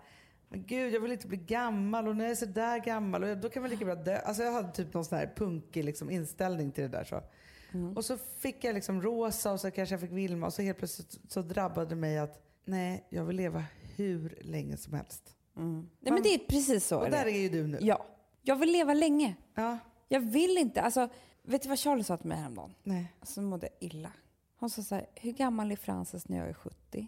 men 0.51 0.65
gud 0.65 0.93
jag 0.93 0.99
vill 0.99 1.11
inte 1.11 1.27
bli 1.27 1.37
gammal 1.37 2.07
och 2.07 2.15
nu 2.15 2.23
är 2.23 2.27
jag 2.27 2.37
så 2.37 2.45
där 2.45 2.79
gammal 2.79 3.23
och 3.23 3.37
då 3.37 3.49
kan 3.49 3.61
man 3.61 3.69
lika 3.69 3.85
bra 3.85 3.95
dö. 3.95 4.17
Alltså 4.19 4.43
jag 4.43 4.51
hade 4.51 4.71
typ 4.71 4.93
någon 4.93 5.05
sån 5.05 5.17
här 5.17 5.33
punkig 5.35 5.83
liksom, 5.83 6.09
inställning 6.09 6.71
till 6.71 6.81
det 6.83 6.89
där. 6.89 7.03
Så. 7.03 7.21
Mm. 7.73 7.97
Och 7.97 8.05
så 8.05 8.17
fick 8.17 8.63
jag 8.63 8.73
liksom 8.73 9.01
Rosa 9.01 9.51
och 9.51 9.59
så 9.59 9.71
kanske 9.71 9.93
jag 9.93 10.01
fick 10.01 10.11
Vilma 10.11 10.45
och 10.45 10.53
så 10.53 10.61
helt 10.61 10.77
plötsligt 10.77 11.19
så 11.27 11.41
drabbade 11.41 11.89
det 11.89 11.95
mig 11.95 12.17
att 12.17 12.43
nej, 12.65 13.07
jag 13.09 13.25
vill 13.25 13.35
leva 13.35 13.63
hur 13.95 14.39
länge 14.41 14.77
som 14.77 14.93
helst. 14.93 15.35
Mm. 15.57 15.89
Nej 15.99 16.13
men 16.13 16.23
det 16.23 16.33
är 16.33 16.37
precis 16.37 16.87
så. 16.87 16.99
Och 16.99 17.07
är 17.07 17.11
där 17.11 17.25
är 17.25 17.39
ju 17.39 17.49
du 17.49 17.67
nu. 17.67 17.77
Ja. 17.81 18.05
Jag 18.41 18.55
vill 18.55 18.71
leva 18.71 18.93
länge. 18.93 19.35
Ja, 19.55 19.77
Jag 20.07 20.19
vill 20.19 20.57
inte, 20.57 20.81
alltså, 20.81 21.09
vet 21.43 21.61
du 21.61 21.69
vad 21.69 21.79
Charlie 21.79 22.03
sa 22.03 22.17
till 22.17 22.27
mig 22.27 22.37
häromdagen? 22.37 22.73
nej, 22.83 23.13
Alltså 23.19 23.41
mådde 23.41 23.69
illa. 23.79 24.11
Hon 24.59 24.69
sa 24.69 24.81
så 24.81 24.95
här, 24.95 25.09
hur 25.15 25.31
gammal 25.31 25.71
är 25.71 25.75
Frances 25.75 26.27
när 26.27 26.37
jag 26.37 26.49
är 26.49 26.53
70? 26.53 27.07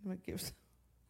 men 0.00 0.20
gud. 0.24 0.40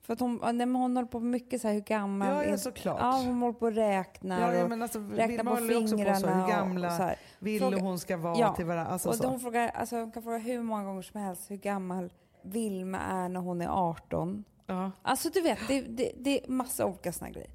För 0.02 0.12
att 0.12 0.21
hon, 0.21 0.40
nej, 0.42 0.54
men 0.54 0.75
hon 0.75 0.97
håller 0.97 1.09
på 1.09 1.21
mycket 1.21 1.61
så 1.61 1.68
här, 1.68 1.75
hur 1.75 1.80
gammal... 1.80 2.28
Ja, 2.28 2.44
ja 2.44 2.59
såklart. 2.59 2.97
Ja, 3.00 3.23
hon 3.26 3.40
håller 3.40 3.52
på 3.52 3.66
och 3.66 3.73
räknar 3.73 4.40
ja, 4.40 4.59
ja, 4.59 4.68
men 4.68 4.82
alltså, 4.82 4.99
räknar 4.99 5.44
på 5.44 5.56
fingrarna. 5.56 6.12
Också 6.12 6.26
på 6.26 6.32
så, 6.32 6.38
hur 6.38 6.49
gamla 6.49 6.87
och, 6.87 6.92
och 6.92 6.97
så 6.97 7.02
här. 7.02 7.16
vill 7.38 7.61
Fråga, 7.61 7.80
hon 7.80 7.99
ska 7.99 8.16
vara 8.16 8.38
ja, 8.38 8.54
till 8.54 8.64
varandra. 8.64 8.92
Alltså, 8.92 9.09
och 9.09 9.14
så. 9.14 9.28
hon, 9.28 9.40
frågar, 9.40 9.68
alltså, 9.68 9.97
hon 9.97 10.12
kan 10.12 10.23
fråga 10.23 10.38
hur 10.38 10.62
många 10.62 10.85
gånger 10.85 11.02
som 11.02 11.21
helst 11.21 11.50
hur 11.50 11.56
gammal 11.56 12.11
Vilma 12.42 12.99
är 12.99 13.28
när 13.28 13.40
hon 13.40 13.61
är 13.61 13.68
18. 13.68 14.44
Ja. 14.66 14.90
Alltså 15.02 15.30
du 15.30 15.40
vet, 15.40 15.59
det, 15.68 15.80
det, 15.80 16.12
det 16.18 16.44
är 16.44 16.50
massa 16.50 16.87
olika 16.87 17.12
såna 17.12 17.30
grejer. 17.30 17.50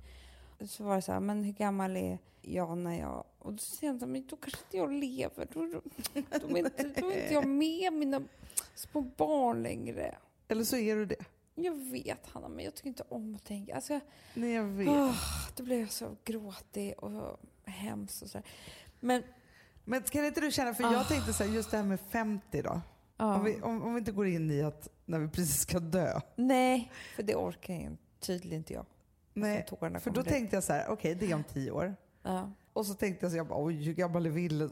Så 0.67 0.83
var 0.83 0.95
det 0.95 1.01
så 1.01 1.11
här, 1.11 1.19
men 1.19 1.43
hur 1.43 1.53
gammal 1.53 1.97
är 1.97 2.17
jag 2.41 2.77
när 2.77 2.99
jag... 2.99 3.23
Och 3.39 3.51
då 3.53 3.57
säger 3.57 3.99
han, 3.99 4.11
men 4.11 4.27
då 4.27 4.35
kanske 4.35 4.59
inte 4.65 4.77
jag 4.77 4.91
lever. 4.91 5.47
Då, 5.53 5.61
då, 5.61 5.81
då, 6.39 6.47
är 6.47 6.57
inte, 6.57 6.83
då 7.01 7.11
är 7.11 7.21
inte 7.21 7.33
jag 7.33 7.45
med 7.45 7.93
mina 7.93 8.21
små 8.75 9.01
barn 9.01 9.63
längre. 9.63 10.15
Eller 10.47 10.63
så 10.63 10.77
är 10.77 10.95
du 10.95 11.05
det. 11.05 11.25
Jag 11.59 11.75
vet 11.91 12.27
Hanna, 12.27 12.47
men 12.47 12.65
jag 12.65 12.75
tycker 12.75 12.89
inte 12.89 13.03
om 13.09 13.35
att 13.35 13.45
tänka. 13.45 13.75
Alltså, 13.75 13.99
Nej, 14.33 14.53
jag 14.53 14.63
vet. 14.63 14.87
Oh, 14.87 15.15
då 15.55 15.63
blir 15.63 15.79
jag 15.79 15.91
så 15.91 16.15
gråtig 16.25 16.93
och 16.97 17.39
hemskt 17.65 18.21
och 18.21 18.29
så. 18.29 18.41
Men, 18.99 19.23
men 19.83 20.01
kan 20.01 20.25
inte 20.25 20.41
du 20.41 20.51
känna, 20.51 20.73
för 20.73 20.83
jag 20.83 20.93
oh. 20.93 21.07
tänkte 21.07 21.33
så 21.33 21.43
här, 21.43 21.51
just 21.51 21.71
det 21.71 21.77
här 21.77 21.83
med 21.83 21.99
50 21.99 22.61
då. 22.61 22.81
Oh. 23.19 23.35
Om, 23.35 23.43
vi, 23.43 23.61
om, 23.61 23.83
om 23.83 23.93
vi 23.93 23.99
inte 23.99 24.11
går 24.11 24.27
in 24.27 24.51
i 24.51 24.61
att 24.61 24.87
när 25.05 25.19
vi 25.19 25.27
precis 25.27 25.61
ska 25.61 25.79
dö. 25.79 26.21
Nej, 26.35 26.91
för 27.15 27.23
det 27.23 27.35
orkar 27.35 27.73
jag 27.73 27.97
tydligen 28.19 28.57
inte 28.57 28.73
jag. 28.73 28.85
Nej, 29.33 29.65
för 29.99 30.09
då 30.09 30.23
tänkte 30.23 30.55
jag 30.55 30.63
så 30.63 30.73
här, 30.73 30.83
okej 30.83 30.93
okay, 30.93 31.27
det 31.27 31.31
är 31.31 31.35
om 31.35 31.43
tio 31.43 31.71
år. 31.71 31.95
Ja. 32.23 32.51
Och 32.73 32.85
så 32.85 32.93
tänkte 32.93 33.25
jag 33.25 33.31
så 33.31 33.37
jag 33.37 33.47
bara, 33.47 33.63
oj 33.65 33.83
hur 33.83 33.93
gammal 33.93 34.25
är 34.25 34.29
Ville? 34.29 34.69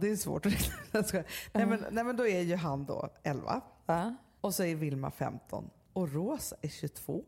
Det 0.00 0.10
är 0.10 0.16
svårt 0.16 0.46
att 0.46 0.52
räkna. 0.52 1.22
Nej, 1.52 1.66
men, 1.66 1.84
nej 1.90 2.04
men 2.04 2.16
då 2.16 2.26
är 2.26 2.40
ju 2.40 2.56
han 2.56 2.84
då 2.84 3.08
11. 3.22 3.60
Ja. 3.86 4.14
Och 4.40 4.54
så 4.54 4.64
är 4.64 4.74
Vilma 4.74 5.10
15. 5.10 5.70
Och 5.94 6.12
Rosa 6.12 6.56
är 6.62 6.68
22. 6.68 7.24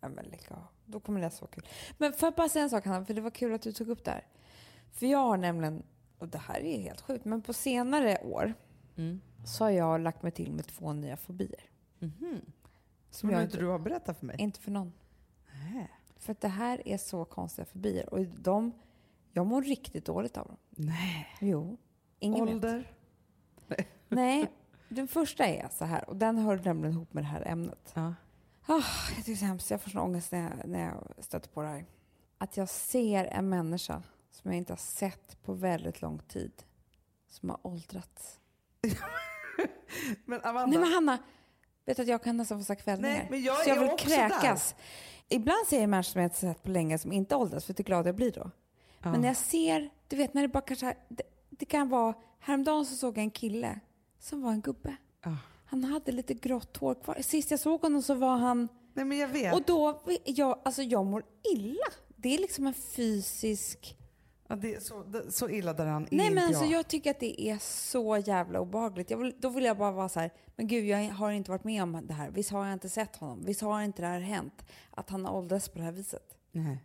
Ja 0.00 0.08
men 0.08 0.24
lägg 0.24 0.46
av. 0.50 0.66
Då 0.86 1.00
kommer 1.00 1.20
det 1.20 1.30
så 1.30 1.46
kul. 1.46 1.66
Men 1.98 2.12
får 2.12 2.26
jag 2.26 2.34
bara 2.34 2.48
säga 2.48 2.62
en 2.62 2.70
sak 2.70 2.86
Hanna, 2.86 3.04
för 3.04 3.14
det 3.14 3.20
var 3.20 3.30
kul 3.30 3.54
att 3.54 3.62
du 3.62 3.72
tog 3.72 3.88
upp 3.88 4.04
det 4.04 4.10
här. 4.10 4.26
För 4.92 5.06
jag 5.06 5.18
har 5.18 5.36
nämligen, 5.36 5.82
och 6.18 6.28
det 6.28 6.38
här 6.38 6.60
är 6.60 6.80
helt 6.80 7.00
sjukt, 7.00 7.24
men 7.24 7.42
på 7.42 7.52
senare 7.52 8.18
år 8.18 8.54
mm. 8.96 9.20
så 9.44 9.64
har 9.64 9.70
jag 9.70 10.00
lagt 10.00 10.22
mig 10.22 10.32
till 10.32 10.52
med 10.52 10.66
två 10.66 10.92
nya 10.92 11.16
fobier. 11.16 11.70
Mm 12.00 12.12
-hmm. 12.18 12.40
Som 13.10 13.30
jag 13.30 13.42
inte 13.42 13.58
du 13.58 13.66
har 13.66 13.78
berättat 13.78 14.18
för 14.18 14.26
mig? 14.26 14.36
Inte 14.38 14.60
för 14.60 14.70
någon. 14.70 14.92
Nä. 15.46 15.88
För 16.16 16.32
att 16.32 16.40
det 16.40 16.48
här 16.48 16.88
är 16.88 16.98
så 16.98 17.24
konstiga 17.24 17.66
fobier. 17.66 18.14
Och 18.14 18.26
de, 18.26 18.72
jag 19.32 19.46
mår 19.46 19.62
riktigt 19.62 20.04
dåligt 20.04 20.36
av 20.36 20.46
dem. 20.46 20.56
Nej. 20.70 21.28
Jo. 21.40 21.78
Ingen 22.18 22.48
Ålder? 22.48 22.92
Vet. 23.66 23.86
Nej. 24.08 24.50
Den 24.90 25.08
första 25.08 25.46
är 25.46 25.68
så 25.72 25.84
här, 25.84 26.10
och 26.10 26.16
den 26.16 26.38
hör 26.38 26.60
nämligen 26.64 26.94
ihop 26.94 27.14
med 27.14 27.24
det 27.24 27.28
här 27.28 27.42
ämnet. 27.46 27.92
Ja. 27.94 28.14
Oh, 28.68 28.86
jag 29.08 29.24
tycker 29.24 29.40
det 29.40 29.44
är 29.44 29.46
hemskt. 29.46 29.70
Jag 29.70 29.80
får 29.80 29.90
sån 29.90 30.00
ångest 30.00 30.32
när 30.32 30.42
jag, 30.42 30.68
när 30.68 30.84
jag 30.84 31.24
stöter 31.24 31.48
på 31.48 31.62
det 31.62 31.68
här. 31.68 31.84
Att 32.38 32.56
jag 32.56 32.68
ser 32.68 33.24
en 33.24 33.48
människa 33.48 34.02
som 34.30 34.50
jag 34.50 34.58
inte 34.58 34.72
har 34.72 34.78
sett 34.78 35.42
på 35.42 35.52
väldigt 35.52 36.02
lång 36.02 36.18
tid, 36.18 36.52
som 37.28 37.50
har 37.50 37.58
åldrats. 37.62 38.38
men 40.24 40.40
Amanda... 40.42 40.66
Nej 40.66 40.78
men 40.78 40.92
Hanna, 40.92 41.18
vet 41.84 41.98
att 41.98 42.06
jag 42.06 42.22
kan 42.22 42.36
nästan 42.36 42.64
få 42.64 42.74
kvällningar. 42.74 43.16
Nej, 43.16 43.26
men 43.30 43.42
jag 43.42 43.64
så 43.64 43.68
jag 43.68 43.80
vill 43.80 43.98
kräkas. 43.98 44.74
Där. 45.28 45.36
Ibland 45.36 45.66
ser 45.66 45.80
jag 45.80 45.88
människor 45.88 46.12
som 46.12 46.20
jag 46.20 46.26
inte 46.26 46.38
sett 46.38 46.62
på 46.62 46.70
länge 46.70 46.98
som 46.98 47.12
inte 47.12 47.36
åldras, 47.36 47.64
för 47.64 47.74
det 47.74 47.80
är 47.80 47.84
glad 47.84 48.06
jag 48.06 48.14
blir 48.14 48.32
då. 48.32 48.50
Ja. 49.02 49.10
Men 49.10 49.20
när 49.20 49.28
jag 49.28 49.36
ser, 49.36 49.90
du 50.08 50.16
vet 50.16 50.34
när 50.34 50.42
det 50.42 50.48
bara 50.48 50.60
kanske, 50.60 50.96
det, 51.08 51.22
det 51.50 51.64
kan 51.64 51.88
vara, 51.88 52.14
häromdagen 52.38 52.86
så 52.86 52.96
såg 52.96 53.18
jag 53.18 53.22
en 53.22 53.30
kille 53.30 53.80
som 54.20 54.42
var 54.42 54.50
en 54.50 54.60
gubbe. 54.60 54.96
Ja. 55.24 55.36
Han 55.64 55.84
hade 55.84 56.12
lite 56.12 56.34
grått 56.34 56.76
hår 56.76 56.94
kvar. 56.94 57.18
Sist 57.22 57.50
jag 57.50 57.60
såg 57.60 57.80
honom 57.80 58.02
så 58.02 58.14
var 58.14 58.36
han... 58.36 58.68
Nej 58.94 59.04
men 59.04 59.18
jag 59.18 59.28
vet. 59.28 59.54
Och 59.54 59.62
då, 59.66 60.02
jag, 60.24 60.58
alltså 60.64 60.82
jag 60.82 61.06
mår 61.06 61.24
illa. 61.52 61.86
Det 62.16 62.34
är 62.34 62.38
liksom 62.38 62.66
en 62.66 62.74
fysisk... 62.74 63.96
Ja, 64.48 64.56
det 64.56 64.74
är 64.74 64.80
så, 64.80 65.02
det, 65.02 65.32
så 65.32 65.48
illa 65.48 65.72
där 65.72 65.86
han 65.86 66.08
Nej, 66.10 66.30
men 66.30 66.44
alltså, 66.44 66.64
jag. 66.64 66.72
jag 66.72 66.88
tycker 66.88 67.10
att 67.10 67.20
det 67.20 67.40
är 67.40 67.58
så 67.58 68.16
jävla 68.16 68.60
obehagligt. 68.60 69.10
Jag 69.10 69.18
vill, 69.18 69.34
då 69.38 69.48
vill 69.48 69.64
jag 69.64 69.78
bara 69.78 69.92
vara 69.92 70.08
så 70.08 70.20
här, 70.20 70.30
men 70.56 70.66
gud, 70.66 70.84
jag 70.84 71.10
har 71.10 71.30
inte 71.30 71.50
varit 71.50 71.64
med 71.64 71.82
om 71.82 72.06
det 72.06 72.14
här. 72.14 72.30
Visst 72.30 72.50
har 72.50 72.64
jag 72.64 72.72
inte 72.72 72.88
sett 72.88 73.16
honom? 73.16 73.44
Visst 73.44 73.60
har 73.60 73.82
inte 73.82 74.02
det 74.02 74.08
här 74.08 74.20
hänt? 74.20 74.64
Att 74.90 75.10
han 75.10 75.26
åldras 75.26 75.68
på 75.68 75.78
det 75.78 75.84
här 75.84 75.92
viset. 75.92 76.36
Nej. 76.52 76.78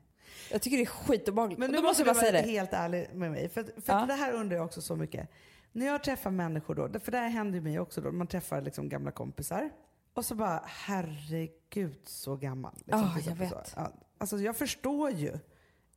Jag 0.51 0.61
tycker 0.61 0.77
det 0.77 0.83
är 0.83 0.85
skitobehagligt. 0.85 1.59
Men 1.59 1.71
nu 1.71 1.81
måste 1.81 2.13
säga 2.13 2.31
det. 2.31 2.41
helt 2.41 2.73
ärlig 2.73 3.09
med 3.13 3.31
mig. 3.31 3.49
För, 3.49 3.63
för 3.63 3.93
ja. 3.93 4.05
det 4.05 4.13
här 4.13 4.33
undrar 4.33 4.57
jag 4.57 4.65
också 4.65 4.81
så 4.81 4.95
mycket. 4.95 5.29
När 5.75 5.85
jag 5.85 6.03
träffar 6.03 6.31
människor 6.31 6.75
då, 6.75 6.99
för 6.99 7.11
det 7.11 7.17
här 7.17 7.29
händer 7.29 7.55
ju 7.55 7.61
mig 7.61 7.79
också 7.79 8.01
då, 8.01 8.11
man 8.11 8.27
träffar 8.27 8.61
liksom 8.61 8.89
gamla 8.89 9.11
kompisar. 9.11 9.69
Och 10.13 10.25
så 10.25 10.35
bara, 10.35 10.61
herregud 10.65 11.99
så 12.03 12.35
gammal. 12.35 12.73
Liksom, 12.77 13.03
oh, 13.03 13.19
jag 13.27 13.35
vet. 13.35 13.67
Så. 13.67 13.79
Alltså 14.17 14.37
jag 14.37 14.55
förstår 14.55 15.11
ju 15.11 15.39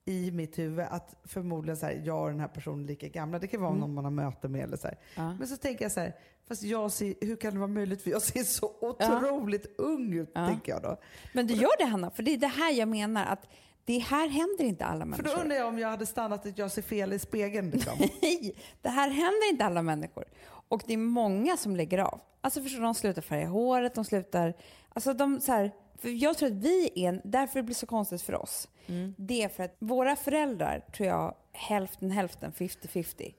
i 0.04 0.30
mitt 0.30 0.58
huvud 0.58 0.86
att 0.90 1.16
förmodligen 1.24 1.76
så 1.76 1.86
här, 1.86 2.02
jag 2.04 2.22
och 2.22 2.28
den 2.28 2.40
här 2.40 2.48
personen 2.48 2.84
är 2.84 2.88
lika 2.88 3.08
gamla. 3.08 3.38
Det 3.38 3.46
kan 3.46 3.60
vara 3.60 3.70
mm. 3.70 3.80
någon 3.80 3.94
man 3.94 4.04
har 4.04 4.10
möte 4.10 4.48
med 4.48 4.64
eller 4.64 4.76
så 4.76 4.88
ja. 5.14 5.34
Men 5.34 5.48
så 5.48 5.56
tänker 5.56 5.84
jag 5.84 5.92
så 5.92 6.00
här, 6.00 6.16
fast 6.48 6.62
jag 6.62 6.92
ser, 6.92 7.14
hur 7.20 7.36
kan 7.36 7.52
det 7.52 7.58
vara 7.58 7.68
möjligt? 7.68 8.02
För 8.02 8.10
jag 8.10 8.22
ser 8.22 8.42
så 8.42 8.72
otroligt 8.80 9.66
ja. 9.78 9.84
ung 9.84 10.12
ut, 10.12 10.30
ja. 10.34 10.46
tänker 10.46 10.72
jag 10.72 10.82
då. 10.82 10.96
Men 11.32 11.46
du 11.46 11.54
gör 11.54 11.78
det 11.78 11.84
Hanna, 11.84 12.10
för 12.10 12.22
det 12.22 12.34
är 12.34 12.38
det 12.38 12.46
här 12.46 12.72
jag 12.72 12.88
menar. 12.88 13.26
att 13.26 13.48
det 13.88 13.98
här 13.98 14.28
händer 14.28 14.64
inte 14.64 14.84
alla 14.84 15.04
människor. 15.04 15.28
För 15.28 15.36
då 15.36 15.42
undrar 15.42 15.56
jag 15.56 15.68
om 15.68 15.78
jag 15.78 15.88
hade 15.88 16.06
stannat 16.06 16.46
att 16.46 16.58
jag 16.58 16.70
ser 16.70 16.82
fel 16.82 17.12
i 17.12 17.18
spegeln. 17.18 17.70
Liksom. 17.70 17.92
Nej, 18.22 18.54
det 18.82 18.88
här 18.88 19.10
händer 19.10 19.50
inte 19.50 19.64
alla 19.64 19.82
människor. 19.82 20.24
Och 20.44 20.82
det 20.86 20.92
är 20.92 20.98
många 20.98 21.56
som 21.56 21.76
lägger 21.76 21.98
av. 21.98 22.20
Alltså 22.40 22.62
förstår 22.62 22.82
de 22.82 22.94
slutar 22.94 23.22
färga 23.22 23.46
håret, 23.46 23.94
de 23.94 24.04
slutar... 24.04 24.54
Alltså 24.88 25.12
de 25.12 25.40
så 25.40 25.52
här, 25.52 25.72
för 25.98 26.08
jag 26.08 26.38
tror 26.38 26.48
att 26.48 26.54
vi 26.54 26.90
är, 26.94 27.20
därför 27.24 27.58
det 27.58 27.62
blir 27.62 27.74
så 27.74 27.86
konstigt 27.86 28.22
för 28.22 28.34
oss, 28.34 28.68
mm. 28.86 29.14
det 29.18 29.42
är 29.42 29.48
för 29.48 29.64
att 29.64 29.76
våra 29.78 30.16
föräldrar, 30.16 30.84
tror 30.96 31.08
jag, 31.08 31.34
hälften 31.52 32.10
hälften, 32.10 32.52
50-50, 32.52 33.34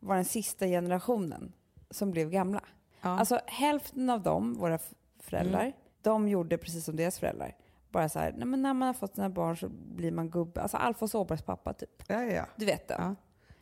var 0.00 0.14
den 0.14 0.24
sista 0.24 0.66
generationen 0.66 1.52
som 1.90 2.10
blev 2.10 2.30
gamla. 2.30 2.64
Ja. 3.00 3.18
Alltså 3.18 3.40
hälften 3.46 4.10
av 4.10 4.22
dem, 4.22 4.54
våra 4.54 4.78
föräldrar, 5.20 5.60
mm. 5.60 5.72
de 6.02 6.28
gjorde 6.28 6.58
precis 6.58 6.84
som 6.84 6.96
deras 6.96 7.18
föräldrar 7.18 7.54
bara 7.94 8.08
så 8.08 8.18
här, 8.18 8.34
nej, 8.36 8.46
men 8.46 8.62
när 8.62 8.74
man 8.74 8.86
har 8.86 8.94
fått 8.94 9.14
sina 9.14 9.30
barn 9.30 9.56
så 9.56 9.68
blir 9.68 10.10
man 10.10 10.30
gubbe. 10.30 10.62
Alltså 10.62 10.76
Alfons 10.76 11.14
Åbergs 11.14 11.42
pappa 11.42 11.72
typ. 11.72 12.02
Ja, 12.06 12.22
ja, 12.22 12.32
ja. 12.32 12.46
Du 12.56 12.66
vet 12.66 12.88
det. 12.88 12.96
Ja. 12.98 13.14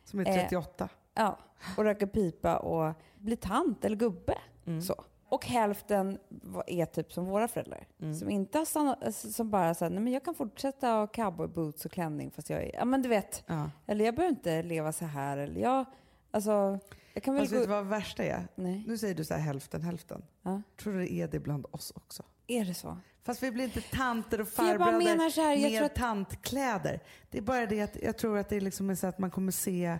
Som 0.03 0.19
är 0.19 0.25
38. 0.25 0.83
Eh, 0.83 0.89
ja, 1.13 1.39
och 1.77 1.83
röker 1.83 2.05
pipa 2.05 2.57
och 2.57 2.93
blir 3.15 3.35
tant 3.35 3.85
eller 3.85 3.95
gubbe. 3.95 4.37
Mm. 4.65 4.81
Så. 4.81 4.95
Och 5.29 5.45
hälften 5.45 6.19
är 6.67 6.85
typ 6.85 7.13
som 7.13 7.25
våra 7.25 7.47
föräldrar. 7.47 7.87
Mm. 8.01 8.13
Som 8.15 8.29
inte 8.29 8.57
har 8.57 8.65
stannat, 8.65 9.15
som 9.15 9.49
bara 9.49 9.73
säger 9.73 9.89
nej 9.89 9.99
men 9.99 10.13
jag 10.13 10.23
kan 10.25 10.35
fortsätta 10.35 10.87
ha 10.87 11.07
cowboyboots 11.07 11.85
och 11.85 11.91
klänning 11.91 12.31
fast 12.31 12.49
jag 12.49 12.63
är, 12.63 12.75
ja 12.75 12.85
men 12.85 13.01
du 13.01 13.09
vet. 13.09 13.43
Ja. 13.47 13.69
Eller 13.85 14.05
jag 14.05 14.15
behöver 14.15 14.35
inte 14.35 14.63
leva 14.63 14.91
så 14.91 15.05
här. 15.05 15.37
Eller 15.37 15.61
jag, 15.61 15.85
alltså. 16.31 16.79
Jag 17.13 17.23
kan 17.23 17.33
väl 17.33 17.41
alltså, 17.41 17.55
gå... 17.55 17.59
vet 17.59 17.69
du 17.69 17.73
vad 17.75 17.85
värsta 17.85 18.23
är? 18.23 18.47
Nej. 18.55 18.83
Nu 18.87 18.97
säger 18.97 19.15
du 19.15 19.25
så 19.25 19.33
här 19.33 19.41
hälften 19.41 19.81
hälften. 19.81 20.25
Ja. 20.41 20.61
Tror 20.77 20.93
du 20.93 20.99
det 20.99 21.11
är 21.11 21.27
det 21.27 21.39
bland 21.39 21.65
oss 21.71 21.91
också? 21.95 22.23
Är 22.47 22.65
det 22.65 22.73
så? 22.73 22.97
Fast 23.23 23.43
vi 23.43 23.51
blir 23.51 23.63
inte 23.63 23.81
tanter 23.81 24.41
och 24.41 24.47
farbröder 24.47 25.71
med 25.71 25.83
att... 25.83 25.95
tantkläder. 25.95 26.99
Det 27.29 27.37
är 27.37 27.41
bara 27.41 27.65
det 27.65 27.81
att 27.81 27.97
jag 28.01 28.17
tror 28.17 28.37
att 28.37 28.49
det 28.49 28.55
är 28.55 28.61
liksom 28.61 28.95
så 28.95 29.07
att 29.07 29.19
man 29.19 29.31
kommer 29.31 29.51
se... 29.51 29.97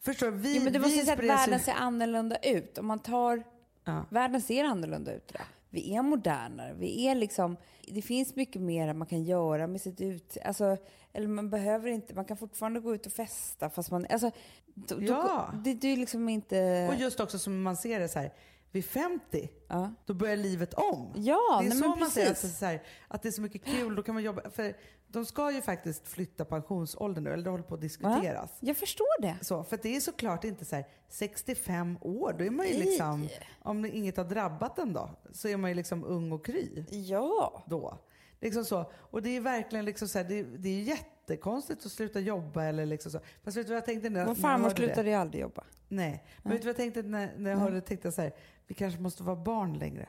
Förstår 0.00 0.30
du? 0.30 0.36
Vi, 0.36 0.56
jo, 0.56 0.64
men 0.64 0.72
det 0.72 0.78
måste 0.78 0.98
säga 0.98 1.12
att 1.12 1.24
världen 1.24 1.60
ser 1.60 1.72
annorlunda 1.72 2.36
ut. 2.36 2.78
Om 2.78 2.86
man 2.86 2.98
tar... 2.98 3.42
Ja. 3.84 4.04
Världen 4.10 4.42
ser 4.42 4.64
annorlunda 4.64 5.14
ut. 5.14 5.28
Då. 5.28 5.38
Vi 5.70 5.94
är 5.94 6.02
modernare. 6.02 6.74
Vi 6.78 7.06
är 7.06 7.14
liksom... 7.14 7.56
Det 7.86 8.02
finns 8.02 8.36
mycket 8.36 8.62
mer 8.62 8.94
man 8.94 9.06
kan 9.06 9.24
göra 9.24 9.66
med 9.66 9.80
sitt 9.80 10.00
ut... 10.00 10.36
Alltså, 10.44 10.76
eller 11.12 11.26
man 11.28 11.50
behöver 11.50 11.90
inte... 11.90 12.14
Man 12.14 12.24
kan 12.24 12.36
fortfarande 12.36 12.80
gå 12.80 12.94
ut 12.94 13.06
och 13.06 13.12
festa 13.12 13.70
fast 13.70 13.90
man... 13.90 14.06
Alltså, 14.10 14.30
då, 14.74 14.96
ja. 15.00 15.48
Då, 15.52 15.58
det, 15.58 15.74
det 15.74 15.88
är 15.88 15.96
liksom 15.96 16.28
inte... 16.28 16.88
Och 16.92 17.00
just 17.00 17.20
också 17.20 17.38
som 17.38 17.62
man 17.62 17.76
ser 17.76 18.00
det 18.00 18.08
så 18.08 18.18
här 18.18 18.32
vid 18.72 18.84
50, 18.84 19.48
ja. 19.68 19.94
då 20.06 20.14
börjar 20.14 20.36
livet 20.36 20.74
om. 20.74 21.12
Ja, 21.16 21.58
det 21.60 21.66
är 21.66 21.68
nej, 21.68 21.78
så 21.78 21.88
man 21.88 22.10
säger, 22.10 22.28
alltså, 22.28 22.48
så 22.48 22.64
här, 22.64 22.82
att 23.08 23.22
det 23.22 23.28
är 23.28 23.32
så 23.32 23.42
mycket 23.42 23.64
kul, 23.64 23.94
då 23.94 24.02
kan 24.02 24.14
man 24.14 24.22
jobba. 24.22 24.50
För 24.50 24.74
de 25.08 25.26
ska 25.26 25.52
ju 25.52 25.62
faktiskt 25.62 26.08
flytta 26.08 26.44
pensionsåldern 26.44 27.24
nu, 27.24 27.32
eller 27.32 27.44
det 27.44 27.50
håller 27.50 27.64
på 27.64 27.74
att 27.74 27.80
diskuteras. 27.80 28.50
Ja, 28.60 28.68
jag 28.68 28.76
förstår 28.76 29.22
det. 29.22 29.36
Så, 29.40 29.64
för 29.64 29.78
det 29.82 29.96
är 29.96 30.00
såklart 30.00 30.44
inte 30.44 30.64
så 30.64 30.76
här, 30.76 30.86
65 31.08 31.98
år, 32.00 32.34
då 32.38 32.44
är 32.44 32.50
man 32.50 32.66
ju 32.68 32.78
liksom, 32.78 33.28
om 33.62 33.84
inget 33.84 34.16
har 34.16 34.24
drabbat 34.24 34.78
en 34.78 34.92
då, 34.92 35.10
så 35.32 35.48
är 35.48 35.56
man 35.56 35.70
ju 35.70 35.74
liksom 35.74 36.04
ung 36.04 36.32
och 36.32 36.44
kry. 36.44 36.84
Ja. 36.90 37.64
Då. 37.66 37.98
Liksom 38.40 38.64
så. 38.64 38.92
Och 38.94 39.22
det 39.22 39.36
är 39.36 39.40
verkligen 39.40 39.84
liksom 39.84 40.08
så 40.08 40.18
här, 40.18 40.24
det, 40.24 40.42
det 40.42 40.68
är 40.68 40.82
jättekonstigt 40.82 41.86
att 41.86 41.92
sluta 41.92 42.20
jobba 42.20 42.64
eller 42.64 42.86
liksom 42.86 43.12
så. 43.12 43.20
Fast 43.42 43.56
vet 43.56 43.66
du 43.66 43.70
vad 43.70 43.76
jag 43.76 43.84
tänkte 43.84 44.10
när, 44.10 44.26
Vår 44.26 44.34
farmor 44.34 44.70
slutade 44.70 45.08
ju 45.08 45.14
aldrig 45.14 45.42
jobba. 45.42 45.64
Nej, 45.88 46.24
men 46.42 46.52
vet 46.52 46.62
du 46.62 46.66
vad 46.66 46.70
jag 46.70 46.76
tänkte 46.76 47.02
när, 47.02 47.34
när 47.36 47.50
jag 47.50 47.58
hörde 47.58 47.74
det? 47.74 47.80
Tänkte 47.80 48.06
jag 48.06 48.14
så 48.14 48.22
här, 48.22 48.32
vi 48.66 48.74
kanske 48.74 49.00
måste 49.00 49.22
vara 49.22 49.36
barn 49.36 49.78
längre. 49.78 50.08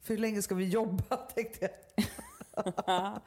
För 0.00 0.14
hur 0.14 0.20
länge 0.20 0.42
ska 0.42 0.54
vi 0.54 0.68
jobba, 0.68 1.16
tänkte 1.34 1.68
jag. 1.68 2.04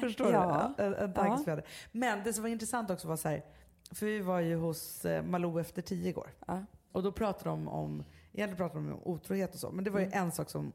Förstår 0.00 0.32
ja. 0.32 0.74
du? 0.76 0.84
En, 0.84 0.94
en 0.94 1.12
ja. 1.46 1.60
Men 1.92 2.24
det 2.24 2.32
som 2.32 2.42
var 2.42 2.48
intressant 2.48 2.90
också 2.90 3.08
var 3.08 3.16
så 3.16 3.28
här, 3.28 3.42
för 3.90 4.06
vi 4.06 4.20
var 4.20 4.40
ju 4.40 4.56
hos 4.56 5.04
eh, 5.04 5.22
Malou 5.22 5.60
efter 5.60 5.82
tio 5.82 6.08
igår. 6.08 6.30
Ja. 6.46 6.64
Och 6.92 7.02
då 7.02 7.12
pratade 7.12 7.50
de 7.50 7.68
om, 7.68 8.04
egentligen 8.32 8.56
pratade 8.56 8.84
de 8.84 8.92
om 8.92 9.00
otrohet 9.04 9.54
och 9.54 9.60
så, 9.60 9.70
men 9.70 9.84
det 9.84 9.90
var 9.90 10.00
ju 10.00 10.06
mm. 10.06 10.18
en 10.18 10.32
sak 10.32 10.50
som 10.50 10.72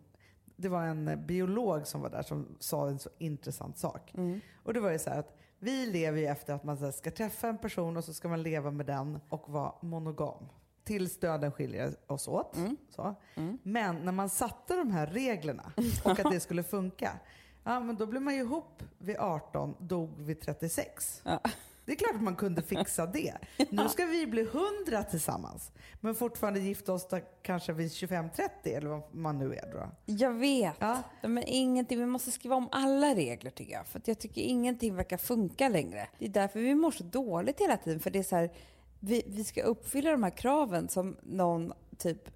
det 0.57 0.69
var 0.69 0.83
en 0.83 1.25
biolog 1.25 1.87
som 1.87 2.01
var 2.01 2.09
där 2.09 2.21
som 2.21 2.55
sa 2.59 2.87
en 2.87 2.99
så 2.99 3.09
intressant 3.17 3.77
sak. 3.77 4.13
Mm. 4.13 4.41
Och 4.63 4.73
det 4.73 4.79
var 4.79 4.91
ju 4.91 4.99
så 4.99 5.09
här 5.09 5.19
att 5.19 5.37
vi 5.59 5.85
lever 5.85 6.19
ju 6.19 6.25
efter 6.25 6.53
att 6.53 6.63
man 6.63 6.93
ska 6.93 7.11
träffa 7.11 7.47
en 7.47 7.57
person 7.57 7.97
och 7.97 8.03
så 8.03 8.13
ska 8.13 8.27
man 8.27 8.43
leva 8.43 8.71
med 8.71 8.85
den 8.85 9.19
och 9.29 9.49
vara 9.49 9.73
monogam. 9.81 10.45
Tills 10.83 11.19
döden 11.19 11.51
skiljer 11.51 11.95
oss 12.07 12.27
åt. 12.27 12.55
Mm. 12.55 12.77
Så. 12.89 13.15
Mm. 13.35 13.57
Men 13.63 14.05
när 14.05 14.11
man 14.11 14.29
satte 14.29 14.75
de 14.75 14.91
här 14.91 15.07
reglerna 15.07 15.71
och 16.03 16.19
att 16.19 16.31
det 16.31 16.39
skulle 16.39 16.63
funka, 16.63 17.19
ja 17.63 17.79
men 17.79 17.95
då 17.95 18.05
blev 18.05 18.21
man 18.21 18.33
ju 18.35 18.39
ihop 18.39 18.83
vid 18.97 19.17
18, 19.17 19.75
dog 19.79 20.09
vid 20.17 20.41
36. 20.41 21.21
Ja. 21.25 21.39
Det 21.87 21.93
är 21.93 21.95
klart 21.95 22.15
att 22.15 22.21
man 22.21 22.35
kunde 22.35 22.61
fixa 22.61 23.05
det. 23.05 23.33
Nu 23.69 23.89
ska 23.89 24.05
vi 24.05 24.27
bli 24.27 24.43
hundra 24.43 25.03
tillsammans, 25.03 25.71
men 26.01 26.15
fortfarande 26.15 26.59
gifta 26.59 26.93
oss 26.93 27.07
kanske 27.41 27.73
vid 27.73 27.87
25-30 27.87 28.49
eller 28.63 28.89
vad 28.89 29.15
man 29.15 29.37
nu 29.37 29.53
är 29.53 29.71
då. 29.71 29.89
Jag 30.05 30.33
vet. 30.33 30.75
Ja. 30.79 31.03
Men 31.21 31.43
ingenting, 31.47 31.99
vi 31.99 32.05
måste 32.05 32.31
skriva 32.31 32.55
om 32.55 32.69
alla 32.71 33.15
regler 33.15 33.51
tycker 33.51 33.73
jag. 33.73 33.87
För 33.87 34.01
jag 34.05 34.19
tycker 34.19 34.41
ingenting 34.41 34.95
verkar 34.95 35.17
funka 35.17 35.69
längre. 35.69 36.07
Det 36.19 36.25
är 36.25 36.29
därför 36.29 36.59
vi 36.59 36.75
mår 36.75 36.91
så 36.91 37.03
dåligt 37.03 37.59
hela 37.61 37.77
tiden. 37.77 37.99
För 37.99 38.09
det 38.09 38.19
är 38.19 38.23
så 38.23 38.35
här, 38.35 38.51
vi, 38.99 39.23
vi 39.27 39.43
ska 39.43 39.61
uppfylla 39.61 40.11
de 40.11 40.23
här 40.23 40.37
kraven 40.37 40.89
som 40.89 41.17
någon 41.23 41.73
typ 41.97 42.29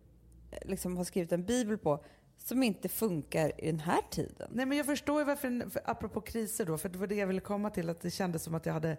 liksom 0.61 0.97
har 0.97 1.03
skrivit 1.03 1.31
en 1.31 1.45
bibel 1.45 1.77
på 1.77 2.03
som 2.37 2.63
inte 2.63 2.89
funkar 2.89 3.51
i 3.57 3.65
den 3.65 3.79
här 3.79 4.01
tiden. 4.09 4.49
Nej, 4.51 4.65
men 4.65 4.77
jag 4.77 4.85
förstår 4.85 5.19
ju 5.19 5.25
varför, 5.25 5.69
för, 5.69 5.81
apropå 5.85 6.21
kriser 6.21 6.65
då, 6.65 6.77
för 6.77 6.89
det 6.89 6.97
var 6.97 7.07
det 7.07 7.15
jag 7.15 7.27
ville 7.27 7.41
komma 7.41 7.69
till, 7.69 7.89
att 7.89 8.01
det 8.01 8.11
kändes 8.11 8.43
som 8.43 8.55
att 8.55 8.65
jag 8.65 8.73
hade 8.73 8.97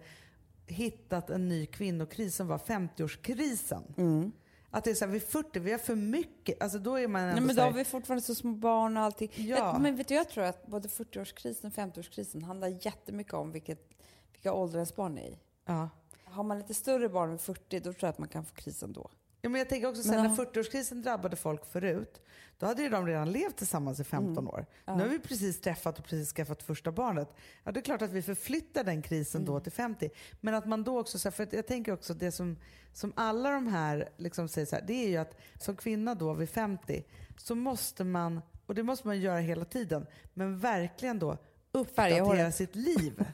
hittat 0.66 1.31
en 1.31 1.48
ny 1.48 1.66
kvinnokris 1.66 2.37
som 2.37 2.46
var 2.46 2.59
50-årskrisen. 2.59 3.94
Mm. 3.96 4.33
Att 4.70 4.85
det 4.85 4.90
är 4.90 4.94
så 4.94 5.05
här, 5.05 5.12
vid 5.12 5.22
40, 5.22 5.59
vi 5.59 5.70
har 5.70 5.79
för 5.79 5.94
mycket. 5.94 6.62
Alltså 6.62 6.79
då 6.79 6.98
är 6.98 7.09
man 7.09 7.22
ändå 7.22 7.35
Nej, 7.35 7.44
men 7.46 7.57
då 7.57 7.62
har 7.62 7.72
vi 7.72 7.85
fortfarande 7.85 8.22
så 8.22 8.35
små 8.35 8.53
barn 8.53 8.96
och 8.96 9.03
allting. 9.03 9.31
Ja. 9.35 9.72
Men, 9.72 9.83
men 9.83 9.96
vet 9.96 10.09
du, 10.09 10.14
jag 10.14 10.29
tror 10.29 10.44
att 10.44 10.66
både 10.66 10.88
40-årskrisen 10.88 11.66
och 11.66 11.72
50-årskrisen 11.72 12.44
handlar 12.44 12.68
jättemycket 12.68 13.35
om 13.35 13.53
vilket, 13.53 13.88
vilka 14.33 14.53
åldrar 14.53 14.79
ens 14.79 14.96
barn 14.96 15.18
är 15.18 15.29
i. 15.29 15.38
Ja. 15.66 15.88
Har 16.25 16.42
man 16.42 16.59
lite 16.59 16.75
större 16.75 17.09
barn 17.09 17.31
vid 17.31 17.40
40, 17.40 17.81
då 17.81 17.92
tror 17.92 17.96
jag 18.01 18.09
att 18.09 18.18
man 18.18 18.29
kan 18.29 18.44
få 18.44 18.55
krisen 18.55 18.92
då. 18.92 19.11
Ja, 19.44 19.48
men 19.48 19.59
jag 19.59 19.68
tänker 19.68 19.88
också 19.88 20.02
sen 20.02 20.22
när 20.22 20.28
40-årskrisen 20.28 21.02
drabbade 21.02 21.37
folk 21.37 21.66
förut, 21.72 22.20
då 22.59 22.66
hade 22.66 22.83
ju 22.83 22.88
de 22.88 23.07
redan 23.07 23.33
levt 23.33 23.57
tillsammans 23.57 24.00
i 24.00 24.05
15 24.05 24.33
mm. 24.33 24.48
år. 24.48 24.66
Ja. 24.85 24.96
Nu 24.96 25.02
har 25.02 25.09
vi 25.09 25.18
precis 25.18 25.61
träffat 25.61 25.98
och 25.98 26.05
precis 26.05 26.33
skaffat 26.33 26.62
första 26.62 26.92
barnet. 26.92 27.28
Ja, 27.64 27.72
det 27.72 27.81
är 27.81 27.83
klart 27.83 28.02
att 28.02 28.12
vi 28.12 28.22
förflyttar 28.22 28.85
den 28.85 29.02
krisen 29.02 29.40
mm. 29.40 29.55
då 29.55 29.61
till 29.61 29.72
50. 29.72 30.11
Men 30.40 30.55
att 30.55 30.66
man 30.66 30.85
då 30.85 31.00
också, 31.00 31.31
för 31.31 31.48
jag 31.55 31.66
tänker 31.66 31.92
också 31.92 32.14
det 32.14 32.33
som, 32.33 32.57
som 32.92 33.12
alla 33.16 33.50
de 33.50 33.66
här 33.66 34.09
liksom 34.16 34.48
säger 34.48 34.66
så 34.66 34.76
här, 34.76 34.85
det 34.87 35.05
är 35.05 35.09
ju 35.09 35.16
att 35.16 35.37
som 35.59 35.76
kvinna 35.76 36.14
då 36.14 36.35
vid 36.35 36.48
50 36.48 37.05
så 37.37 37.55
måste 37.55 38.05
man, 38.05 38.40
och 38.66 38.74
det 38.74 38.83
måste 38.83 39.07
man 39.07 39.20
göra 39.20 39.38
hela 39.38 39.64
tiden, 39.64 40.07
men 40.35 40.59
verkligen 40.59 41.18
då 41.18 41.38
uppdatera 41.72 42.52
sitt 42.52 42.76
liv. 42.76 43.24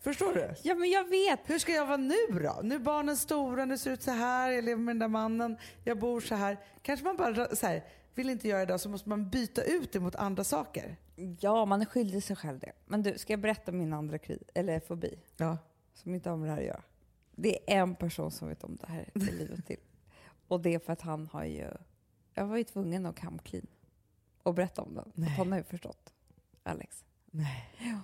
Förstår 0.00 0.34
du? 0.34 0.54
Ja, 0.62 0.74
men 0.74 0.90
jag 0.90 1.08
vet. 1.08 1.40
Hur 1.50 1.58
ska 1.58 1.72
jag 1.72 1.86
vara 1.86 1.96
nu 1.96 2.14
då? 2.30 2.60
Nu 2.62 2.74
är 2.74 2.78
barnen 2.78 3.16
stora, 3.16 3.64
nu 3.64 3.78
ser 3.78 3.90
det 3.90 3.94
ut 3.94 4.02
så 4.02 4.10
här, 4.10 4.50
jag 4.50 4.64
lever 4.64 4.82
med 4.82 4.94
den 4.94 4.98
där 4.98 5.08
mannen, 5.08 5.56
jag 5.84 5.98
bor 5.98 6.20
så 6.20 6.34
här. 6.34 6.58
Kanske 6.82 7.04
man 7.04 7.16
bara 7.16 7.56
så 7.56 7.66
här, 7.66 7.84
vill 8.14 8.30
inte 8.30 8.48
göra 8.48 8.66
det 8.66 8.78
så 8.78 8.88
måste 8.88 9.08
man 9.08 9.30
byta 9.30 9.62
ut 9.62 9.92
det 9.92 10.00
mot 10.00 10.14
andra 10.14 10.44
saker. 10.44 10.96
Ja, 11.40 11.64
man 11.64 11.80
är 11.80 11.86
skyldig 11.86 12.22
sig 12.22 12.36
själv 12.36 12.58
det. 12.58 12.72
Men 12.86 13.02
du, 13.02 13.18
ska 13.18 13.32
jag 13.32 13.40
berätta 13.40 13.72
min 13.72 13.92
andra 13.92 14.18
kris, 14.18 14.42
eller 14.54 14.80
fobi? 14.80 15.18
Ja. 15.36 15.58
Som 15.94 16.14
inte 16.14 16.30
har 16.30 16.36
med 16.36 16.48
det 16.48 16.52
här 16.52 16.60
att 16.60 16.66
göra. 16.66 16.82
Det 17.36 17.72
är 17.72 17.76
en 17.78 17.94
person 17.94 18.30
som 18.30 18.48
vet 18.48 18.64
om 18.64 18.76
det 18.76 18.86
här 18.86 19.10
i 19.14 19.18
livet 19.18 19.66
till. 19.66 19.80
Och 20.48 20.60
det 20.60 20.74
är 20.74 20.78
för 20.78 20.92
att 20.92 21.00
han 21.00 21.28
har 21.32 21.44
ju... 21.44 21.70
Jag 22.34 22.46
var 22.46 22.56
ju 22.56 22.64
tvungen 22.64 23.06
att 23.06 23.20
come 23.20 23.38
clean 23.44 23.66
och 24.42 24.54
berätta 24.54 24.82
om 24.82 24.94
den. 24.94 25.12
Nej. 25.14 25.28
Han 25.28 25.52
har 25.52 25.58
ju 25.58 25.64
förstått. 25.64 26.12
Alex. 26.62 27.04
Nej. 27.30 27.70
Ja. 27.78 28.00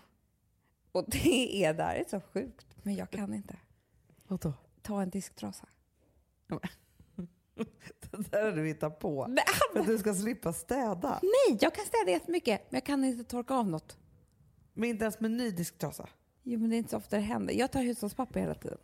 Och 0.92 1.04
det 1.08 1.64
är 1.64 1.74
där 1.74 1.94
är 1.94 2.04
så 2.08 2.20
sjukt, 2.20 2.66
men 2.82 2.94
jag 2.94 3.10
kan 3.10 3.34
inte. 3.34 3.56
Vadå? 4.28 4.52
Ta 4.82 5.02
en 5.02 5.10
disktrasa. 5.10 5.68
Det 8.10 8.30
där 8.30 8.44
har 8.44 8.52
du 8.52 8.66
hittat 8.66 8.98
på. 8.98 9.26
Nej, 9.28 9.44
för 9.72 9.80
att 9.80 9.86
du 9.86 9.98
ska 9.98 10.14
slippa 10.14 10.52
städa. 10.52 11.20
Nej, 11.22 11.58
jag 11.60 11.74
kan 11.74 11.84
städa 11.84 12.10
jättemycket, 12.10 12.62
men 12.70 12.76
jag 12.76 12.84
kan 12.84 13.04
inte 13.04 13.24
torka 13.24 13.54
av 13.54 13.68
något. 13.68 13.96
Men 14.72 14.88
inte 14.88 15.04
ens 15.04 15.20
med 15.20 15.30
ny 15.30 15.50
disktrasa? 15.50 16.08
Jo, 16.42 16.60
men 16.60 16.70
det 16.70 16.76
är 16.76 16.78
inte 16.78 16.90
så 16.90 16.96
ofta 16.96 17.16
det 17.16 17.22
händer. 17.22 17.54
Jag 17.54 17.72
tar 17.72 17.82
hushållspapper 17.82 18.40
hela 18.40 18.54
tiden. 18.54 18.78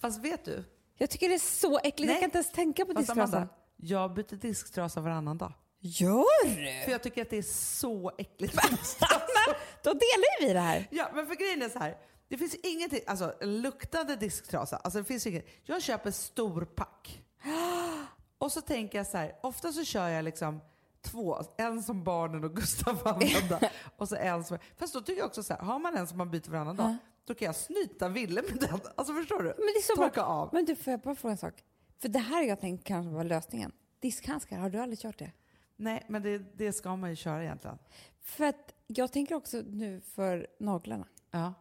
Fast 0.00 0.24
vet 0.24 0.44
du? 0.44 0.64
Jag 0.98 1.10
tycker 1.10 1.28
det 1.28 1.34
är 1.34 1.38
så 1.38 1.78
äckligt. 1.78 1.98
Nej. 2.00 2.08
Jag 2.08 2.18
kan 2.18 2.24
inte 2.24 2.38
ens 2.38 2.52
tänka 2.52 2.84
på 2.84 2.92
disktrasan. 2.92 3.48
Jag 3.76 4.14
byter 4.14 4.36
disktrasa 4.36 5.00
varannan 5.00 5.38
dag. 5.38 5.52
Gör 5.86 6.46
du? 6.46 6.84
För 6.84 6.90
jag 6.92 7.02
tycker 7.02 7.22
att 7.22 7.30
det 7.30 7.38
är 7.38 7.42
så 7.42 8.12
äckligt. 8.18 8.54
Då 9.82 9.92
delar 9.92 10.46
vi 10.46 10.52
det 10.52 10.60
här. 10.60 10.88
Ja, 10.90 11.10
men 11.14 11.26
för 11.26 11.34
grejen 11.34 11.62
är 11.62 11.68
så 11.68 11.78
här. 11.78 11.96
Det 12.28 12.38
finns 12.38 12.54
ingenting, 12.54 13.00
alltså 13.06 13.34
luktande 13.40 14.16
disktrasa, 14.16 14.76
alltså 14.76 14.98
det 14.98 15.04
finns 15.04 15.26
inget. 15.26 15.46
Jag 15.62 15.82
köper 15.82 16.10
stor 16.10 16.64
pack. 16.64 17.22
Och 18.38 18.52
så 18.52 18.60
tänker 18.60 18.98
jag 18.98 19.06
så 19.06 19.16
här, 19.16 19.36
ofta 19.42 19.72
så 19.72 19.84
kör 19.84 20.08
jag 20.08 20.24
liksom 20.24 20.60
två, 21.02 21.38
en 21.56 21.82
som 21.82 22.04
barnen 22.04 22.44
och 22.44 22.56
Gustav 22.56 23.08
använda 23.08 23.70
och 23.96 24.08
så 24.08 24.16
en 24.16 24.44
som... 24.44 24.58
Fast 24.76 24.94
då 24.94 25.00
tycker 25.00 25.18
jag 25.18 25.26
också 25.26 25.42
så 25.42 25.54
här, 25.54 25.60
har 25.60 25.78
man 25.78 25.96
en 25.96 26.06
som 26.06 26.18
man 26.18 26.30
byter 26.30 26.50
varannan 26.50 26.76
dag, 26.76 26.96
då 27.26 27.34
kan 27.34 27.46
jag 27.46 27.56
snyta 27.56 28.08
Ville 28.08 28.42
med 28.42 28.60
den. 28.60 28.80
Alltså 28.94 29.14
förstår 29.14 29.38
du? 29.38 29.44
Men 29.44 29.56
det 29.56 29.78
är 29.78 29.82
så 29.82 29.96
Torka 29.96 30.10
bra. 30.14 30.24
av. 30.24 30.50
Men 30.52 30.64
du, 30.64 30.76
får 30.76 30.90
jag 30.90 31.00
bara 31.00 31.14
fråga 31.14 31.32
en 31.32 31.38
sak? 31.38 31.54
För 32.00 32.08
det 32.08 32.18
här 32.18 32.42
jag 32.42 32.60
tänkt 32.60 32.84
kanske 32.84 33.10
var 33.14 33.24
lösningen. 33.24 33.72
Diskhandskar, 34.00 34.58
har 34.58 34.70
du 34.70 34.78
aldrig 34.78 34.98
kört 34.98 35.18
det? 35.18 35.32
Nej, 35.76 36.06
men 36.08 36.22
det, 36.22 36.38
det 36.38 36.72
ska 36.72 36.96
man 36.96 37.10
ju 37.10 37.16
köra 37.16 37.42
egentligen. 37.42 37.78
För 38.20 38.44
att 38.44 38.74
jag 38.86 39.12
tänker 39.12 39.34
också 39.34 39.62
nu 39.66 40.00
för 40.00 40.46
naglarna. 40.58 41.06
Ja. 41.30 41.54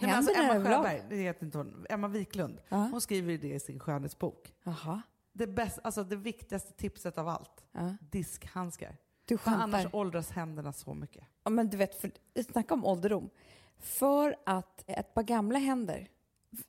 Nej, 0.00 0.10
alltså 0.10 0.32
Emma 0.32 0.54
Sjöberg, 0.54 1.02
det 1.08 1.16
heter 1.16 1.46
inte 1.46 1.58
hon, 1.58 1.86
Emma 1.88 2.08
Wiklund, 2.08 2.60
ja. 2.68 2.76
hon 2.76 3.00
skriver 3.00 3.38
det 3.38 3.54
i 3.54 3.60
sin 3.60 3.80
skönhetsbok. 3.80 4.54
Aha. 4.66 5.02
Det, 5.32 5.46
bäst, 5.46 5.78
alltså 5.84 6.04
det 6.04 6.16
viktigaste 6.16 6.72
tipset 6.72 7.18
av 7.18 7.28
allt, 7.28 7.64
ja. 7.72 7.96
diskhandskar. 8.10 8.96
Du 9.24 9.38
för 9.38 9.50
annars 9.50 9.86
åldras 9.92 10.30
händerna 10.30 10.72
så 10.72 10.94
mycket. 10.94 11.24
Ja, 11.44 11.50
men 11.50 11.70
du 11.70 11.76
vet, 11.76 11.94
för, 11.94 12.10
snacka 12.52 12.74
om 12.74 12.84
ålderdom. 12.84 13.30
För 13.78 14.36
att 14.46 14.84
ett 14.86 15.14
par 15.14 15.22
gamla 15.22 15.58
händer, 15.58 16.08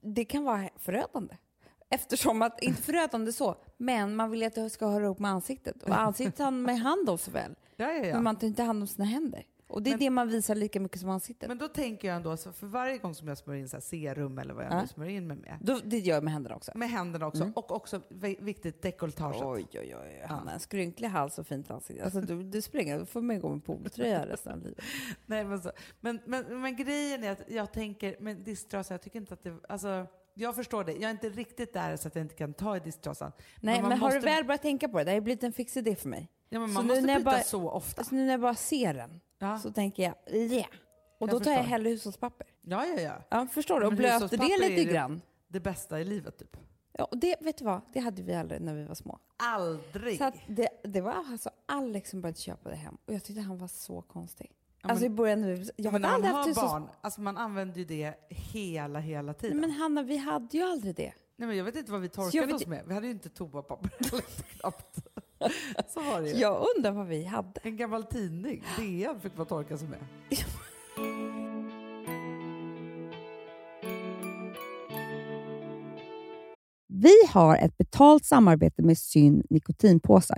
det 0.02 0.26
kan 0.26 0.44
vara 0.44 0.70
förödande. 0.76 1.38
Eftersom 1.90 2.42
att, 2.42 2.64
inte 2.64 2.82
förödande 2.82 3.32
så, 3.32 3.56
men 3.78 4.16
man 4.16 4.32
vill 4.32 4.44
att 4.44 4.56
det 4.56 4.70
ska 4.70 4.88
höra 4.88 5.08
upp 5.08 5.20
med 5.20 5.32
ansiktet. 5.32 5.84
Och 5.84 6.00
ansiktet 6.00 6.36
tar 6.36 6.52
man 6.52 6.62
med 6.62 6.80
hand 6.80 7.10
om 7.10 7.18
så 7.18 7.32
väl. 7.32 7.56
Ja, 7.78 7.92
ja, 7.92 8.06
ja. 8.06 8.14
Men 8.14 8.24
man 8.24 8.36
tar 8.36 8.48
inte 8.48 8.64
hand 8.64 8.82
om 8.82 8.88
sina 8.88 9.06
händer. 9.06 9.46
Och 9.68 9.84
det 9.84 9.90
är 9.90 9.92
men, 9.92 10.00
det 10.00 10.10
man 10.10 10.28
visar 10.28 10.56
lika 10.56 10.80
mycket 10.80 11.00
som 11.00 11.10
ansiktet. 11.10 11.50
Men 11.50 11.58
då 11.58 11.68
tänker 11.68 12.08
jag 12.08 12.18
ändå, 12.18 12.38
så 12.38 12.52
för 12.52 12.68
varje 12.68 12.98
gång 12.98 13.16
som 13.16 13.28
jag 13.28 13.38
smörjer 13.38 13.62
in 13.62 13.70
så 13.70 13.82
serum 13.82 14.38
eller 14.38 14.54
vad 14.54 14.66
jag 14.66 14.72
ja. 14.72 14.82
nu 14.82 14.88
smörjer 14.88 15.18
in 15.18 15.28
mig 15.28 15.38
med. 15.38 15.58
Då, 15.62 15.80
det 15.84 16.00
gör 16.00 16.16
jag 16.16 16.24
med 16.24 16.34
händerna 16.34 16.56
också. 16.56 16.72
Med 16.76 16.90
händerna 16.90 17.28
också. 17.28 17.42
Mm. 17.42 17.54
Och 17.54 17.72
också 17.72 18.02
viktigt, 18.40 18.82
dekolletaget. 18.82 19.42
Oj, 19.42 19.68
oj, 19.74 19.96
oj. 20.02 20.26
Han 20.28 20.48
har 20.48 20.54
en 20.54 20.60
skrynklig 20.60 21.08
hals 21.08 21.40
och 21.40 21.48
fint 21.48 21.72
ansikte. 21.72 22.04
Alltså, 22.04 22.22
du, 22.22 22.44
du 22.44 22.62
springer, 22.62 23.00
då 23.00 23.06
får 23.06 23.22
man 23.22 23.40
gå 23.40 23.50
med 23.50 23.66
polotröja 23.66 24.28
resten 24.28 24.54
av 24.54 24.60
livet. 24.60 24.84
Nej, 25.26 25.46
men, 25.46 25.62
så. 25.62 25.72
Men, 26.00 26.20
men, 26.26 26.62
men 26.62 26.76
grejen 26.76 27.24
är 27.24 27.32
att 27.32 27.42
jag 27.48 27.74
tänker, 27.74 28.16
med 28.20 28.38
disktrasa, 28.38 28.94
jag 28.94 29.02
tycker 29.02 29.20
inte 29.20 29.34
att 29.34 29.44
det, 29.44 29.56
alltså 29.70 30.08
jag 30.38 30.56
förstår 30.56 30.84
det. 30.84 30.92
Jag 30.92 31.04
är 31.04 31.12
inte 31.12 31.30
riktigt 31.30 31.74
där 31.74 31.98
så 31.98 32.08
att 32.08 32.16
jag 32.16 32.24
inte 32.24 32.36
kan 32.36 32.54
ta 32.54 32.78
i 32.78 32.80
disktrasan. 32.80 33.32
Nej, 33.60 33.82
men, 33.82 33.90
men 33.90 34.00
har 34.00 34.08
måste... 34.08 34.20
du 34.20 34.26
väl 34.26 34.46
börjat 34.46 34.62
tänka 34.62 34.90
på 34.90 34.98
det? 34.98 35.04
Det 35.04 35.12
har 35.12 35.22
blivit 35.22 35.44
en 35.44 35.54
fix 35.54 35.78
idé 35.78 35.96
för 35.96 36.10
mig. 36.10 36.30
Ja, 36.50 36.60
men 36.60 36.74
man 36.74 36.84
så 36.84 36.88
måste 36.88 37.02
byta 37.02 37.20
bara, 37.20 37.40
så 37.40 37.70
ofta. 37.70 38.04
Så 38.04 38.16
nu 38.16 38.26
när 38.26 38.32
jag 38.32 38.42
bara 38.42 38.56
ser 38.56 38.94
den 38.94 39.22
ja. 39.40 39.60
så 39.60 39.72
tänker 39.72 40.04
jag, 40.04 40.36
yeah. 40.36 40.68
Och 41.18 41.30
jag 41.30 41.36
då 41.36 41.40
tar 41.40 41.52
jag 41.52 41.64
hellre 41.64 41.90
hushållspapper. 41.90 42.48
Ja, 42.62 42.86
ja, 42.86 43.02
ja. 43.02 43.22
ja 43.30 43.48
förstår 43.48 43.80
du? 43.80 43.88
Och 43.88 43.94
blöter 43.94 44.38
det 44.38 44.70
lite 44.70 44.92
grann. 44.92 45.22
Det 45.48 45.60
bästa 45.60 46.02
i 46.02 46.04
livet, 46.04 46.38
typ. 46.38 46.58
Ja, 46.92 47.04
och 47.06 47.18
det, 47.18 47.36
vet 47.42 47.58
du 47.58 47.66
vad? 47.66 47.82
Det 47.94 48.00
hade 48.00 48.22
vi 48.22 48.34
aldrig 48.34 48.62
när 48.62 48.76
vi 48.76 48.84
var 48.84 48.96
små. 48.96 49.20
Aldrig! 49.38 50.18
Så 50.18 50.32
det, 50.48 50.70
det 50.84 51.02
var 51.02 51.12
alltså 51.12 51.50
Alex 51.66 52.10
som 52.10 52.22
började 52.22 52.40
köpa 52.40 52.70
det 52.70 52.76
hem 52.76 52.98
och 53.06 53.14
jag 53.14 53.24
tyckte 53.24 53.42
han 53.42 53.58
var 53.58 53.68
så 53.68 54.02
konstig. 54.02 54.52
Alltså 54.90 55.06
i 55.06 55.10
början 55.10 55.42
nu, 55.42 55.66
jag 55.76 55.94
men 55.94 56.02
när 56.02 56.20
man 56.20 56.24
har 56.24 56.56
barn, 56.56 56.90
alltså 57.02 57.22
man 57.22 57.38
använder 57.38 57.78
ju 57.78 57.86
det 57.86 58.14
hela, 58.30 59.00
hela 59.00 59.34
tiden. 59.34 59.58
Men 59.58 59.72
Hanna, 59.72 60.04
vi 60.04 60.18
hade 60.18 60.58
ju 60.58 60.64
aldrig 60.64 60.96
det. 60.96 61.14
Nej 61.38 61.48
men 61.48 61.58
jag 61.58 61.66
vet 61.66 61.76
inte 61.76 61.92
vad 61.92 62.02
vi 62.02 62.10
torkade 62.10 62.46
vet... 62.46 62.56
oss 62.56 62.68
med. 62.68 62.84
Vi 62.88 62.94
hade 62.94 63.08
ju 63.08 63.14
inte 63.14 63.30
toapapper 63.30 63.90
knappt. 64.60 64.98
Så 65.88 66.02
var 66.02 66.22
det 66.22 66.30
ju. 66.30 66.36
Jag 66.36 66.66
undrar 66.78 66.92
vad 66.92 67.08
vi 67.08 67.24
hade. 67.24 67.60
En 67.64 67.78
gammal 67.78 68.04
tidning. 68.04 68.64
DN 68.78 69.20
fick 69.20 69.38
man 69.38 69.46
torka 69.46 69.78
sig 69.78 69.88
med. 69.88 70.00
Vi 76.88 77.14
har 77.30 77.58
ett 77.58 77.78
betalt 77.78 78.26
samarbete 78.26 78.82
med 78.82 78.98
Syn 78.98 79.44
nikotinpåsar. 79.50 80.38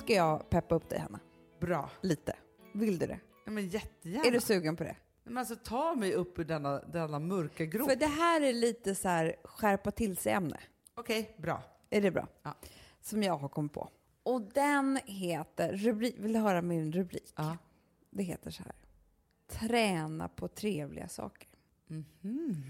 Ska 0.00 0.14
jag 0.14 0.50
peppa 0.50 0.74
upp 0.74 0.88
dig, 0.88 0.98
Hanna. 0.98 1.20
Bra. 1.60 1.90
Lite. 2.00 2.36
Vill 2.72 2.98
du 2.98 3.06
det? 3.06 3.20
Ja, 3.44 3.50
men 3.50 3.68
jättegärna. 3.68 4.24
Är 4.24 4.30
du 4.30 4.40
sugen 4.40 4.76
på 4.76 4.84
det? 4.84 4.96
Men 5.24 5.38
alltså, 5.38 5.56
ta 5.56 5.94
mig 5.94 6.14
upp 6.14 6.38
ur 6.38 6.44
denna, 6.44 6.80
denna 6.80 7.18
mörka 7.18 7.64
grop. 7.64 7.90
För 7.90 7.96
det 7.96 8.06
här 8.06 8.40
är 8.40 8.52
lite 8.52 8.94
så 8.94 9.08
här 9.08 9.36
skärpa 9.44 9.90
till 9.90 10.16
sig-ämne. 10.16 10.60
Okej, 10.94 11.20
okay, 11.20 11.42
bra. 11.42 11.62
Är 11.90 12.00
det 12.00 12.10
bra? 12.10 12.28
Ja. 12.42 12.54
Som 13.00 13.22
jag 13.22 13.36
har 13.36 13.48
kommit 13.48 13.72
på. 13.72 13.88
Och 14.22 14.42
den 14.42 14.98
heter, 15.04 15.72
rubrik, 15.76 16.14
vill 16.18 16.32
du 16.32 16.38
höra 16.38 16.62
min 16.62 16.92
rubrik? 16.92 17.32
Ja. 17.36 17.56
Det 18.10 18.22
heter 18.22 18.50
så 18.50 18.62
här. 18.62 18.74
Träna 19.46 20.28
på 20.28 20.48
trevliga 20.48 21.08
saker. 21.08 21.48
Mm 21.90 22.04
-hmm. 22.20 22.62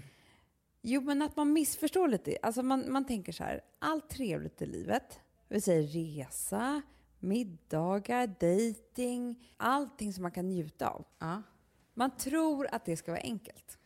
Jo, 0.81 1.01
men 1.01 1.21
att 1.21 1.35
man 1.35 1.53
missförstår 1.53 2.07
lite. 2.07 2.37
Alltså 2.41 2.63
man, 2.63 2.91
man 2.91 3.05
tänker 3.05 3.31
så 3.31 3.43
här, 3.43 3.61
allt 3.79 4.09
trevligt 4.09 4.61
i 4.61 4.65
livet, 4.65 5.19
vi 5.47 5.61
säger 5.61 5.87
resa, 5.87 6.81
middagar, 7.21 8.27
dating, 8.27 9.47
allting 9.57 10.13
som 10.13 10.21
man 10.21 10.31
kan 10.31 10.47
njuta 10.47 10.89
av. 10.89 11.05
Ja. 11.19 11.41
Man 11.93 12.11
tror 12.17 12.67
att 12.71 12.85
det 12.85 12.97
ska 12.97 13.11
vara 13.11 13.21
enkelt. 13.21 13.77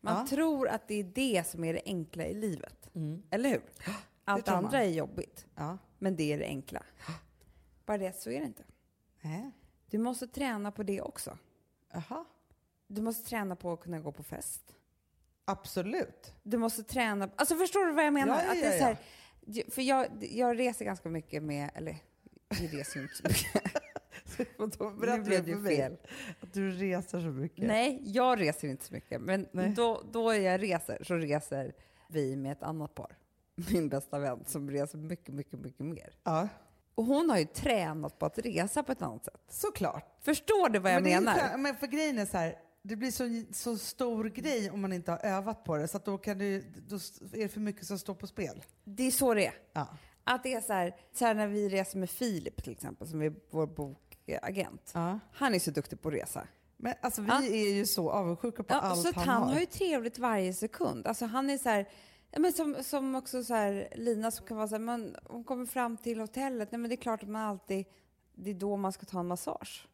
Man 0.00 0.16
ja. 0.16 0.26
tror 0.26 0.68
att 0.68 0.88
det 0.88 0.94
är 0.94 1.04
det 1.04 1.46
som 1.46 1.64
är 1.64 1.74
det 1.74 1.82
enkla 1.84 2.26
i 2.26 2.34
livet. 2.34 2.94
Mm. 2.94 3.22
Eller 3.30 3.50
hur? 3.50 3.62
Allt 4.24 4.48
andra 4.48 4.84
är 4.84 4.88
jobbigt. 4.88 5.46
Ja. 5.54 5.78
Men 5.98 6.16
det 6.16 6.32
är 6.32 6.38
det 6.38 6.46
enkla. 6.46 6.82
Bara 7.86 7.98
det, 7.98 8.20
så 8.20 8.30
är 8.30 8.40
det 8.40 8.46
inte. 8.46 8.64
Äh. 9.22 9.48
Du 9.90 9.98
måste 9.98 10.26
träna 10.26 10.72
på 10.72 10.82
det 10.82 11.00
också. 11.00 11.38
Aha. 11.94 12.24
Du 12.86 13.02
måste 13.02 13.28
träna 13.28 13.56
på 13.56 13.72
att 13.72 13.80
kunna 13.80 14.00
gå 14.00 14.12
på 14.12 14.22
fest. 14.22 14.74
Absolut. 15.44 16.34
Du 16.42 16.58
måste 16.58 16.82
träna. 16.82 17.30
Alltså 17.36 17.56
förstår 17.56 17.86
du 17.86 17.92
vad 17.92 18.04
jag 18.04 18.12
menar? 18.12 18.42
Ja, 18.42 18.50
att 18.50 18.60
det 18.60 18.66
är 18.66 18.78
så 18.78 18.84
här, 18.84 18.96
för 19.70 19.82
jag, 19.82 20.24
jag 20.24 20.58
reser 20.58 20.84
ganska 20.84 21.08
mycket 21.08 21.42
med, 21.42 21.70
eller 21.74 21.96
jag 22.48 22.74
reser 22.74 23.02
inte 23.02 23.14
så 23.14 23.22
mycket. 23.28 23.72
nu 25.16 25.22
blev 25.22 25.44
det 25.44 25.68
fel. 25.68 25.96
Att 26.40 26.52
du 26.52 26.70
reser 26.70 27.20
så 27.20 27.26
mycket. 27.26 27.66
Nej, 27.66 28.00
jag 28.04 28.40
reser 28.40 28.68
inte 28.68 28.84
så 28.84 28.94
mycket. 28.94 29.20
Men 29.20 29.74
då, 29.74 30.02
då 30.12 30.34
jag 30.34 30.62
reser 30.62 31.04
så 31.04 31.14
reser 31.14 31.72
vi 32.08 32.36
med 32.36 32.52
ett 32.52 32.62
annat 32.62 32.94
par. 32.94 33.16
Min 33.72 33.88
bästa 33.88 34.18
vän 34.18 34.44
som 34.46 34.70
reser 34.70 34.98
mycket, 34.98 35.34
mycket, 35.34 35.58
mycket 35.60 35.86
mer. 35.86 36.14
Ja. 36.22 36.48
Och 36.94 37.04
hon 37.04 37.30
har 37.30 37.38
ju 37.38 37.44
tränat 37.44 38.18
på 38.18 38.26
att 38.26 38.38
resa 38.38 38.82
på 38.82 38.92
ett 38.92 39.02
annat 39.02 39.24
sätt. 39.24 39.40
Såklart. 39.48 40.16
Förstår 40.20 40.68
du 40.68 40.78
vad 40.78 40.92
jag 40.92 41.02
men 41.02 41.24
menar? 41.24 41.58
men 41.58 41.76
för 41.76 41.86
grejen 41.86 42.18
är 42.18 42.26
så 42.26 42.36
här, 42.36 42.58
det 42.82 42.96
blir 42.96 43.10
så, 43.10 43.52
så 43.52 43.78
stor 43.78 44.24
grej 44.24 44.70
om 44.70 44.80
man 44.80 44.92
inte 44.92 45.10
har 45.10 45.18
övat 45.18 45.64
på 45.64 45.76
det. 45.76 45.88
Så 45.88 45.98
då, 46.04 46.18
kan 46.18 46.38
du, 46.38 46.60
då 46.60 46.96
är 46.96 47.42
det 47.42 47.48
för 47.48 47.60
mycket 47.60 47.86
som 47.86 47.98
står 47.98 48.14
på 48.14 48.26
spel. 48.26 48.64
Det 48.84 49.06
är 49.06 49.10
så 49.10 49.34
det 49.34 49.46
är. 49.46 49.54
Ja. 49.72 49.88
Att 50.28 50.42
det 50.42 50.54
är 50.54 50.60
så 50.60 50.72
här, 50.72 50.96
så 51.12 51.24
här 51.24 51.34
när 51.34 51.46
vi 51.46 51.68
reser 51.68 51.98
med 51.98 52.10
Filip 52.10 52.62
till 52.62 52.72
exempel, 52.72 53.08
som 53.08 53.22
är 53.22 53.34
vår 53.50 53.66
bokagent. 53.66 54.90
Ja. 54.94 55.18
Han 55.32 55.54
är 55.54 55.58
så 55.58 55.70
duktig 55.70 56.02
på 56.02 56.08
att 56.08 56.14
resa. 56.14 56.46
Men 56.76 56.94
alltså 57.00 57.22
vi 57.22 57.28
ja. 57.28 57.42
är 57.42 57.74
ju 57.74 57.86
så 57.86 58.10
avundsjuka 58.10 58.62
på 58.62 58.74
ja, 58.74 58.80
allt 58.80 59.02
så 59.02 59.12
han, 59.14 59.28
han 59.28 59.48
har. 59.48 59.60
ju 59.60 59.66
trevligt 59.66 60.18
varje 60.18 60.52
sekund. 60.52 61.06
Alltså 61.06 61.26
han 61.26 61.50
är 61.50 61.58
så 61.58 61.68
här, 61.68 61.88
men 62.36 62.52
som, 62.52 62.76
som 62.80 63.14
också 63.14 63.44
så 63.44 63.54
här, 63.54 63.88
Lina 63.94 64.30
som 64.30 64.46
kan 64.46 64.56
vara 64.56 64.68
så 64.68 64.74
här, 64.74 64.80
man, 64.80 65.16
hon 65.24 65.44
kommer 65.44 65.66
fram 65.66 65.96
till 65.96 66.20
hotellet, 66.20 66.72
nej 66.72 66.78
men 66.78 66.88
det 66.88 66.94
är 66.94 67.02
klart 67.02 67.22
att 67.22 67.28
man 67.28 67.42
alltid, 67.42 67.86
det 68.34 68.50
är 68.50 68.54
då 68.54 68.76
man 68.76 68.92
ska 68.92 69.06
ta 69.06 69.20
en 69.20 69.26
massage. 69.26 69.88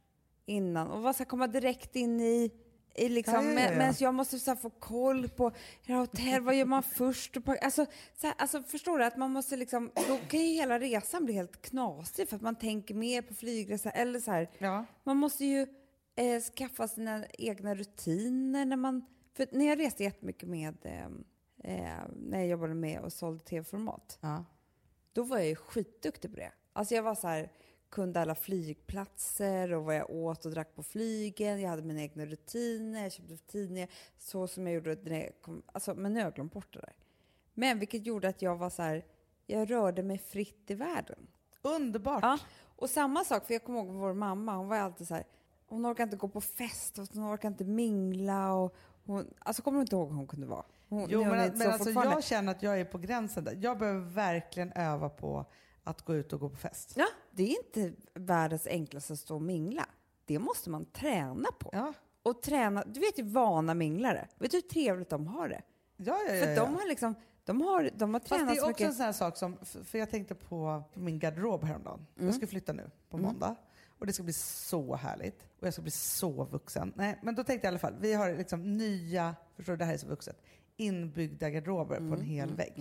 Innan. 0.47 0.91
Och 0.91 1.03
vad 1.03 1.15
ska 1.15 1.25
komma 1.25 1.47
direkt 1.47 1.97
in 1.97 2.21
i 2.21 2.51
liksom, 2.97 3.59
ja, 3.59 3.61
ja, 3.61 3.83
ja. 3.83 3.93
Jag 3.99 4.15
måste 4.15 4.39
så 4.39 4.57
få 4.57 4.71
koll 4.71 5.29
på 5.29 5.53
hotell, 5.87 6.43
vad 6.43 6.55
gör 6.55 6.65
man 6.65 6.83
först? 6.83 7.37
Alltså, 7.63 7.87
så 8.15 8.27
här, 8.27 8.35
alltså, 8.39 8.63
förstår 8.63 8.99
du? 8.99 9.05
Att 9.05 9.17
man 9.17 9.31
måste 9.31 9.57
liksom, 9.57 9.91
då 10.09 10.19
kan 10.29 10.41
ju 10.41 10.47
hela 10.47 10.79
resan 10.79 11.25
bli 11.25 11.35
helt 11.35 11.63
knasig 11.63 12.29
för 12.29 12.37
att 12.37 12.43
man 12.43 12.55
tänker 12.55 12.95
mer 12.95 13.23
på 13.23 13.35
flygresan. 13.35 13.93
Eller 13.95 14.21
så 14.21 14.31
här, 14.31 14.51
ja. 14.59 14.85
Man 15.05 15.17
måste 15.17 15.45
ju 15.45 15.67
eh, 16.17 16.43
skaffa 16.43 16.89
sina 16.89 17.25
egna 17.39 17.75
rutiner. 17.75 18.65
När, 18.65 18.77
man, 18.77 19.05
för 19.37 19.49
när 19.51 19.67
jag 19.67 19.79
reste 19.79 20.03
jättemycket 20.03 20.49
med, 20.49 20.77
eh, 20.83 21.05
eh 21.75 21.99
när 22.17 22.39
jag 22.39 22.47
jobbade 22.47 22.75
med 22.75 23.01
och 23.01 23.13
sålde 23.13 23.45
tv-format, 23.45 24.19
då 25.13 25.23
var 25.23 25.39
jag 25.39 25.47
ju 25.47 25.57
skitduktig 25.57 26.31
på 26.31 26.37
det. 26.37 26.53
Alltså 26.73 26.95
jag 26.95 27.03
var 27.03 27.15
så 27.15 27.29
här, 27.29 27.51
kunde 27.95 28.21
alla 28.21 28.35
flygplatser 28.35 29.73
och 29.73 29.85
vad 29.85 29.97
jag 29.97 30.11
åt 30.11 30.45
och 30.45 30.51
drack 30.51 30.75
på 30.75 30.83
flygen. 30.83 31.61
Jag 31.61 31.71
hade 31.71 31.83
mina 31.83 32.01
egna 32.01 32.27
rutiner, 32.27 33.03
jag 33.03 33.13
köpte 33.13 33.37
tidningar 33.37 33.89
så 34.19 34.47
som 34.47 34.67
jag 34.67 34.75
gjorde 34.75 34.97
när 35.03 35.21
jag 35.21 35.33
kom. 35.43 35.63
Alltså, 35.67 35.95
men 35.95 36.13
nu 36.13 36.21
har 36.21 36.27
jag 36.27 36.35
glömt 36.35 36.53
bort 36.53 36.73
det 36.73 36.81
där. 36.81 36.93
Men 37.55 37.79
vilket 37.79 38.07
gjorde 38.07 38.29
att 38.29 38.43
jag 38.43 38.57
var 38.57 38.71
så 38.71 38.83
här, 38.83 39.05
jag 39.47 39.71
rörde 39.71 40.03
mig 40.03 40.19
fritt 40.19 40.71
i 40.71 40.75
världen. 40.75 41.27
Underbart! 41.63 42.23
Ja, 42.23 42.39
och 42.77 42.91
samma 42.91 43.25
sak, 43.25 43.47
för 43.47 43.55
jag 43.55 43.65
kommer 43.65 43.79
ihåg 43.79 43.89
vår 43.89 44.15
mamma, 44.15 44.57
hon 44.57 44.69
var 44.69 44.77
alltid 44.77 45.09
så 45.09 45.15
här, 45.15 45.25
hon 45.67 45.87
orkar 45.87 46.05
inte 46.05 46.17
gå 46.17 46.29
på 46.29 46.41
fest, 46.41 46.99
och 46.99 47.09
hon 47.15 47.35
orkar 47.35 47.49
inte 47.49 47.65
mingla 47.65 48.53
och 48.53 48.75
hon, 49.05 49.35
alltså 49.39 49.63
kommer 49.63 49.79
du 49.79 49.81
inte 49.81 49.97
ihåg 49.97 50.09
hur 50.09 50.17
hon 50.17 50.27
kunde 50.27 50.47
vara? 50.47 50.65
Hon, 50.89 51.07
jo, 51.11 51.25
men, 51.25 51.59
men 51.59 51.71
alltså 51.71 51.91
jag 51.91 52.25
känner 52.25 52.53
att 52.53 52.63
jag 52.63 52.81
är 52.81 52.85
på 52.85 52.99
gränsen 52.99 53.45
där. 53.45 53.59
Jag 53.61 53.79
behöver 53.79 54.11
verkligen 54.11 54.73
öva 54.73 55.09
på 55.09 55.47
att 55.85 56.03
gå 56.03 56.15
ut 56.15 56.33
och 56.33 56.41
gå 56.41 56.49
på 56.49 56.57
fest. 56.57 56.93
Ja, 56.97 57.07
det 57.31 57.43
är 57.43 57.65
inte 57.65 57.93
världens 58.15 58.67
enklaste 58.67 59.13
att 59.13 59.19
stå 59.19 59.35
och 59.35 59.43
mingla. 59.43 59.87
Det 60.25 60.39
måste 60.39 60.71
man 60.71 60.85
träna 60.85 61.49
på. 61.59 61.71
Ja. 61.73 61.93
Och 62.23 62.43
träna, 62.43 62.85
du 62.87 63.01
vet 63.01 63.19
ju 63.19 63.23
vana 63.23 63.75
minglare. 63.75 64.29
Vet 64.39 64.51
du 64.51 64.57
hur 64.57 64.63
trevligt 64.63 65.11
de 65.11 65.27
har 65.27 65.49
det? 65.49 65.63
Ja, 65.97 66.19
ja, 66.29 66.35
ja. 66.35 66.45
För 66.45 66.57
de 66.57 66.75
har 66.75 66.89
liksom, 66.89 67.15
de 67.45 67.61
har, 67.61 67.91
de 67.95 68.15
har 68.15 68.21
tränat 68.21 68.49
Fast 68.49 68.55
det 68.55 68.59
är 68.59 68.61
också 68.61 68.69
mycket. 68.69 68.87
en 68.87 68.95
sån 68.95 69.05
här 69.05 69.13
sak 69.13 69.37
som, 69.37 69.57
för 69.85 69.99
jag 69.99 70.11
tänkte 70.11 70.35
på 70.35 70.83
min 70.95 71.19
garderob 71.19 71.65
häromdagen. 71.65 72.07
Mm. 72.17 72.27
Jag 72.27 72.35
ska 72.35 72.47
flytta 72.47 72.73
nu 72.73 72.91
på 73.11 73.17
mm. 73.17 73.27
måndag. 73.27 73.57
Och 73.99 74.07
det 74.07 74.13
ska 74.13 74.23
bli 74.23 74.33
så 74.33 74.97
härligt. 74.97 75.47
Och 75.61 75.67
jag 75.67 75.73
ska 75.73 75.83
bli 75.83 75.91
så 75.91 76.45
vuxen. 76.45 76.93
Nej, 76.97 77.19
men 77.23 77.35
då 77.35 77.45
tänkte 77.45 77.67
jag 77.67 77.71
i 77.71 77.73
alla 77.73 77.79
fall, 77.79 77.95
vi 78.01 78.15
har 78.15 78.35
liksom 78.35 78.77
nya, 78.77 79.37
förstår 79.57 79.73
du, 79.73 79.77
det 79.77 79.85
här 79.85 79.95
är 79.95 79.99
så 79.99 80.07
vuxet, 80.07 80.43
inbyggda 80.77 81.51
garderober 81.51 81.97
mm. 81.97 82.11
på 82.11 82.15
en 82.15 82.21
mm, 82.21 82.35
hel 82.35 82.49
mm, 82.49 82.57
vägg. 82.57 82.73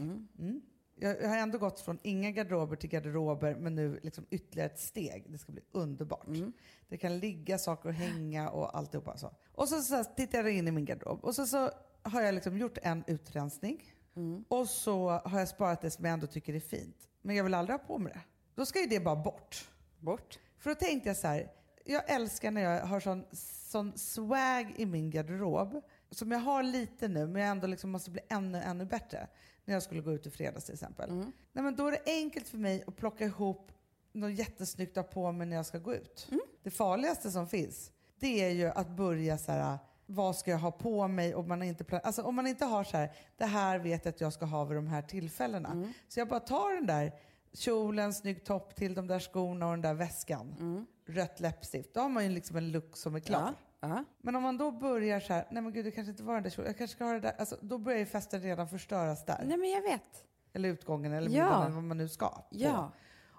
Jag 1.03 1.29
har 1.29 1.37
ändå 1.37 1.57
gått 1.57 1.79
från 1.79 1.99
inga 2.03 2.31
garderober 2.31 2.75
till 2.75 2.89
garderober, 2.89 3.55
men 3.55 3.75
nu 3.75 3.99
liksom 4.03 4.25
ytterligare 4.29 4.69
ett 4.69 4.79
steg. 4.79 5.25
Det 5.29 5.37
ska 5.37 5.51
bli 5.51 5.61
underbart. 5.71 6.27
Mm. 6.27 6.53
Det 6.87 6.97
kan 6.97 7.19
ligga 7.19 7.57
saker 7.57 7.89
och 7.89 7.95
hänga 7.95 8.49
och 8.49 8.77
alltihopa. 8.77 9.17
Så. 9.17 9.31
Och 9.55 9.69
så, 9.69 9.81
så 9.81 10.03
tittar 10.03 10.43
jag 10.43 10.51
in 10.51 10.67
i 10.67 10.71
min 10.71 10.85
garderob 10.85 11.23
och 11.23 11.35
så, 11.35 11.45
så 11.45 11.69
har 12.01 12.21
jag 12.21 12.35
liksom 12.35 12.57
gjort 12.57 12.77
en 12.81 13.03
utrensning. 13.07 13.83
Mm. 14.15 14.45
Och 14.47 14.69
så 14.69 15.09
har 15.09 15.39
jag 15.39 15.47
sparat 15.47 15.81
det 15.81 15.91
som 15.91 16.05
jag 16.05 16.13
ändå 16.13 16.27
tycker 16.27 16.53
är 16.53 16.59
fint. 16.59 17.09
Men 17.21 17.35
jag 17.35 17.43
vill 17.43 17.53
aldrig 17.53 17.79
ha 17.79 17.87
på 17.87 17.97
mig 17.97 18.13
det. 18.13 18.21
Då 18.55 18.65
ska 18.65 18.79
ju 18.79 18.87
det 18.87 18.99
bara 18.99 19.15
bort. 19.15 19.69
Bort? 19.99 20.39
För 20.57 20.69
då 20.69 20.75
tänkte 20.75 21.09
jag 21.09 21.17
så 21.17 21.27
här, 21.27 21.51
jag 21.85 22.09
älskar 22.09 22.51
när 22.51 22.61
jag 22.61 22.85
har 22.85 22.99
sån, 22.99 23.25
sån 23.31 23.97
swag 23.97 24.73
i 24.77 24.85
min 24.85 25.09
garderob. 25.09 25.81
Som 26.09 26.31
jag 26.31 26.39
har 26.39 26.63
lite 26.63 27.07
nu, 27.07 27.27
men 27.27 27.41
jag 27.41 27.51
ändå 27.51 27.67
liksom 27.67 27.91
måste 27.91 28.11
bli 28.11 28.21
ännu, 28.29 28.57
ännu 28.57 28.85
bättre 28.85 29.27
när 29.65 29.73
jag 29.73 29.83
skulle 29.83 30.01
gå 30.01 30.13
ut 30.13 30.25
i 30.25 30.29
fredags 30.29 30.65
till 30.65 30.73
exempel. 30.73 31.09
Mm. 31.09 31.31
Nej, 31.51 31.63
men 31.63 31.75
då 31.75 31.87
är 31.87 31.91
det 31.91 32.01
enkelt 32.05 32.47
för 32.47 32.57
mig 32.57 32.83
att 32.87 32.95
plocka 32.95 33.25
ihop 33.25 33.71
något 34.11 34.33
jättesnyggt 34.33 34.97
att 34.97 35.05
ha 35.05 35.13
på 35.13 35.31
mig 35.31 35.47
när 35.47 35.55
jag 35.55 35.65
ska 35.65 35.77
gå 35.77 35.93
ut. 35.93 36.27
Mm. 36.31 36.41
Det 36.63 36.71
farligaste 36.71 37.31
som 37.31 37.47
finns, 37.47 37.91
det 38.19 38.43
är 38.43 38.49
ju 38.49 38.65
att 38.65 38.89
börja 38.89 39.37
så 39.37 39.51
här, 39.51 39.77
vad 40.05 40.35
ska 40.35 40.51
jag 40.51 40.57
ha 40.57 40.71
på 40.71 41.07
mig? 41.07 41.35
Om 41.35 41.47
man 41.47 41.63
inte, 41.63 41.99
alltså, 41.99 42.21
om 42.21 42.35
man 42.35 42.47
inte 42.47 42.65
har 42.65 42.83
så 42.83 42.97
här, 42.97 43.15
det 43.37 43.45
här 43.45 43.79
vet 43.79 44.05
jag 44.05 44.13
att 44.13 44.21
jag 44.21 44.33
ska 44.33 44.45
ha 44.45 44.65
vid 44.65 44.77
de 44.77 44.87
här 44.87 45.01
tillfällena. 45.01 45.71
Mm. 45.71 45.93
Så 46.07 46.19
jag 46.19 46.27
bara 46.27 46.39
tar 46.39 46.75
den 46.75 46.85
där 46.85 47.11
kjolen, 47.53 48.13
snygg 48.13 48.45
topp 48.45 48.75
till 48.75 48.93
de 48.93 49.07
där 49.07 49.19
skorna 49.19 49.65
och 49.65 49.71
den 49.71 49.81
där 49.81 49.93
väskan. 49.93 50.55
Mm. 50.59 50.85
Rött 51.05 51.39
läppstift. 51.39 51.93
Då 51.93 51.99
har 51.99 52.09
man 52.09 52.23
ju 52.23 52.29
liksom 52.29 52.57
en 52.57 52.71
look 52.71 52.97
som 52.97 53.15
är 53.15 53.19
klar. 53.19 53.39
Ja. 53.39 53.53
Uh-huh. 53.83 54.05
Men 54.21 54.35
om 54.35 54.43
man 54.43 54.57
då 54.57 54.71
börjar 54.71 55.19
så 55.19 55.33
här, 55.33 55.47
nej 55.51 55.63
men 55.63 55.73
gud 55.73 55.85
det 55.85 55.91
kanske 55.91 56.11
inte 56.11 56.23
var 56.23 56.33
den 56.33 56.43
där 56.43 56.49
kjolen, 56.49 56.69
jag 56.69 56.77
kanske 56.77 56.95
ska 56.95 57.05
ha 57.05 57.13
det 57.13 57.19
där. 57.19 57.35
Alltså, 57.37 57.57
då 57.61 57.77
börjar 57.77 57.99
ju 57.99 58.05
festen 58.05 58.41
redan 58.41 58.67
förstöras 58.67 59.25
där. 59.25 59.43
Nej 59.45 59.57
men 59.57 59.69
jag 59.69 59.81
vet. 59.81 60.25
Eller 60.53 60.69
utgången 60.69 61.13
eller 61.13 61.29
middagen 61.29 61.51
ja. 61.51 61.65
eller 61.65 61.75
vad 61.75 61.83
man 61.83 61.97
nu 61.97 62.09
ska. 62.09 62.29
På. 62.29 62.45
Ja. 62.49 62.91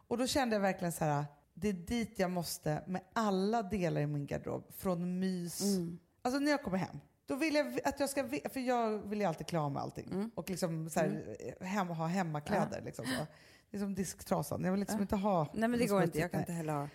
Och 0.09 0.19
då 0.19 0.27
kände 0.27 0.57
jag 0.57 0.61
verkligen 0.61 0.93
så 0.93 1.05
här, 1.05 1.25
det 1.55 1.69
är 1.69 1.73
dit 1.73 2.19
jag 2.19 2.31
måste 2.31 2.83
med 2.87 3.03
alla 3.13 3.63
delar 3.63 4.01
i 4.01 4.07
min 4.07 4.27
garderob. 4.27 4.65
Från 4.77 5.19
mys. 5.19 5.63
Mm. 5.63 5.99
Alltså 6.23 6.41
när 6.41 6.51
jag 6.51 6.63
kommer 6.63 6.79
hem, 6.79 7.01
då 7.27 7.35
vill 7.37 7.55
jag 7.55 7.81
att 7.85 8.01
jag 8.01 8.11
ska, 8.11 8.29
för 8.29 8.61
jag 8.61 8.99
vill 8.99 9.21
ju 9.21 9.25
alltid 9.25 9.47
klä 9.47 9.59
av 9.59 9.73
mig 9.73 9.83
allting. 9.83 10.09
Mm. 10.13 10.31
Och 10.35 10.51
liksom 10.51 10.91
så 10.91 11.01
här, 11.01 11.07
mm. 11.07 11.69
hem, 11.69 11.89
ha 11.89 12.07
hemmakläder. 12.07 12.79
Ja. 12.79 12.85
Liksom 12.85 13.05
så. 13.05 13.27
Det 13.71 13.77
är 13.77 13.81
som 13.81 13.95
disktrasan, 13.95 14.65
jag 14.65 14.71
vill 14.71 14.81
liksom 14.81 14.99
ja. 14.99 15.03
inte 15.03 15.17
ha... 15.17 15.49
Nej 15.55 15.69
men 15.69 15.81
det 15.81 15.87
går 15.87 16.03
inte, 16.03 16.19
jag 16.19 16.31
kan 16.31 16.41
inte 16.41 16.53
heller 16.53 16.73
ha... 16.73 16.89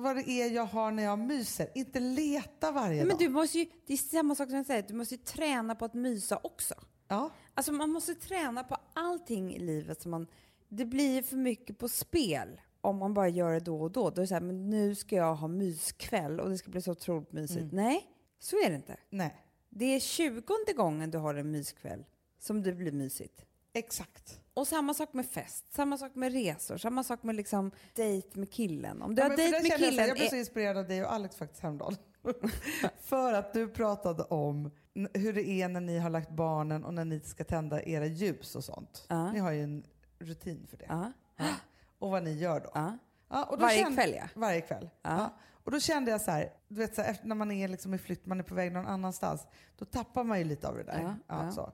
vad 0.00 0.16
det 0.16 0.30
är 0.30 0.50
jag 0.50 0.64
har 0.64 0.90
när 0.90 1.02
jag 1.02 1.18
myser. 1.18 1.68
Inte 1.74 2.00
leta 2.00 2.72
varje 2.72 2.98
men 2.98 3.08
dag. 3.08 3.18
Du 3.18 3.28
måste 3.28 3.58
ju, 3.58 3.66
det 3.86 3.92
är 3.92 3.96
samma 3.96 4.34
sak 4.34 4.48
som 4.48 4.56
jag 4.56 4.66
säger, 4.66 4.82
du 4.82 4.94
måste 4.94 5.14
ju 5.14 5.20
träna 5.20 5.74
på 5.74 5.84
att 5.84 5.94
mysa 5.94 6.40
också. 6.42 6.74
Ja. 7.08 7.30
Alltså 7.54 7.72
man 7.72 7.90
måste 7.90 8.14
träna 8.14 8.64
på 8.64 8.76
allting 8.92 9.54
i 9.54 9.58
livet. 9.58 10.02
Som 10.02 10.10
man, 10.10 10.26
det 10.68 10.84
blir 10.84 11.22
för 11.22 11.36
mycket 11.36 11.78
på 11.78 11.88
spel 11.88 12.60
om 12.80 12.96
man 12.96 13.14
bara 13.14 13.28
gör 13.28 13.52
det 13.52 13.60
då 13.60 13.80
och 13.80 13.90
då. 13.90 14.10
Då 14.10 14.16
är 14.16 14.20
det 14.20 14.26
så 14.26 14.34
här, 14.34 14.40
men 14.40 14.70
nu 14.70 14.94
ska 14.94 15.16
jag 15.16 15.34
ha 15.34 15.48
myskväll 15.48 16.40
och 16.40 16.50
det 16.50 16.58
ska 16.58 16.70
bli 16.70 16.82
så 16.82 16.92
otroligt 16.92 17.32
mysigt. 17.32 17.72
Mm. 17.72 17.76
Nej, 17.76 18.06
så 18.38 18.56
är 18.56 18.70
det 18.70 18.76
inte. 18.76 18.96
Nej. 19.10 19.44
Det 19.68 19.84
är 19.84 20.00
tjugonde 20.00 20.72
gången 20.76 21.10
du 21.10 21.18
har 21.18 21.34
en 21.34 21.50
myskväll 21.50 22.04
som 22.38 22.62
det 22.62 22.72
blir 22.72 22.92
mysigt. 22.92 23.44
Exakt. 23.72 24.39
Och 24.54 24.66
samma 24.66 24.94
sak 24.94 25.12
med 25.12 25.26
fest, 25.26 25.72
samma 25.72 25.98
sak 25.98 26.14
med 26.14 26.32
resor, 26.32 26.78
samma 26.78 27.04
sak 27.04 27.22
med 27.22 27.34
liksom 27.34 27.70
dejt 27.94 28.38
med 28.38 28.52
killen. 28.52 29.02
Om 29.02 29.14
du 29.14 29.22
ja, 29.22 29.28
har 29.28 29.36
dejt 29.36 29.62
med 29.62 29.76
killen... 29.76 29.94
Jag, 29.94 30.08
jag 30.08 30.16
blev 30.16 30.28
så 30.28 30.36
inspirerad 30.36 30.76
av 30.76 30.88
dig 30.88 31.04
och 31.04 31.12
Alex 31.12 31.36
faktiskt 31.36 31.62
häromdagen. 31.62 31.96
för 33.00 33.32
att 33.32 33.52
du 33.52 33.68
pratade 33.68 34.22
om 34.22 34.70
hur 35.14 35.32
det 35.32 35.48
är 35.48 35.68
när 35.68 35.80
ni 35.80 35.98
har 35.98 36.10
lagt 36.10 36.30
barnen 36.30 36.84
och 36.84 36.94
när 36.94 37.04
ni 37.04 37.20
ska 37.20 37.44
tända 37.44 37.82
era 37.82 38.06
ljus 38.06 38.56
och 38.56 38.64
sånt. 38.64 39.06
Uh. 39.12 39.32
Ni 39.32 39.38
har 39.38 39.50
ju 39.50 39.62
en 39.62 39.84
rutin 40.18 40.66
för 40.70 40.76
det. 40.76 40.84
Uh. 40.84 41.06
Ja. 41.36 41.54
Och 41.98 42.10
vad 42.10 42.22
ni 42.22 42.32
gör 42.32 42.60
då. 42.60 42.80
Uh. 42.80 42.94
Ja, 43.28 43.44
och 43.44 43.58
då 43.58 43.62
varje 43.62 43.82
kände, 43.82 44.02
kväll 44.02 44.14
ja. 44.16 44.24
Varje 44.34 44.60
kväll. 44.60 44.90
Ja. 45.02 45.34
Och 45.64 45.70
då 45.70 45.80
kände 45.80 46.10
jag 46.10 46.20
så 46.20 46.30
här, 46.30 46.52
du 46.68 46.74
vet 46.74 46.94
så 46.94 47.02
här, 47.02 47.16
när 47.22 47.34
man 47.34 47.50
är 47.50 47.68
liksom 47.68 47.94
i 47.94 47.98
flytt, 47.98 48.26
man 48.26 48.40
är 48.40 48.44
på 48.44 48.54
väg 48.54 48.72
någon 48.72 48.86
annannanstans, 48.86 49.46
då 49.78 49.84
tappar 49.84 50.24
man 50.24 50.38
ju 50.38 50.44
lite 50.44 50.68
av 50.68 50.76
det 50.76 50.82
där. 50.82 51.16
Ja, 51.26 51.52
Så 51.52 51.72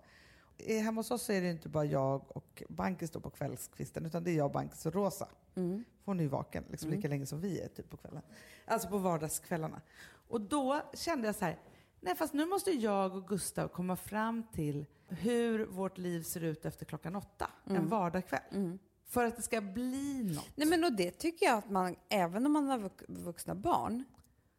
hemma 0.58 0.98
hos 0.98 1.10
oss 1.10 1.30
är 1.30 1.40
det 1.40 1.50
inte 1.50 1.68
bara 1.68 1.84
jag 1.84 2.36
och 2.36 2.62
Bankis 2.68 3.10
på 3.10 3.30
kvällskvisten, 3.30 4.06
utan 4.06 4.24
det 4.24 4.30
är 4.30 4.36
jag, 4.36 4.52
Bankis 4.52 4.86
och 4.86 4.94
Rosa. 4.94 5.28
Mm. 5.54 5.84
Hon 6.04 6.18
är 6.20 6.24
ju 6.24 6.28
vaken 6.28 6.64
liksom, 6.70 6.88
mm. 6.88 6.98
lika 6.98 7.08
länge 7.08 7.26
som 7.26 7.40
vi 7.40 7.60
är 7.60 7.68
typ 7.68 7.90
på 7.90 7.96
kvällen. 7.96 8.22
Alltså 8.66 8.88
på 8.88 8.98
vardagskvällarna. 8.98 9.80
Och 10.28 10.40
då 10.40 10.82
kände 10.94 11.26
jag 11.26 11.34
så 11.34 11.44
här, 11.44 11.58
nej 12.00 12.16
fast 12.16 12.34
nu 12.34 12.46
måste 12.46 12.70
jag 12.70 13.16
och 13.16 13.28
Gustav 13.28 13.68
komma 13.68 13.96
fram 13.96 14.42
till 14.52 14.86
hur 15.08 15.66
vårt 15.66 15.98
liv 15.98 16.22
ser 16.22 16.44
ut 16.44 16.66
efter 16.66 16.86
klockan 16.86 17.16
åtta, 17.16 17.50
mm. 17.66 17.82
en 17.82 17.88
vardagskväll. 17.88 18.40
Mm. 18.52 18.78
För 19.06 19.24
att 19.24 19.36
det 19.36 19.42
ska 19.42 19.60
bli 19.60 20.22
något. 20.22 20.50
Nej 20.54 20.68
men 20.68 20.84
och 20.84 20.92
det 20.92 21.10
tycker 21.10 21.46
jag 21.46 21.58
att 21.58 21.70
man, 21.70 21.96
även 22.08 22.46
om 22.46 22.52
man 22.52 22.66
har 22.66 22.90
vuxna 23.06 23.54
barn, 23.54 24.04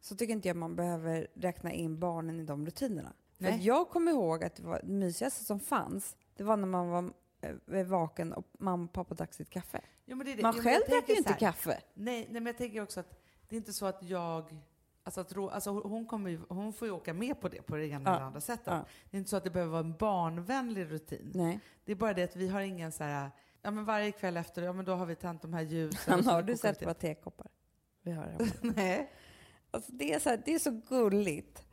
så 0.00 0.16
tycker 0.16 0.32
inte 0.32 0.48
jag 0.48 0.56
man 0.56 0.76
behöver 0.76 1.28
räkna 1.34 1.72
in 1.72 1.98
barnen 1.98 2.40
i 2.40 2.44
de 2.44 2.66
rutinerna. 2.66 3.12
Nej. 3.38 3.52
För 3.52 3.66
jag 3.66 3.88
kommer 3.88 4.12
ihåg 4.12 4.44
att 4.44 4.56
det, 4.56 4.62
var, 4.62 4.80
det 4.82 4.92
mysigaste 4.92 5.44
som 5.44 5.60
fanns, 5.60 6.16
det 6.36 6.44
var 6.44 6.56
när 6.56 6.66
man 6.66 6.88
var 6.88 7.10
eh, 7.72 7.86
vaken 7.86 8.32
och 8.32 8.46
mamma 8.58 8.84
och 8.84 8.92
pappa 8.92 9.14
drack 9.14 9.34
sitt 9.34 9.50
kaffe. 9.50 9.80
Jo, 10.04 10.22
det 10.22 10.34
det. 10.34 10.42
Man 10.42 10.54
jo, 10.56 10.62
själv 10.62 10.82
drack 10.88 11.08
ju 11.08 11.14
inte 11.14 11.32
kaffe. 11.32 11.80
Nej, 11.94 12.26
nej, 12.30 12.40
men 12.40 12.46
jag 12.46 12.56
tänker 12.56 12.82
också 12.82 13.00
att 13.00 13.22
det 13.48 13.56
är 13.56 13.58
inte 13.58 13.72
så 13.72 13.86
att 13.86 14.02
jag 14.02 14.56
Alltså, 15.08 15.20
att, 15.20 15.36
alltså 15.36 15.70
hon, 15.70 16.06
kommer 16.06 16.30
ju, 16.30 16.40
hon 16.48 16.72
får 16.72 16.88
ju 16.88 16.94
åka 16.94 17.14
med 17.14 17.40
på 17.40 17.48
det 17.48 17.62
på 17.62 17.76
det 17.76 17.86
ena 17.86 18.10
ja. 18.10 18.16
eller 18.16 18.26
andra 18.26 18.40
sättet. 18.40 18.66
Ja. 18.66 18.84
Det 19.10 19.16
är 19.16 19.18
inte 19.18 19.30
så 19.30 19.36
att 19.36 19.44
det 19.44 19.50
behöver 19.50 19.72
vara 19.72 19.80
en 19.80 19.96
barnvänlig 19.96 20.90
rutin. 20.90 21.32
Nej. 21.34 21.60
Det 21.84 21.92
är 21.92 21.96
bara 21.96 22.14
det 22.14 22.22
att 22.22 22.36
vi 22.36 22.48
har 22.48 22.60
ingen 22.60 22.92
så 22.92 23.04
här, 23.04 23.30
ja 23.62 23.70
men 23.70 23.84
varje 23.84 24.12
kväll 24.12 24.36
efter, 24.36 24.62
ja 24.62 24.72
men 24.72 24.84
då 24.84 24.94
har 24.94 25.06
vi 25.06 25.16
tänt 25.16 25.42
de 25.42 25.52
här 25.52 25.62
ljusen. 25.62 26.26
har 26.26 26.42
du 26.42 26.56
sett 26.56 26.82
våra 26.82 26.94
tekoppar? 26.94 27.46
Vi 28.02 28.12
har 28.12 28.26
det. 28.38 28.74
Nej. 28.76 29.12
Alltså 29.70 29.92
det, 29.92 30.14
är 30.14 30.18
så 30.18 30.28
här, 30.28 30.42
det 30.44 30.54
är 30.54 30.58
så 30.58 30.70
gulligt, 30.70 31.64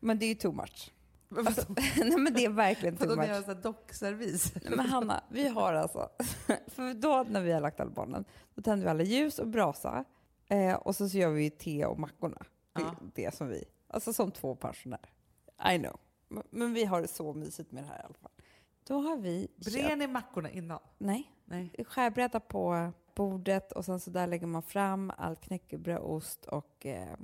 men 0.00 0.18
det 0.18 0.24
är 0.24 0.28
ju 0.28 0.34
too 0.34 0.52
much. 0.52 0.92
Alltså, 1.36 1.66
nej 1.96 2.18
men 2.18 2.34
det 2.34 2.44
är 2.44 2.50
verkligen 2.50 2.96
too 2.96 3.16
much. 3.16 3.46
Vadå, 3.46 3.60
dockservis? 3.60 4.52
Men 4.62 4.80
Hanna, 4.80 5.24
vi 5.28 5.48
har 5.48 5.74
alltså, 5.74 6.08
för 6.66 6.94
då 6.94 7.26
när 7.30 7.40
vi 7.40 7.52
har 7.52 7.60
lagt 7.60 7.80
alla 7.80 7.90
barnen, 7.90 8.24
då 8.54 8.62
tänder 8.62 8.84
vi 8.84 8.90
alla 8.90 9.02
ljus 9.02 9.38
och 9.38 9.48
brasa 9.48 10.04
eh, 10.48 10.74
och 10.74 10.96
så, 10.96 11.08
så 11.08 11.18
gör 11.18 11.30
vi 11.30 11.50
te 11.50 11.84
och 11.86 11.98
mackorna. 11.98 12.46
Ja. 12.72 12.94
Det 13.14 13.34
som 13.34 13.48
vi, 13.48 13.64
alltså 13.88 14.12
som 14.12 14.30
två 14.30 14.54
pensionärer. 14.54 15.10
I 15.74 15.78
know. 15.78 16.00
Men 16.50 16.74
vi 16.74 16.84
har 16.84 17.02
det 17.02 17.08
så 17.08 17.32
mysigt 17.32 17.72
med 17.72 17.82
det 17.82 17.88
här 17.88 17.98
i 17.98 18.02
alla 18.04 18.14
fall. 18.14 18.32
Då 18.86 19.00
har 19.00 19.16
vi 19.16 19.48
Brer 19.56 19.96
ni 19.96 20.06
mackorna 20.06 20.50
innan? 20.50 20.78
Nej. 20.98 21.32
Nej. 21.44 21.74
Skärbräda 21.86 22.40
på 22.40 22.92
bordet 23.14 23.72
och 23.72 23.84
sen 23.84 24.00
så 24.00 24.10
där 24.10 24.26
lägger 24.26 24.46
man 24.46 24.62
fram 24.62 25.12
allt 25.16 25.40
knäckebröd, 25.40 25.98
ost 26.02 26.46
och... 26.46 26.86
Eh, 26.86 27.16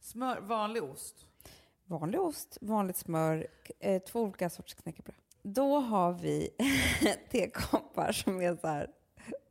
Smör, 0.00 0.40
vanlig 0.40 0.84
ost? 0.84 1.26
Vanlig 1.86 2.20
ost, 2.20 2.58
vanligt 2.60 2.96
smör, 2.96 3.46
eh, 3.80 4.02
två 4.02 4.20
olika 4.22 4.50
sorters 4.50 4.74
knäckebröd. 4.74 5.16
Då 5.42 5.78
har 5.78 6.12
vi 6.12 6.50
tekoppar 7.30 8.12
som 8.12 8.40
är 8.40 8.56
så 8.56 8.66
här... 8.66 8.90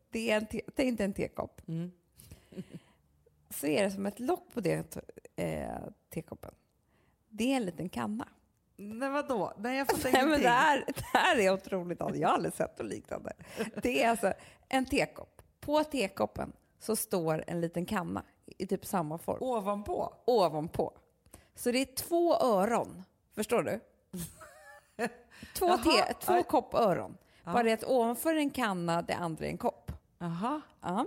Det 0.09 0.31
är, 0.31 0.37
en 0.37 0.45
te, 0.45 0.61
är 0.75 0.83
inte 0.83 1.03
en 1.03 1.13
tekopp. 1.13 1.61
Mm. 1.67 1.91
så 3.49 3.67
är 3.67 3.83
det 3.83 3.91
som 3.91 4.05
ett 4.05 4.19
lock 4.19 4.53
på 4.53 4.61
det 4.61 4.97
eh, 5.35 5.67
tekoppen. 6.09 6.53
Det 7.29 7.51
är 7.51 7.57
en 7.57 7.65
liten 7.65 7.89
kanna. 7.89 8.27
Nej, 8.75 9.09
vadå? 9.09 9.53
Nej, 9.57 9.77
jag 9.77 9.87
fattar 9.87 10.25
men 10.25 10.41
det, 10.41 10.49
här, 10.49 10.83
det 10.87 11.05
här 11.13 11.39
är 11.39 11.53
otroligt. 11.53 11.99
Jag 11.99 12.27
har 12.27 12.35
aldrig 12.35 12.53
sett 12.53 12.79
något 12.79 12.87
liknande. 12.87 13.33
Det 13.81 14.03
är 14.03 14.09
alltså 14.09 14.33
en 14.69 14.85
tekopp. 14.85 15.41
På 15.59 15.83
tekoppen 15.83 16.53
så 16.79 16.95
står 16.95 17.43
en 17.47 17.61
liten 17.61 17.85
kanna 17.85 18.23
i 18.45 18.67
typ 18.67 18.85
samma 18.85 19.17
form. 19.17 19.37
Ovanpå? 19.41 20.13
Ovanpå. 20.25 20.93
Så 21.55 21.71
det 21.71 21.79
är 21.79 21.95
två 21.95 22.35
öron. 22.35 23.03
Förstår 23.35 23.63
du? 23.63 23.79
två 25.53 25.77
te, 25.77 26.13
två 26.13 26.43
kopp 26.43 26.73
öron. 26.73 27.17
Bara 27.43 27.63
det 27.63 27.73
att 27.73 27.83
ovanför 27.83 28.35
en 28.35 28.49
kanna, 28.49 29.01
det 29.01 29.13
andra 29.13 29.45
är 29.45 29.49
en 29.49 29.57
kopp. 29.57 29.91
Aha. 30.19 30.61
Ja. 30.81 31.05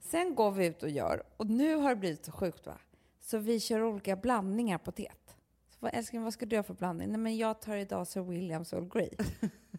Sen 0.00 0.34
går 0.34 0.50
vi 0.50 0.66
ut 0.66 0.82
och 0.82 0.90
gör, 0.90 1.22
och 1.36 1.46
nu 1.46 1.74
har 1.74 1.90
det 1.90 1.96
blivit 1.96 2.24
så 2.24 2.32
sjukt 2.32 2.66
va? 2.66 2.78
Så 3.20 3.38
vi 3.38 3.60
kör 3.60 3.82
olika 3.82 4.16
blandningar 4.16 4.78
på 4.78 4.92
teet. 4.92 5.36
Så 5.70 5.76
vad, 5.78 5.94
älskling, 5.94 6.22
vad 6.22 6.32
ska 6.32 6.46
du 6.46 6.56
ha 6.56 6.62
för 6.62 6.74
blandning? 6.74 7.08
Nej, 7.08 7.18
men 7.18 7.36
jag 7.36 7.60
tar 7.60 7.76
idag 7.76 8.06
Sir 8.06 8.20
Williams 8.20 8.72
All 8.72 8.88
Grey. 8.88 9.10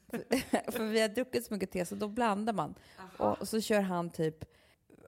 för, 0.07 0.71
för 0.71 0.85
vi 0.85 1.01
har 1.01 1.09
druckit 1.09 1.45
så 1.45 1.53
mycket 1.53 1.71
te 1.71 1.85
så 1.85 1.95
då 1.95 2.07
blandar 2.07 2.53
man. 2.53 2.75
Och, 3.17 3.41
och, 3.41 3.47
så 3.47 3.61
kör 3.61 3.81
han 3.81 4.09
typ, 4.09 4.45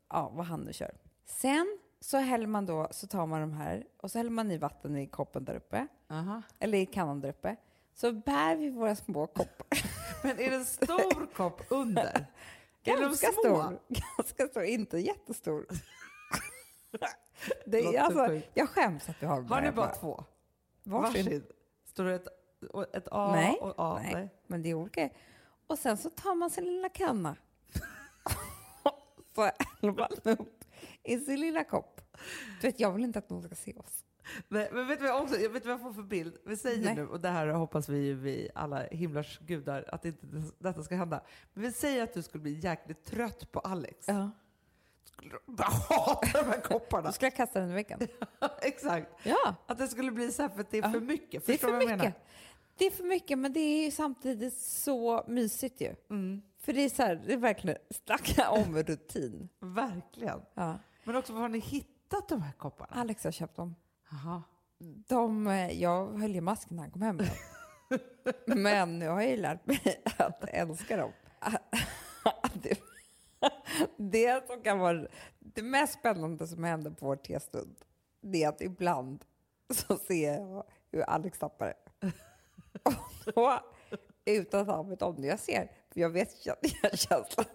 ja 0.10 0.32
vad 0.36 0.46
han 0.46 0.62
nu 0.62 0.74
kör. 0.74 0.92
Sen 1.26 1.80
så 2.02 2.18
häller 2.18 2.48
man 2.48 2.66
då, 2.66 2.88
så 2.92 3.08
tar 3.08 3.26
man 3.26 3.42
de 3.42 3.54
här 3.54 3.86
och 3.98 4.12
så 4.12 4.18
häller 4.18 4.32
man 4.32 4.52
i 4.52 4.58
vatten 4.58 4.98
i 4.98 5.08
koppen 5.08 5.46
där 5.46 5.56
uppe. 5.56 5.88
Aha. 6.10 6.42
Eller 6.60 6.78
i 6.78 6.86
kannan 6.86 7.22
där 7.22 7.30
uppe. 7.30 7.56
Så 7.94 8.12
bär 8.12 8.56
vi 8.56 8.70
våra 8.70 8.96
små 8.96 9.28
koppar. 9.28 9.68
men 10.24 10.32
är 10.32 10.50
det 10.50 10.56
en 10.56 10.66
stor 10.66 11.34
kopp 11.34 11.62
under? 11.70 12.26
Ganska 12.84 13.28
stor. 13.32 13.80
Ganska 13.88 14.48
stor, 14.48 14.64
inte 14.64 14.98
jättestor. 14.98 15.66
det 17.66 17.80
är 17.80 18.00
alltså, 18.00 18.42
jag 18.54 18.70
skäms 18.70 19.10
att 19.10 19.16
vi 19.24 19.26
har 19.26 19.42
Har 19.42 19.62
ni 19.62 19.72
bara 19.72 19.88
på. 19.88 20.00
två? 20.00 20.24
Varsin. 20.84 21.26
Varsin. 21.26 21.44
Står 21.86 22.06
det 22.06 22.16
ett, 22.16 22.28
ett 22.94 23.08
A 23.12 23.32
nej, 23.36 23.58
och 23.62 23.74
A? 23.78 24.00
Nej, 24.04 24.14
nej, 24.14 24.30
men 24.48 24.62
det 24.62 24.70
är 24.70 24.74
olika. 24.74 25.10
Och 25.68 25.80
sen 25.80 25.98
så 25.98 26.10
tar 26.10 26.36
man 26.36 26.50
sin 26.50 26.66
lilla 26.66 26.90
kanna. 26.90 27.36
så 29.36 29.42
häller 29.42 29.94
man 29.94 30.38
upp 30.38 30.61
i 31.04 31.20
sin 31.20 31.40
lilla 31.40 31.64
kopp. 31.64 32.02
Du 32.62 32.68
vet, 32.68 32.80
jag 32.80 32.92
vill 32.92 33.04
inte 33.04 33.20
att 33.20 33.30
någon 33.30 33.44
ska 33.44 33.56
se 33.56 33.74
oss. 33.74 34.04
Nej, 34.48 34.70
men 34.72 34.88
vet 34.88 35.00
du 35.00 35.06
vad 35.06 35.16
jag, 35.16 35.24
också, 35.24 35.36
vet 35.36 35.66
vad 35.66 35.74
jag 35.74 35.82
får 35.82 35.94
för 35.94 36.04
bild? 36.04 36.38
Vi 36.46 36.58
säger 36.58 36.86
Nej. 36.86 36.96
nu, 36.96 37.08
och 37.08 37.20
det 37.20 37.30
här 37.30 37.48
hoppas 37.48 37.90
vi 37.90 38.14
vi 38.14 38.50
alla 38.56 38.84
himlars 38.84 39.40
gudar 39.40 39.86
att 39.88 40.06
inte 40.06 40.26
detta 40.60 40.84
ska 40.84 40.96
hända. 40.96 41.24
Men 41.54 41.64
vi 41.64 41.72
säger 41.72 42.04
att 42.04 42.14
du 42.14 42.24
skulle 42.24 42.42
bli 42.42 42.60
jäkligt 42.60 43.06
trött 43.06 43.52
på 43.52 43.60
Alex. 43.60 44.08
Ja. 44.08 44.32
Skulle 45.04 45.30
du 45.30 45.64
hata 45.64 46.42
de 46.42 46.48
här 46.48 46.62
kopparna? 46.62 47.08
Då 47.08 47.14
skulle 47.14 47.26
jag 47.26 47.36
kasta 47.36 47.60
den 47.60 47.70
i 47.70 47.74
väggen. 47.74 48.00
Exakt. 48.62 49.08
Ja. 49.24 49.56
Att 49.66 49.78
det 49.78 49.88
skulle 49.88 50.12
bli 50.12 50.32
så 50.32 50.42
här 50.42 50.50
för 50.50 50.62
att 50.62 50.72
det 50.72 50.78
är 50.78 50.82
ja. 50.82 50.92
för 50.92 51.00
mycket. 51.00 51.46
Det 51.46 51.54
är 51.54 51.58
för 51.58 51.78
mycket. 51.78 52.16
Det 52.78 52.86
är 52.86 52.92
för 52.92 53.04
mycket, 53.04 53.40
men 53.40 53.54
det 53.54 53.60
är 53.60 53.86
ju 53.86 53.92
samtidigt 53.92 54.58
så 54.58 55.26
mysigt 55.28 55.82
ju. 55.82 55.96
Mm. 56.10 56.42
För 56.60 56.74
det 56.74 56.82
är 56.82 56.90
så 56.90 57.04
här, 57.04 57.22
det 57.26 57.34
är 57.34 57.38
verkligen, 57.38 57.78
snacka 58.06 58.50
om 58.50 58.78
rutin. 58.78 59.50
verkligen. 59.60 60.42
Ja. 60.54 60.80
Men 61.04 61.16
också, 61.16 61.34
var 61.34 61.42
har 61.42 61.50
ni 61.50 61.60
hittat 61.60 62.30
de 62.30 62.42
här 62.42 62.52
kopparna? 62.52 63.02
Alex 63.02 63.24
har 63.24 63.32
köpt 63.32 63.56
dem. 63.56 63.76
Aha. 64.12 64.44
De, 65.08 65.46
jag 65.72 66.18
höll 66.18 66.36
ju 66.36 66.42
masken 66.42 66.76
när 66.76 66.84
han 66.84 66.92
kom 66.92 67.02
hem 67.02 67.16
med 67.16 67.26
dem. 68.46 68.62
Men 68.62 69.00
nu 69.00 69.08
har 69.08 69.22
jag 69.22 69.32
ju 69.32 69.38
lärt 69.38 69.66
mig 69.66 70.04
att 70.18 70.44
älska 70.44 70.98
dem. 70.98 71.12
Det, 72.54 72.80
det 73.98 74.48
som 74.48 74.62
kan 74.62 74.80
vara 74.80 75.08
det 75.40 75.62
mest 75.62 75.94
spännande 75.94 76.48
som 76.48 76.64
händer 76.64 76.92
på 76.92 77.06
vår 77.06 77.16
testund, 77.16 77.76
det 78.22 78.44
är 78.44 78.50
att 78.50 78.62
ibland 78.62 79.26
så 79.74 79.98
ser 79.98 80.34
jag 80.34 80.64
hur 80.92 81.02
Alex 81.02 81.40
tappar 81.40 81.66
det. 81.68 82.12
Och 82.84 83.34
då, 83.36 83.60
utan 84.26 84.62
att 84.62 84.68
han 84.68 84.90
vet 84.90 85.02
om 85.02 85.22
det. 85.22 85.28
Jag 85.28 85.40
ser, 85.40 85.72
för 85.94 86.00
jag 86.00 86.10
vet 86.10 86.46
jag 86.46 86.56
känslan 86.94 87.46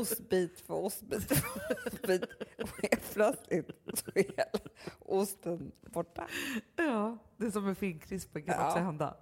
ostbit 0.00 0.60
för 0.60 0.74
ostbit 0.74 1.22
för 1.22 1.86
ostbit. 1.86 2.24
Och 2.62 2.68
helt 2.82 3.14
plötsligt 3.14 3.70
så 3.94 4.10
är 4.14 4.22
hela 4.22 4.44
osten 4.98 5.72
borta. 5.80 6.26
Ja, 6.76 7.18
det 7.36 7.46
är 7.46 7.50
som 7.50 7.68
en 7.68 7.76
finkrispen 7.76 8.42
kan 8.42 8.54
ja. 8.58 8.66
också 8.66 8.78
hända. 8.78 9.16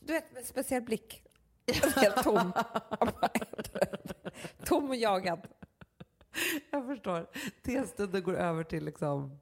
Du 0.00 0.12
vet, 0.12 0.32
med 0.32 0.46
speciell 0.46 0.82
blick. 0.82 1.24
Helt 1.96 2.22
tom. 2.22 2.52
tom 4.64 4.88
och 4.88 4.96
jagad. 4.96 5.48
Jag 6.70 6.86
förstår. 6.86 7.26
Testunden 7.62 8.22
går 8.22 8.34
över 8.34 8.64
till 8.64 8.84
liksom... 8.84 9.38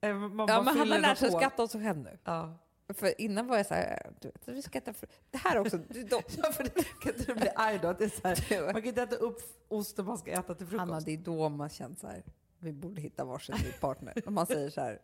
Eh, 0.00 0.14
man 0.14 0.48
ja, 0.48 0.62
men 0.62 0.78
han 0.78 0.90
har 0.90 0.98
lärt 0.98 1.18
sig 1.18 1.32
skratta 1.32 1.62
åt 1.62 1.70
sig 1.70 1.82
själv 1.82 1.98
nu. 1.98 2.18
Ja. 2.24 2.58
För 2.94 3.20
innan 3.20 3.46
var 3.46 3.56
jag 3.56 3.66
så 3.66 3.74
här, 3.74 4.12
du 4.20 4.28
vet, 4.28 4.48
vi 4.48 4.62
ska 4.62 4.78
äta 4.78 4.92
för... 4.92 5.08
Det 5.30 5.38
här 5.38 5.58
också. 5.58 5.78
Du, 5.78 6.02
då... 6.02 6.22
ja, 6.42 6.52
för 6.52 6.64
det, 6.64 6.84
kan 7.00 7.12
du 7.26 7.34
bli 7.34 7.50
arg 7.54 7.78
då? 7.82 7.92
Det 7.92 8.04
är 8.04 8.08
så 8.38 8.54
här, 8.54 8.62
man 8.72 8.74
kan 8.74 8.84
inte 8.84 9.02
äta 9.02 9.16
upp 9.16 9.42
osten 9.68 10.04
man 10.04 10.18
ska 10.18 10.30
äta 10.30 10.54
till 10.54 10.66
frukost. 10.66 10.90
Hanna, 10.90 11.00
det 11.00 11.12
är 11.12 11.16
då 11.16 11.48
man 11.48 11.68
känner 11.68 11.96
så 11.96 12.06
här, 12.06 12.22
vi 12.58 12.72
borde 12.72 13.00
hitta 13.00 13.24
varsin 13.24 13.56
ny 13.64 13.72
partner. 13.72 14.22
Om 14.26 14.34
man 14.34 14.46
säger 14.46 14.70
så 14.70 14.80
här, 14.80 15.00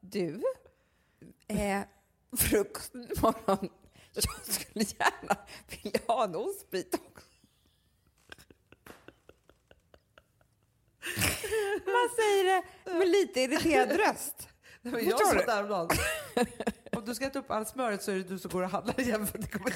du, 0.00 0.42
eh, 1.48 1.80
frukost 2.36 2.94
imorgon, 2.94 3.68
jag 4.12 4.24
skulle 4.46 4.84
gärna 4.84 5.36
vilja 5.82 6.00
ha 6.06 6.24
en 6.24 6.36
ostbit 6.36 6.94
också. 6.94 7.28
Man 11.86 12.08
säger 12.16 12.44
det 12.44 12.94
med 12.98 13.08
lite 13.08 13.40
irriterad 13.40 13.92
röst. 13.92 14.48
Men 14.82 15.04
jag 15.04 15.26
sa 15.26 15.34
det 15.34 15.52
häromdagen. 15.52 15.88
Du 17.08 17.14
ska 17.14 17.26
äta 17.26 17.38
upp 17.38 17.50
allt 17.50 17.68
smöret 17.68 18.02
så 18.02 18.10
är 18.10 18.14
det 18.14 18.22
du 18.22 18.38
som 18.38 18.50
går 18.50 18.62
och 18.62 18.70
handlar 18.70 19.00
igen 19.00 19.26
för 19.26 19.38
det 19.38 19.46
kommer 19.46 19.74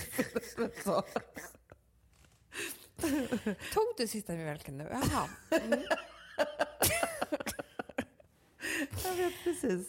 inte 0.59 0.83
så. 0.83 1.03
Tog 3.75 3.95
du 3.97 4.07
sista 4.07 4.33
mjölken 4.33 4.79
nu? 4.79 4.89
Jaha. 4.91 5.29
Mm. 5.51 5.83
Jag 9.05 9.15
vet 9.15 9.33
precis. 9.45 9.87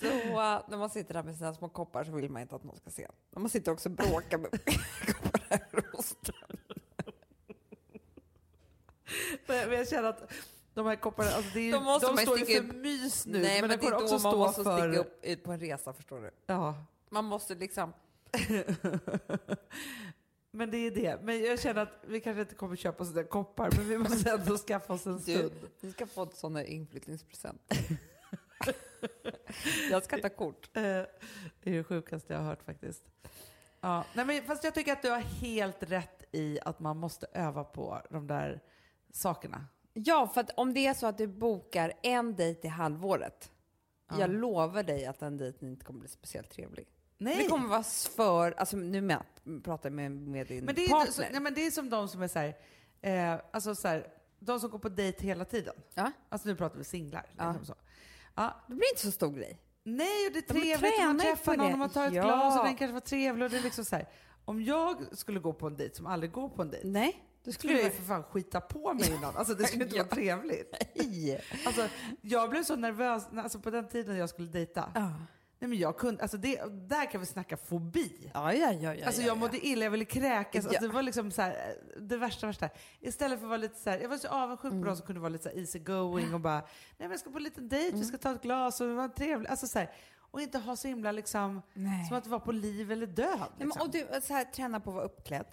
Då, 0.00 0.08
när 0.68 0.76
man 0.76 0.90
sitter 0.90 1.14
där 1.14 1.22
med 1.22 1.36
sina 1.36 1.54
små 1.54 1.68
koppar 1.68 2.04
så 2.04 2.12
vill 2.12 2.30
man 2.30 2.42
inte 2.42 2.56
att 2.56 2.64
någon 2.64 2.76
ska 2.76 2.90
se. 2.90 3.08
Man 3.36 3.50
sitter 3.50 3.72
också 3.72 3.88
och 3.88 3.94
bråkar 3.94 4.38
med 4.38 4.50
kopparna 4.50 5.62
i 5.72 5.76
rosten. 5.76 6.34
Men 9.46 9.72
jag 9.72 9.88
känner 9.88 10.08
att 10.08 10.32
De 10.74 10.86
här 10.86 10.96
kopparna, 10.96 11.30
alltså 11.30 11.50
det 11.54 11.60
är, 11.68 11.72
De 11.72 11.84
måste 11.84 12.06
de 12.06 12.16
står 12.18 12.38
ju 12.38 12.44
för 12.46 12.58
upp. 12.64 12.74
mys 12.76 13.26
nu. 13.26 13.42
Nej, 13.42 13.60
men, 13.60 13.70
de 13.70 13.76
det 13.76 13.86
är 13.86 13.90
kommer 13.90 14.06
då 14.08 14.14
också 14.14 14.28
man 14.28 14.38
måste 14.38 14.64
för... 14.64 14.88
sticka 14.88 15.00
upp 15.00 15.24
ut 15.24 15.44
på 15.44 15.52
en 15.52 15.60
resa, 15.60 15.92
förstår 15.92 16.20
du. 16.20 16.30
Ja. 16.46 16.84
Man 17.10 17.24
måste 17.24 17.54
liksom... 17.54 17.92
men 20.50 20.70
det 20.70 20.76
är 20.76 20.90
det. 20.90 21.18
Men 21.22 21.42
jag 21.44 21.60
känner 21.60 21.82
att 21.82 21.92
vi 22.06 22.20
kanske 22.20 22.40
inte 22.40 22.54
kommer 22.54 22.76
köpa 22.76 23.04
sådana 23.04 23.26
koppar, 23.28 23.70
men 23.76 23.88
vi 23.88 23.98
måste 23.98 24.30
ändå 24.30 24.56
skaffa 24.58 24.92
oss 24.92 25.06
en 25.06 25.20
stund. 25.20 25.50
Du, 25.60 25.68
vi 25.80 25.92
ska 25.92 26.06
få 26.06 26.22
ett 26.22 26.36
sån 26.36 26.56
här 26.56 26.64
inflyttningspresent. 26.64 27.62
jag 29.90 30.04
ska 30.04 30.18
ta 30.18 30.28
kort. 30.28 30.70
Eh, 30.76 30.82
Det 30.82 31.06
är 31.64 31.72
det 31.72 31.84
sjukaste 31.84 32.32
jag 32.32 32.40
har 32.40 32.46
hört 32.46 32.62
faktiskt. 32.62 33.02
Ja, 33.80 34.04
nej 34.14 34.24
men 34.24 34.42
fast 34.44 34.64
jag 34.64 34.74
tycker 34.74 34.92
att 34.92 35.02
du 35.02 35.10
har 35.10 35.20
helt 35.20 35.82
rätt 35.82 36.24
i 36.32 36.58
att 36.64 36.80
man 36.80 36.96
måste 36.96 37.26
öva 37.32 37.64
på 37.64 38.00
de 38.10 38.26
där 38.26 38.60
sakerna. 39.12 39.66
Ja, 39.94 40.26
för 40.34 40.40
att 40.40 40.50
om 40.56 40.74
det 40.74 40.86
är 40.86 40.94
så 40.94 41.06
att 41.06 41.18
du 41.18 41.26
bokar 41.26 41.92
en 42.02 42.36
dejt 42.36 42.66
i 42.66 42.70
halvåret, 42.70 43.50
Ja. 44.10 44.20
jag 44.20 44.30
lovar 44.30 44.82
dig 44.82 45.06
att 45.06 45.18
den 45.18 45.36
dejten 45.36 45.68
inte 45.68 45.84
kommer 45.84 46.00
bli 46.00 46.08
speciellt 46.08 46.50
trevlig. 46.50 46.88
Nej, 47.18 47.36
Det 47.36 47.48
kommer 47.48 47.68
vara 47.68 47.82
för, 48.16 48.52
alltså 48.52 48.76
nu 48.76 49.00
med, 49.00 49.22
pratar 49.64 49.88
jag 49.88 49.94
med, 49.96 50.10
med 50.12 50.46
din 50.46 50.64
men 50.64 50.74
det, 50.74 50.84
är, 50.84 50.88
partner. 50.88 51.12
så, 51.12 51.22
nej, 51.32 51.40
men 51.40 51.54
det 51.54 51.66
är 51.66 51.70
som 51.70 51.90
de 51.90 52.08
som 52.08 52.22
är 52.22 52.28
så 52.28 52.38
här, 52.38 52.54
eh, 53.00 53.40
alltså 53.52 53.74
så 53.74 53.88
här, 53.88 54.06
de 54.38 54.60
som 54.60 54.70
går 54.70 54.78
på 54.78 54.88
dejt 54.88 55.24
hela 55.26 55.44
tiden. 55.44 55.74
Ja. 55.94 56.12
Alltså 56.28 56.48
nu 56.48 56.56
pratar 56.56 56.78
vi 56.78 56.84
singlar. 56.84 57.26
Ja. 57.38 57.48
Liksom 57.48 57.66
så. 57.66 57.74
Ja, 58.34 58.56
Det 58.68 58.74
blir 58.74 58.88
inte 58.92 59.02
så 59.02 59.10
stor 59.10 59.32
grej. 59.32 59.60
Nej, 59.84 60.26
och 60.26 60.32
det 60.32 60.38
är 60.38 60.42
trevligt 60.42 60.98
och 60.98 61.04
man 61.06 61.18
träffar 61.18 61.56
någon 61.56 61.66
det. 61.66 61.72
och 61.72 61.78
man 61.78 61.90
tar 61.90 62.06
ett 62.06 62.14
Ja. 62.14 62.22
glas 62.24 62.58
och 62.58 62.64
den 62.64 62.76
kanske 62.76 62.92
var 62.92 63.00
trevlig 63.00 63.44
och 63.44 63.50
det 63.50 63.58
är 63.58 63.62
liksom 63.62 63.84
så 63.84 63.96
här. 63.96 64.08
Om 64.44 64.62
jag 64.62 64.96
skulle 65.18 65.40
gå 65.40 65.52
på 65.52 65.66
en 65.66 65.76
dejt 65.76 65.94
som 65.96 66.06
aldrig 66.06 66.32
går 66.32 66.48
på 66.48 66.62
en 66.62 66.70
dejt, 66.70 66.88
Nej, 66.88 67.24
du 67.44 67.52
skulle 67.52 67.72
jag 67.72 67.84
ju 67.84 67.90
för 67.90 68.02
fan 68.02 68.22
skita 68.22 68.60
på 68.60 68.94
mig 68.94 69.14
innan. 69.14 69.36
Alltså 69.36 69.54
det 69.54 69.64
skulle 69.64 69.84
inte 69.84 69.96
vara 69.96 70.06
Ja. 70.10 70.14
trevligt. 70.14 70.74
Alltså, 71.66 71.88
jag 72.20 72.50
blev 72.50 72.62
så 72.64 72.76
nervös 72.76 73.26
alltså, 73.36 73.58
på 73.58 73.70
den 73.70 73.88
tiden 73.88 74.16
jag 74.16 74.28
skulle 74.28 74.48
dejta. 74.48 74.92
Ja. 74.94 75.12
Nej, 75.58 75.68
men 75.68 75.78
jag 75.78 75.98
kunde, 75.98 76.22
alltså 76.22 76.36
det, 76.36 76.60
där 76.88 77.10
kan 77.10 77.20
vi 77.20 77.26
snacka 77.26 77.56
fobi. 77.56 78.30
Ja, 78.34 78.52
ja, 78.52 78.72
ja, 78.72 78.94
ja, 78.94 79.06
Alltså 79.06 79.20
ja, 79.20 79.26
jag 79.26 79.38
mådde 79.38 79.66
illa, 79.66 79.84
jag 79.84 79.90
ville 79.90 80.04
kräkas. 80.04 80.64
Alltså, 80.64 80.82
Ja. 80.82 80.88
det 80.88 80.94
var 80.94 81.02
liksom 81.02 81.30
så 81.30 81.42
här, 81.42 81.74
det 82.00 82.16
värsta, 82.16 82.46
värsta. 82.46 82.68
Istället 83.00 83.38
för 83.38 83.46
att 83.46 83.48
vara 83.48 83.56
lite 83.58 83.78
så 83.80 83.90
här, 83.90 83.98
jag 83.98 84.08
var 84.08 84.16
så 84.16 84.28
avundsjuk 84.28 84.72
Mm. 84.72 84.82
på 84.82 84.88
de 84.88 84.96
som 84.96 85.06
kunde 85.06 85.20
vara 85.20 85.28
lite 85.28 85.50
så 85.50 85.56
easy 85.58 85.78
going 85.78 86.34
och 86.34 86.40
bara, 86.40 86.54
nej 86.60 86.64
men 86.98 87.10
jag 87.10 87.20
ska 87.20 87.30
på 87.30 87.36
en 87.36 87.42
liten 87.42 87.68
dejt, 87.68 87.88
Mm. 87.88 88.00
vi 88.00 88.06
ska 88.06 88.18
ta 88.18 88.32
ett 88.32 88.42
glas 88.42 88.80
och 88.80 88.86
det 88.86 88.94
var 88.94 89.08
trevligt. 89.08 89.50
Alltså 89.50 89.66
så 89.66 89.78
här, 89.78 89.90
och 90.30 90.40
inte 90.40 90.58
ha 90.58 90.76
så 90.76 90.88
himla 90.88 91.12
liksom, 91.12 91.62
Nej. 91.74 92.06
som 92.08 92.16
att 92.16 92.24
det 92.24 92.30
var 92.30 92.40
på 92.40 92.52
liv 92.52 92.92
eller 92.92 93.06
död. 93.06 93.28
Nej, 93.38 93.48
men, 93.58 93.66
Liksom. 93.66 93.82
och 93.82 93.90
du, 93.90 94.06
så 94.22 94.32
här, 94.34 94.44
träna 94.44 94.80
på 94.80 94.90
att 94.90 94.96
vara 94.96 95.04
uppklädd. 95.04 95.46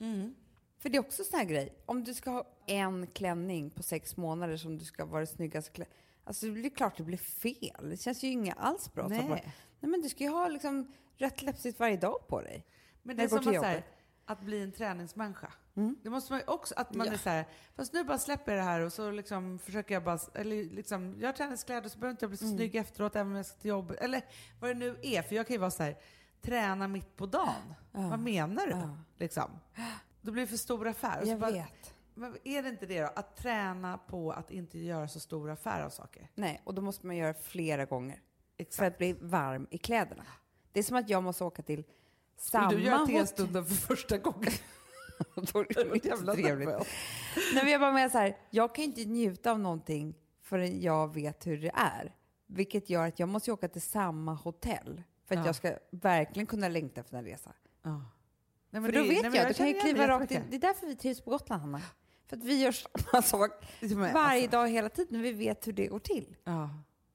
Mm. 0.00 0.34
För 0.78 0.88
det 0.88 0.96
är 0.96 1.00
också 1.00 1.24
sån 1.24 1.38
här 1.38 1.46
grej. 1.46 1.74
Om 1.86 2.04
du 2.04 2.14
ska 2.14 2.30
ha 2.30 2.44
en 2.66 3.06
klänning 3.06 3.70
på 3.70 3.82
sex 3.82 4.16
månader 4.16 4.56
som 4.56 4.78
du 4.78 4.84
ska 4.84 5.04
vara 5.04 5.20
det 5.20 5.26
snyggaste 5.26 5.70
klä... 5.70 5.84
Alltså 6.24 6.46
det 6.46 6.66
är 6.66 6.70
klart 6.70 6.96
det 6.96 7.02
blir 7.02 7.18
fel. 7.18 7.88
Det 7.90 7.96
känns 7.96 8.22
ju 8.24 8.28
inget 8.28 8.58
alls 8.58 8.92
bra. 8.92 9.02
ta 9.08 9.08
på- 9.22 9.28
Nej. 9.28 9.52
Nej 9.80 9.90
men 9.90 10.00
du 10.02 10.08
ska 10.08 10.24
ju 10.24 10.30
ha 10.30 10.48
liksom 10.48 10.92
rätt 11.16 11.42
läppstift 11.42 11.80
varje 11.80 11.96
dag 11.96 12.28
på 12.28 12.40
dig. 12.40 12.66
Men 13.02 13.16
det 13.16 13.22
är 13.22 13.28
som 13.28 13.38
att, 13.38 13.64
här, 13.64 13.84
att 14.24 14.40
bli 14.40 14.62
en 14.62 14.72
träningsmänniska. 14.72 15.52
Mm. 15.76 15.96
Det 16.02 16.10
måste 16.10 16.32
man 16.32 16.40
ju 16.40 16.46
också, 16.46 16.74
att 16.76 16.94
man 16.94 17.06
Ja. 17.06 17.12
är 17.12 17.16
så 17.16 17.28
här, 17.30 17.44
fast 17.76 17.92
nu 17.92 18.04
bara 18.04 18.18
släpper 18.18 18.52
jag 18.52 18.60
det 18.60 18.64
här 18.64 18.80
och 18.80 18.92
så 18.92 19.10
liksom 19.10 19.58
försöker 19.58 19.94
jag 19.94 20.04
bara, 20.04 20.18
eller 20.34 20.64
liksom, 20.64 21.16
jag 21.20 21.28
har 21.28 21.32
träningskläder 21.32 21.88
så 21.88 21.98
behöver 21.98 22.10
inte 22.10 22.22
jag 22.24 22.30
bli 22.30 22.36
så 22.36 22.44
Mm. 22.44 22.56
snygg 22.56 22.74
efteråt 22.74 23.16
även 23.16 23.26
om 23.32 23.36
jag 23.36 23.46
ska 23.46 23.56
till 23.58 23.68
jobbet. 23.68 23.96
Eller 24.00 24.22
vad 24.60 24.70
det 24.70 24.74
nu 24.74 24.96
är, 25.02 25.22
för 25.22 25.34
jag 25.36 25.46
kan 25.46 25.54
ju 25.54 25.60
vara 25.60 25.70
så 25.70 25.82
här, 25.82 25.96
träna 26.42 26.88
mitt 26.88 27.16
på 27.16 27.26
dagen. 27.26 27.74
Ja. 27.92 28.00
Vad 28.08 28.18
menar 28.20 28.66
du? 28.66 28.72
Ja. 28.72 28.98
Liksom. 29.16 29.50
Då 30.26 30.32
blir 30.32 30.42
det 30.42 30.46
för 30.46 30.56
stor 30.56 30.88
affär. 30.88 31.22
Jag 31.26 31.38
bara, 31.38 31.50
vet. 31.50 31.94
Men 32.14 32.36
är 32.44 32.62
det 32.62 32.68
inte 32.68 32.86
det 32.86 33.00
då? 33.02 33.06
Att 33.16 33.36
träna 33.36 33.98
på 33.98 34.32
att 34.32 34.50
inte 34.50 34.78
göra 34.78 35.08
så 35.08 35.20
stor 35.20 35.50
affär 35.50 35.82
av 35.82 35.90
saker? 35.90 36.30
Nej, 36.34 36.62
och 36.64 36.74
då 36.74 36.82
måste 36.82 37.06
man 37.06 37.16
göra 37.16 37.34
flera 37.34 37.84
gånger 37.84 38.20
Exakt. 38.56 38.76
för 38.76 38.84
att 38.84 38.98
bli 38.98 39.12
varm 39.12 39.66
i 39.70 39.78
kläderna. 39.78 40.24
Det 40.72 40.78
är 40.78 40.82
som 40.84 40.96
att 40.96 41.08
jag 41.10 41.22
måste 41.22 41.44
åka 41.44 41.62
till 41.62 41.84
samma 42.36 42.70
du 42.70 42.82
göra 42.82 42.96
hotell- 42.98 43.20
testunden 43.20 43.66
för 43.66 43.74
första 43.74 44.18
gången? 44.18 44.52
Då 45.34 45.60
är 45.60 45.84
det 45.88 45.94
inte 45.94 46.08
Jävla 46.08 46.34
trevligt. 46.34 46.68
Nej, 46.68 46.84
men 47.62 47.68
jag 47.72 47.80
bara 47.80 47.92
menar 47.92 48.08
så 48.08 48.18
här, 48.18 48.36
jag 48.50 48.74
kan 48.74 48.84
inte 48.84 49.04
njuta 49.04 49.50
av 49.50 49.58
någonting 49.60 50.14
förrän 50.42 50.80
jag 50.80 51.14
vet 51.14 51.46
hur 51.46 51.58
det 51.58 51.72
är. 51.74 52.14
Vilket 52.46 52.90
gör 52.90 53.06
att 53.08 53.18
jag 53.18 53.28
måste 53.28 53.52
åka 53.52 53.68
till 53.68 53.82
samma 53.82 54.34
hotell 54.34 55.02
för 55.24 55.34
att 55.34 55.40
Ja. 55.40 55.46
jag 55.46 55.54
ska 55.54 55.76
verkligen 55.90 56.46
kunna 56.46 56.68
längta 56.68 57.00
efter 57.00 57.16
en 57.16 57.24
resa. 57.24 57.52
Ja. 57.82 58.02
Nej, 58.76 58.80
men 58.82 58.92
för 58.92 58.98
då 58.98 59.02
det- 59.04 59.08
vet 59.08 59.32
nej, 59.32 59.40
jag, 59.40 59.48
då 59.48 59.54
kan 59.54 59.68
jag 59.70 59.80
kliva 59.80 60.08
rakt 60.08 60.30
in. 60.30 60.42
Det 60.50 60.56
är 60.56 60.60
därför 60.60 60.86
vi 60.86 60.96
trivs 60.96 61.20
på 61.20 61.30
Gotland, 61.30 61.62
Hanna. 61.62 61.80
För 62.26 62.36
att 62.36 62.44
vi 62.44 62.62
gör 62.62 62.72
samma 62.72 63.22
sak 63.22 63.50
varje 63.80 64.42
alltså, 64.42 64.50
dag 64.50 64.68
hela 64.68 64.88
tiden. 64.88 65.22
Vi 65.22 65.32
vet 65.32 65.66
hur 65.66 65.72
det 65.72 65.86
går 65.86 65.98
till. 65.98 66.36
Ja, 66.44 66.70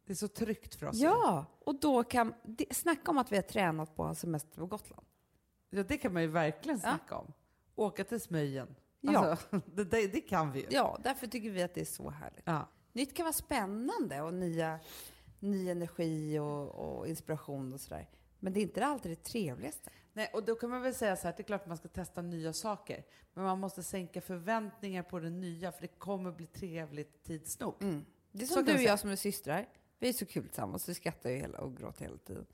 det 0.06 0.14
är 0.14 0.16
så 0.16 0.28
tryggt 0.28 0.76
för 0.76 0.86
oss. 0.86 0.96
Ja, 0.98 1.46
och 1.60 1.80
då 1.80 2.04
kan... 2.04 2.34
Det, 2.44 2.76
snacka 2.76 3.12
om 3.12 3.18
att 3.18 3.32
vi 3.32 3.36
har 3.36 3.44
tränat 3.44 3.96
på 3.96 4.04
att 4.04 4.08
ha 4.10 4.16
semester 4.16 4.60
på 4.60 4.66
Gotland. 4.66 5.06
Ja, 5.70 5.84
det 5.84 5.98
kan 5.98 6.14
man 6.14 6.22
ju 6.22 6.28
verkligen 6.28 6.80
Ja. 6.84 6.90
snacka 6.90 7.16
om. 7.16 7.34
Åka 7.76 8.04
till 8.04 8.22
Smögen. 8.22 8.76
Ja. 9.02 9.18
Alltså, 9.18 9.62
det, 9.66 9.84
det, 9.84 10.08
det 10.08 10.22
kan 10.22 10.52
vi 10.52 10.60
ju. 10.60 10.68
Ja, 10.70 11.00
därför 11.04 11.28
tycker 11.28 11.50
vi 11.50 11.64
att 11.64 11.74
det 11.74 11.82
är 11.82 11.86
så 11.86 12.10
härligt. 12.10 12.44
Ja. 12.46 12.68
Nytt 12.94 13.16
kan 13.16 13.24
vara 13.24 13.34
spännande 13.34 14.22
och 14.22 14.34
nya, 14.34 14.80
ny 15.40 15.70
energi 15.70 16.40
och, 16.40 16.70
och 16.70 17.08
inspiration 17.08 17.74
och 17.74 17.80
sådär. 17.82 18.08
Men 18.44 18.54
det 18.54 18.60
är 18.60 18.62
inte 18.62 18.86
alltid 18.86 19.12
det 19.12 19.24
trevligaste. 19.24 19.90
Nej, 20.14 20.30
och 20.34 20.46
då 20.46 20.56
kan 20.56 20.70
man 20.70 20.82
väl 20.82 20.96
säga 20.96 21.16
så 21.16 21.28
här, 21.28 21.34
det 21.38 21.42
är 21.42 21.46
klart 21.46 21.62
att 21.62 21.68
man 21.68 21.78
ska 21.78 21.88
testa 21.88 22.22
nya 22.22 22.54
saker. 22.54 23.04
Men 23.34 23.44
man 23.44 23.60
måste 23.60 23.84
sänka 23.84 24.22
förväntningar 24.22 25.04
på 25.04 25.20
det 25.20 25.30
nya, 25.30 25.72
för 25.72 25.82
det 25.82 25.88
kommer 25.88 26.32
bli 26.32 26.46
trevligt 26.48 27.24
tids 27.24 27.60
nog. 27.60 27.84
Mm. 27.84 28.06
Det 28.32 28.44
är 28.44 28.48
som 28.48 28.66
du 28.66 28.74
och 28.74 28.82
jag 28.82 29.00
som 29.00 29.10
är 29.10 29.16
systrar. 29.16 29.70
Vi 30.00 30.10
är 30.10 30.14
så 30.14 30.26
kul 30.26 30.44
tillsammans, 30.44 30.90
vi 30.90 30.94
skrattar 30.94 31.30
ju 31.30 31.36
hela 31.36 31.60
och 31.60 31.78
gråter 31.78 32.06
hela 32.06 32.18
tiden. 32.18 32.46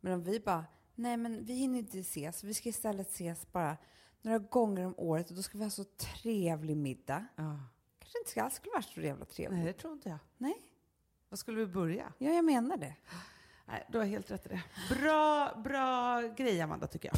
Men 0.00 0.12
om 0.12 0.22
vi 0.22 0.40
bara, 0.40 0.64
nej 0.94 1.16
men 1.16 1.44
vi 1.44 1.54
hinner 1.54 1.78
inte 1.78 1.98
ses, 1.98 2.44
vi 2.44 2.54
ska 2.54 2.68
istället 2.68 3.10
ses 3.10 3.52
bara 3.52 3.76
några 4.22 4.38
gånger 4.38 4.86
om 4.86 4.94
året 4.96 5.30
och 5.30 5.36
då 5.36 5.42
ska 5.42 5.58
vi 5.58 5.64
ha 5.64 5.70
så 5.70 5.84
trevlig 5.84 6.76
middag. 6.76 7.26
Ja. 7.36 7.60
Kanske 7.98 8.18
inte 8.18 8.42
alls 8.42 8.54
skulle 8.54 8.72
vara 8.72 8.82
så 8.82 9.00
jävla 9.00 9.24
trevligt. 9.24 9.58
Nej, 9.58 9.66
det 9.66 9.72
tror 9.72 9.92
inte 9.92 10.08
jag. 10.08 10.18
Nej, 10.38 10.62
Var 11.28 11.36
skulle 11.36 11.58
vi 11.58 11.66
börja? 11.66 12.12
ja 12.18 12.30
jag 12.30 12.44
menar 12.44 12.76
det. 12.76 12.96
Nej, 13.66 13.86
du 13.88 13.98
har 13.98 14.04
helt 14.04 14.30
rätt 14.30 14.46
i 14.46 14.48
det. 14.48 14.62
Bra, 14.94 15.54
bra 15.64 16.22
grej, 16.36 16.60
Amanda, 16.60 16.86
tycker 16.86 17.08
jag. 17.08 17.16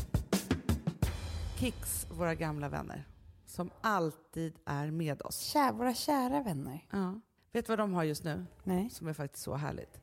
Kicks, 1.59 2.07
våra 2.11 2.35
gamla 2.35 2.69
vänner, 2.69 3.05
som 3.47 3.71
alltid 3.81 4.59
är 4.65 4.91
med 4.91 5.23
oss. 5.23 5.41
Kär, 5.41 5.73
våra 5.73 5.95
kära 5.95 6.43
vänner. 6.43 6.87
Ja. 6.91 7.21
Vet 7.53 7.67
du 7.67 7.71
vad 7.73 7.79
de 7.79 7.95
har 7.95 8.05
just 8.05 8.25
nu? 8.25 8.47
Nej. 8.65 8.91
Som 8.91 9.09
är 9.09 9.13
faktiskt 9.13 9.45
så 9.45 9.55
härligt. 9.55 10.01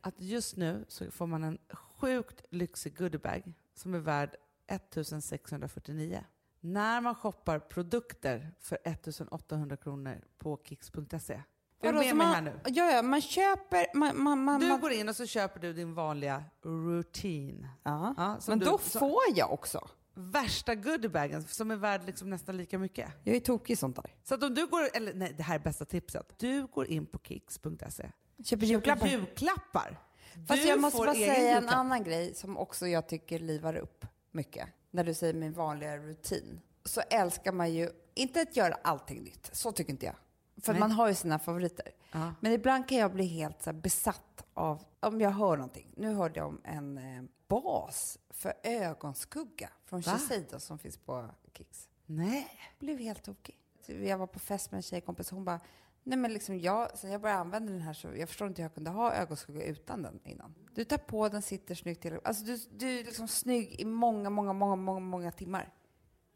Att 0.00 0.14
just 0.18 0.56
nu 0.56 0.84
så 0.88 1.10
får 1.10 1.26
man 1.26 1.44
en 1.44 1.58
sjukt 1.70 2.44
lyxig 2.50 2.96
goodiebag 2.96 3.54
som 3.74 3.94
är 3.94 3.98
värd 3.98 4.36
1649. 4.66 6.24
När 6.60 7.00
man 7.00 7.14
shoppar 7.14 7.58
produkter 7.58 8.54
för 8.60 8.78
1800 8.84 9.76
kronor 9.76 10.20
på 10.38 10.60
kicks.se. 10.64 11.42
Vadå, 11.82 11.98
med 11.98 12.16
mig 12.16 12.26
här 12.26 12.42
nu? 12.42 12.60
Ja, 12.64 12.90
ja, 12.90 13.02
man 13.02 13.20
köper... 13.20 13.96
Man, 13.96 14.22
man, 14.22 14.44
man, 14.44 14.60
Du 14.60 14.78
går 14.78 14.92
in 14.92 15.08
och 15.08 15.16
så 15.16 15.26
köper 15.26 15.60
du 15.60 15.72
din 15.72 15.94
vanliga 15.94 16.44
routine. 16.64 17.68
ja. 17.82 18.14
Ja, 18.16 18.38
Men 18.48 18.58
du- 18.58 18.64
då 18.64 18.78
så- 18.78 18.98
får 18.98 19.22
jag 19.34 19.52
också. 19.52 19.88
Värsta 20.14 20.74
goodiebagen 20.74 21.42
som 21.42 21.70
är 21.70 21.76
värd 21.76 22.06
liksom 22.06 22.30
nästan 22.30 22.56
lika 22.56 22.78
mycket. 22.78 23.08
Jag 23.24 23.36
är 23.36 23.40
tokig 23.40 23.72
i 23.72 23.76
sånt 23.76 23.96
där. 23.96 24.14
Så 24.24 24.34
att 24.34 24.42
om 24.42 24.54
du 24.54 24.66
går, 24.66 24.88
eller 24.94 25.14
nej, 25.14 25.34
det 25.36 25.42
här 25.42 25.54
är 25.54 25.58
bästa 25.58 25.84
tipset. 25.84 26.34
Du 26.38 26.66
går 26.66 26.86
in 26.86 27.06
på 27.06 27.18
kicks.se. 27.18 28.10
Köper 28.44 28.66
julklappar. 28.66 29.06
Julklappar. 29.06 30.00
Fast 30.48 30.62
Du 30.62 30.68
jag 30.68 30.80
måste 30.80 30.98
bara 30.98 31.14
säga 31.14 31.34
en 31.36 31.54
julklapp. 31.54 31.74
annan 31.76 32.04
grej 32.04 32.34
som 32.34 32.56
också 32.56 32.86
jag 32.88 33.08
tycker 33.08 33.38
livar 33.38 33.76
upp 33.76 34.06
mycket. 34.30 34.68
När 34.90 35.04
du 35.04 35.14
säger 35.14 35.34
min 35.34 35.52
vanliga 35.52 35.96
rutin. 35.96 36.60
Så 36.84 37.00
älskar 37.00 37.52
man 37.52 37.72
ju, 37.72 37.90
inte 38.14 38.40
att 38.40 38.56
göra 38.56 38.74
allting 38.84 39.22
nytt, 39.22 39.50
så 39.52 39.72
tycker 39.72 39.90
inte 39.92 40.06
jag. 40.06 40.14
För 40.62 40.74
man 40.74 40.90
har 40.90 41.08
ju 41.08 41.14
sina 41.14 41.38
favoriter. 41.38 41.88
Ja. 42.12 42.34
Men 42.40 42.52
ibland 42.52 42.88
kan 42.88 42.98
jag 42.98 43.12
bli 43.12 43.24
helt 43.24 43.62
så 43.62 43.72
besatt 43.72 44.44
av, 44.54 44.84
om 45.00 45.20
jag 45.20 45.30
hör 45.30 45.56
någonting. 45.56 45.94
Nu 45.96 46.14
hörde 46.14 46.40
jag 46.40 46.48
om 46.48 46.60
en 46.64 46.98
eh, 46.98 47.22
bas 47.48 48.18
för 48.30 48.52
ögonskugga 48.62 49.68
från? 49.84 50.02
Shiseido 50.02 50.60
som 50.60 50.78
finns 50.78 50.96
på 50.96 51.30
Kicks. 51.52 51.88
Nej. 52.06 52.48
Blev 52.78 52.98
helt 52.98 53.22
tokig. 53.22 53.58
Jag 53.86 54.18
var 54.18 54.26
på 54.26 54.38
fest 54.38 54.70
med 54.70 54.76
en 54.78 54.82
tjejkompis 54.82 55.30
hon 55.30 55.44
bara, 55.44 55.60
nej 56.02 56.18
men 56.18 56.32
liksom 56.32 56.58
jag, 56.58 56.98
sen 56.98 57.10
jag 57.10 57.20
började 57.20 57.40
använda 57.40 57.72
den 57.72 57.82
här 57.82 57.92
så 57.92 58.08
jag 58.16 58.28
förstår 58.28 58.48
inte 58.48 58.62
hur 58.62 58.64
jag 58.64 58.74
kunde 58.74 58.90
ha 58.90 59.12
ögonskugga 59.12 59.64
utan 59.64 60.02
den 60.02 60.20
innan. 60.24 60.54
Du 60.74 60.84
tar 60.84 60.98
på 60.98 61.28
den, 61.28 61.42
sitter 61.42 61.74
snyggt 61.74 62.02
till, 62.02 62.18
alltså 62.24 62.44
du, 62.44 62.58
du 62.70 62.98
är 63.00 63.04
liksom 63.04 63.28
snygg 63.28 63.80
i 63.80 63.84
många, 63.84 64.30
många, 64.30 64.52
många, 64.52 64.76
många, 64.76 65.00
många 65.00 65.32
timmar. 65.32 65.72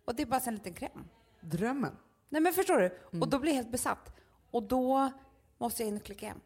Och 0.04 0.14
det 0.14 0.22
är 0.22 0.26
bara 0.26 0.40
en 0.40 0.54
liten 0.54 0.74
kräm. 0.74 1.08
Drömmen. 1.40 1.96
Nej 2.28 2.42
men 2.42 2.52
förstår 2.52 2.78
du? 2.78 3.18
Och 3.20 3.28
då 3.28 3.38
blir 3.38 3.52
jag 3.52 3.56
helt 3.56 3.72
besatt. 3.72 4.12
Och 4.50 4.62
då 4.62 5.10
måste 5.58 5.82
jag 5.82 5.88
in 5.88 5.96
och 5.96 6.04
klicka 6.04 6.26
hem. 6.28 6.40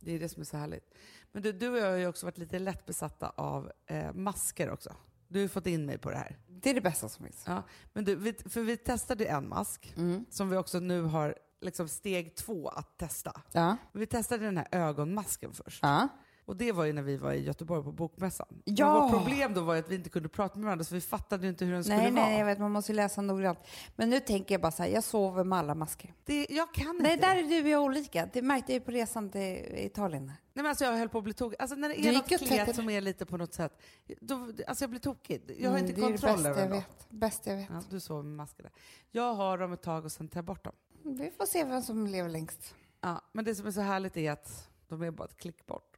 Det 0.00 0.12
är 0.12 0.18
det 0.18 0.28
som 0.28 0.40
är 0.40 0.44
så 0.44 0.56
härligt. 0.56 0.94
Men 1.32 1.42
du, 1.42 1.52
du 1.52 1.68
och 1.68 1.78
jag 1.78 1.90
har 1.90 1.96
ju 1.96 2.06
också 2.06 2.26
varit 2.26 2.38
lite 2.38 2.58
lätt 2.58 2.86
besatta 2.86 3.32
av 3.36 3.72
eh, 3.86 4.12
masker 4.12 4.70
också. 4.70 4.96
Du 5.28 5.40
har 5.40 5.48
fått 5.48 5.66
in 5.66 5.86
mig 5.86 5.98
på 5.98 6.10
det 6.10 6.16
här. 6.16 6.38
Det 6.48 6.70
är 6.70 6.74
det 6.74 6.80
bästa 6.80 7.08
som 7.08 7.24
finns. 7.24 7.44
Ja. 7.46 7.62
Men 7.92 8.04
du, 8.04 8.16
vi, 8.16 8.32
för 8.32 8.60
vi 8.60 8.76
testade 8.76 9.24
en 9.26 9.48
mask 9.48 9.94
som 10.30 10.50
vi 10.50 10.56
också 10.56 10.80
nu 10.80 11.02
har 11.02 11.34
liksom 11.60 11.88
steg 11.88 12.36
två 12.36 12.68
att 12.68 12.98
testa. 12.98 13.42
Ja. 13.52 13.76
Vi 13.92 14.06
testade 14.06 14.44
den 14.44 14.56
här 14.56 14.68
ögonmasken 14.72 15.54
först. 15.54 15.82
Ja. 15.82 16.08
Och 16.48 16.56
det 16.56 16.72
var 16.72 16.84
ju 16.84 16.92
när 16.92 17.02
vi 17.02 17.16
var 17.16 17.32
i 17.32 17.44
Göteborg 17.44 17.84
på 17.84 17.92
Bokmässan. 17.92 18.46
Ja. 18.64 18.92
Men 18.94 19.02
vårt 19.02 19.12
problem 19.18 19.54
då 19.54 19.60
var 19.60 19.74
ju 19.74 19.80
att 19.80 19.90
vi 19.90 19.94
inte 19.94 20.10
kunde 20.10 20.28
prata 20.28 20.58
med 20.58 20.64
varandra 20.64 20.84
så 20.84 20.94
vi 20.94 21.00
fattade 21.00 21.42
ju 21.42 21.48
inte 21.50 21.64
hur 21.64 21.72
den 21.72 21.84
skulle 21.84 21.96
Nej, 21.96 22.10
vara. 22.12 22.24
nej, 22.26 22.38
jag 22.38 22.46
vet, 22.46 22.58
man 22.58 22.70
måste 22.72 22.92
ju 22.92 22.96
läsa 22.96 23.20
noggrant. 23.22 23.58
Men 23.96 24.10
nu 24.10 24.20
tänker 24.20 24.54
jag 24.54 24.62
bara 24.62 24.72
så 24.72 24.82
här, 24.82 24.90
jag 24.90 25.04
sover 25.04 25.44
med 25.44 25.58
alla 25.58 25.74
masker. 25.74 26.14
Det, 26.24 26.46
jag 26.50 26.74
kan 26.74 26.88
inte 26.90 27.02
Nej, 27.02 27.16
det. 27.16 27.22
där 27.22 27.36
är 27.36 27.42
du 27.42 27.62
och 27.62 27.68
jag 27.68 27.82
olika. 27.82 28.28
Det 28.32 28.42
märkte 28.42 28.72
jag 28.72 28.80
ju 28.80 28.84
på 28.84 28.90
resan 28.90 29.30
till 29.30 29.64
Italien. 29.76 30.26
Nej 30.26 30.36
men 30.52 30.66
alltså 30.66 30.84
jag 30.84 30.92
höll 30.92 31.08
på 31.08 31.18
att 31.18 31.24
bli 31.24 31.32
tokig. 31.34 31.56
Alltså 31.58 31.76
när 31.76 31.88
det 31.88 32.00
är 32.08 32.12
något 32.12 32.32
och 32.32 32.38
klet 32.38 32.76
som 32.76 32.90
är 32.90 33.00
lite 33.00 33.26
på 33.26 33.36
något 33.36 33.54
sätt, 33.54 33.72
då, 34.20 34.34
alltså 34.66 34.82
jag 34.84 34.90
blir 34.90 35.00
tokig. 35.00 35.42
Jag 35.58 35.70
har 35.70 35.78
Mm, 35.78 35.88
inte 35.90 36.00
det 36.00 36.06
är 36.06 36.10
kontroll 36.10 36.42
det 36.42 36.48
bästa 36.48 36.62
över 36.62 36.74
jag 36.74 36.80
vet. 36.82 37.06
Bästa 37.10 37.50
jag 37.50 37.56
vet. 37.56 37.68
Ja, 37.70 37.82
du 37.90 38.00
sover 38.00 38.22
med 38.22 38.36
maskerna. 38.36 38.68
Jag 39.10 39.34
har 39.34 39.58
dem 39.58 39.72
ett 39.72 39.82
tag 39.82 40.04
och 40.04 40.12
sen 40.12 40.28
tar 40.28 40.38
jag 40.38 40.44
bort 40.44 40.64
dem. 40.64 40.74
Vi 41.02 41.30
får 41.30 41.46
se 41.46 41.64
vem 41.64 41.82
som 41.82 42.06
lever 42.06 42.28
längst. 42.28 42.74
Ja, 43.00 43.22
men 43.32 43.44
det 43.44 43.54
som 43.54 43.66
är 43.66 43.70
så 43.70 43.80
härligt 43.80 44.16
är 44.16 44.32
att 44.32 44.68
de 44.88 45.02
är 45.02 45.10
bara 45.10 45.24
ett 45.24 45.36
klick 45.36 45.66
bort. 45.66 45.97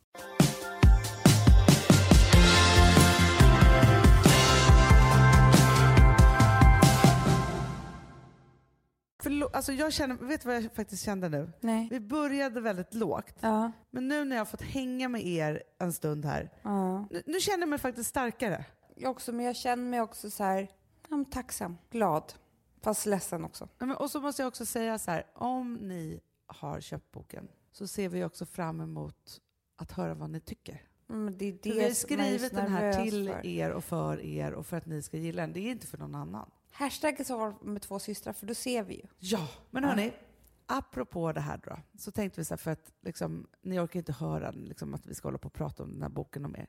För, 9.23 9.55
alltså 9.55 9.73
jag 9.73 9.93
känner, 9.93 10.15
vet 10.15 10.41
du 10.41 10.47
vad 10.47 10.55
jag 10.55 10.71
faktiskt 10.73 11.03
kände 11.03 11.29
nu? 11.29 11.51
Nej. 11.59 11.87
Vi 11.91 11.99
började 11.99 12.61
väldigt 12.61 12.93
lågt. 12.93 13.35
Ja. 13.39 13.71
Men 13.89 14.07
nu 14.07 14.25
när 14.25 14.35
jag 14.35 14.41
har 14.41 14.45
fått 14.45 14.61
hänga 14.61 15.09
med 15.09 15.25
er 15.25 15.63
en 15.77 15.93
stund 15.93 16.25
här, 16.25 16.49
ja. 16.61 17.07
nu, 17.11 17.23
nu, 17.25 17.39
känner 17.39 17.59
jag 17.59 17.69
mig 17.69 17.79
faktiskt 17.79 18.09
starkare. 18.09 18.65
Jag 18.95 19.11
också, 19.11 19.31
men 19.31 19.45
jag 19.45 19.55
känner 19.55 19.89
mig 19.89 20.01
också 20.01 20.29
så 20.29 20.43
här, 20.43 20.69
ja, 21.09 21.25
tacksam, 21.31 21.77
glad, 21.89 22.33
fast 22.81 23.05
ledsen 23.05 23.45
också. 23.45 23.67
Ja, 23.77 23.85
men, 23.85 23.97
och 23.97 24.11
så 24.11 24.21
måste 24.21 24.41
jag 24.41 24.47
också 24.47 24.65
säga 24.65 24.99
så 24.99 25.11
här, 25.11 25.25
om 25.33 25.73
ni 25.73 26.19
har 26.47 26.81
köpt 26.81 27.11
boken 27.11 27.47
så 27.71 27.87
ser 27.87 28.09
vi 28.09 28.23
också 28.23 28.45
fram 28.45 28.81
emot 28.81 29.41
att 29.77 29.91
höra 29.91 30.13
vad 30.13 30.29
ni 30.29 30.39
tycker. 30.39 30.81
Mm, 31.09 31.37
det 31.37 31.45
är 31.45 31.57
det 31.63 31.71
vi 31.71 31.83
har 31.83 31.91
skrivit 31.91 32.55
den 32.55 32.71
här 32.71 33.03
till 33.03 33.27
för. 33.27 33.45
er 33.45 33.71
och 33.71 33.83
för 33.83 34.21
er 34.21 34.51
och 34.51 34.65
för 34.65 34.77
att 34.77 34.85
ni 34.85 35.01
ska 35.01 35.17
gilla 35.17 35.41
den. 35.41 35.53
Det 35.53 35.59
är 35.59 35.71
inte 35.71 35.87
för 35.87 35.97
någon 35.97 36.15
annan. 36.15 36.49
Hashtag 36.71 37.25
så 37.25 37.53
med 37.61 37.81
två 37.81 37.99
systrar, 37.99 38.33
för 38.33 38.47
då 38.47 38.53
ser 38.53 38.83
vi 38.83 38.95
ju. 38.95 39.07
Ja, 39.19 39.47
men 39.69 39.83
hörni, 39.83 40.13
apropå 40.65 41.31
det 41.31 41.41
här 41.41 41.59
då, 41.63 41.77
så 41.97 42.11
tänkte 42.11 42.41
vi 42.41 42.45
så 42.45 42.53
här, 42.53 42.57
för 42.57 42.71
att 42.71 42.91
liksom, 43.01 43.47
ni 43.61 43.79
orkar 43.79 43.99
inte 43.99 44.13
höra 44.13 44.51
liksom, 44.51 44.93
att 44.93 45.05
vi 45.05 45.15
ska 45.15 45.27
hålla 45.27 45.37
på 45.37 45.47
och 45.47 45.53
prata 45.53 45.83
om 45.83 45.91
den 45.93 46.01
här 46.01 46.09
boken 46.09 46.45
och 46.45 46.51
mer. 46.51 46.67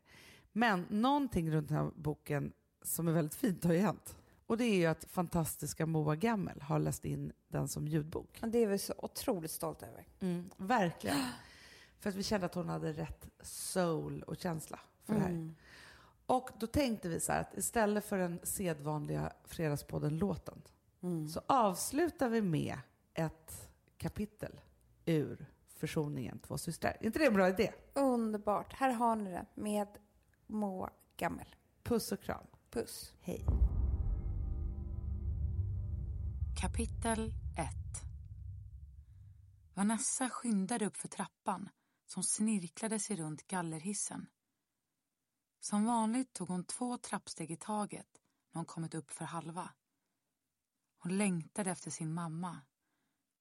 Men 0.53 0.86
någonting 0.90 1.50
runt 1.50 1.68
den 1.68 1.76
här 1.76 1.90
boken 1.96 2.53
som 2.82 3.09
är 3.09 3.12
väldigt 3.12 3.34
fint 3.34 3.64
har 3.64 3.72
ju 3.72 3.78
hänt. 3.78 4.16
Och 4.46 4.57
det 4.57 4.64
är 4.64 4.76
ju 4.76 4.86
att 4.86 5.05
fantastiska 5.05 5.86
Moa 5.86 6.16
Gammel 6.16 6.61
har 6.61 6.78
läst 6.78 7.05
in 7.05 7.32
den 7.48 7.68
som 7.68 7.88
ljudbok. 7.88 8.40
Det 8.46 8.59
är 8.59 8.66
vi 8.66 8.78
så 8.78 8.94
otroligt 8.98 9.50
stolta 9.50 9.86
över. 9.86 10.07
Mm, 10.20 10.50
verkligen. 10.57 11.16
För 11.98 12.11
att 12.11 12.16
vi 12.16 12.22
kände 12.22 12.46
att 12.46 12.55
hon 12.55 12.68
hade 12.68 12.92
rätt 12.92 13.28
soul 13.42 14.22
och 14.22 14.36
känsla 14.36 14.80
för 15.05 15.14
det 15.14 15.20
här. 15.20 15.28
Mm. 15.28 15.55
Och 16.27 16.51
då 16.59 16.66
tänkte 16.66 17.09
vi 17.09 17.20
så 17.20 17.33
här 17.33 17.41
att 17.41 17.59
istället 17.59 18.05
för 18.05 18.18
den 18.18 18.41
sedvanliga 18.43 19.33
Fredagspodden-låten 19.45 20.62
mm. 21.03 21.29
så 21.29 21.41
avslutar 21.47 22.29
vi 22.29 22.43
med 22.43 22.79
ett 23.14 23.70
kapitel 23.99 24.61
ur 25.05 25.47
Försoningen 25.66 26.39
två 26.39 26.59
systrar. 26.59 26.97
Är 27.01 27.07
inte 27.07 27.18
det 27.18 27.27
en 27.27 27.35
bra 27.35 27.49
idé? 27.49 27.73
Underbart. 27.95 28.73
Här 28.73 28.93
har 28.93 29.16
ni 29.16 29.31
det 29.31 29.47
med 29.55 29.89
Moa 30.47 30.91
Gammel. 31.16 31.57
Puss 31.83 32.12
och 32.12 32.20
kram. 32.20 32.47
Puss. 32.70 33.12
Hej. 33.20 33.45
Kapitel 36.61 37.33
1 37.59 37.83
Vanessa 39.75 40.31
skyndade 40.31 40.87
upp 40.87 40.97
för 40.97 41.09
trappan 41.09 41.68
som 42.07 42.23
snirklade 42.23 42.99
sig 42.99 43.16
runt 43.16 43.47
gallerhissen. 43.47 44.27
Som 45.65 45.85
vanligt 45.85 46.33
tog 46.33 46.49
hon 46.49 46.65
två 46.65 46.99
trappsteg 46.99 47.51
i 47.51 47.57
taget 47.57 48.23
när 48.51 48.59
hon 48.59 48.65
kommit 48.65 48.95
upp 48.95 49.11
för 49.11 49.25
halva. 49.25 49.75
Hon 50.99 51.19
längtade 51.19 51.71
efter 51.71 51.91
sin 51.91 52.15
mamma, 52.15 52.61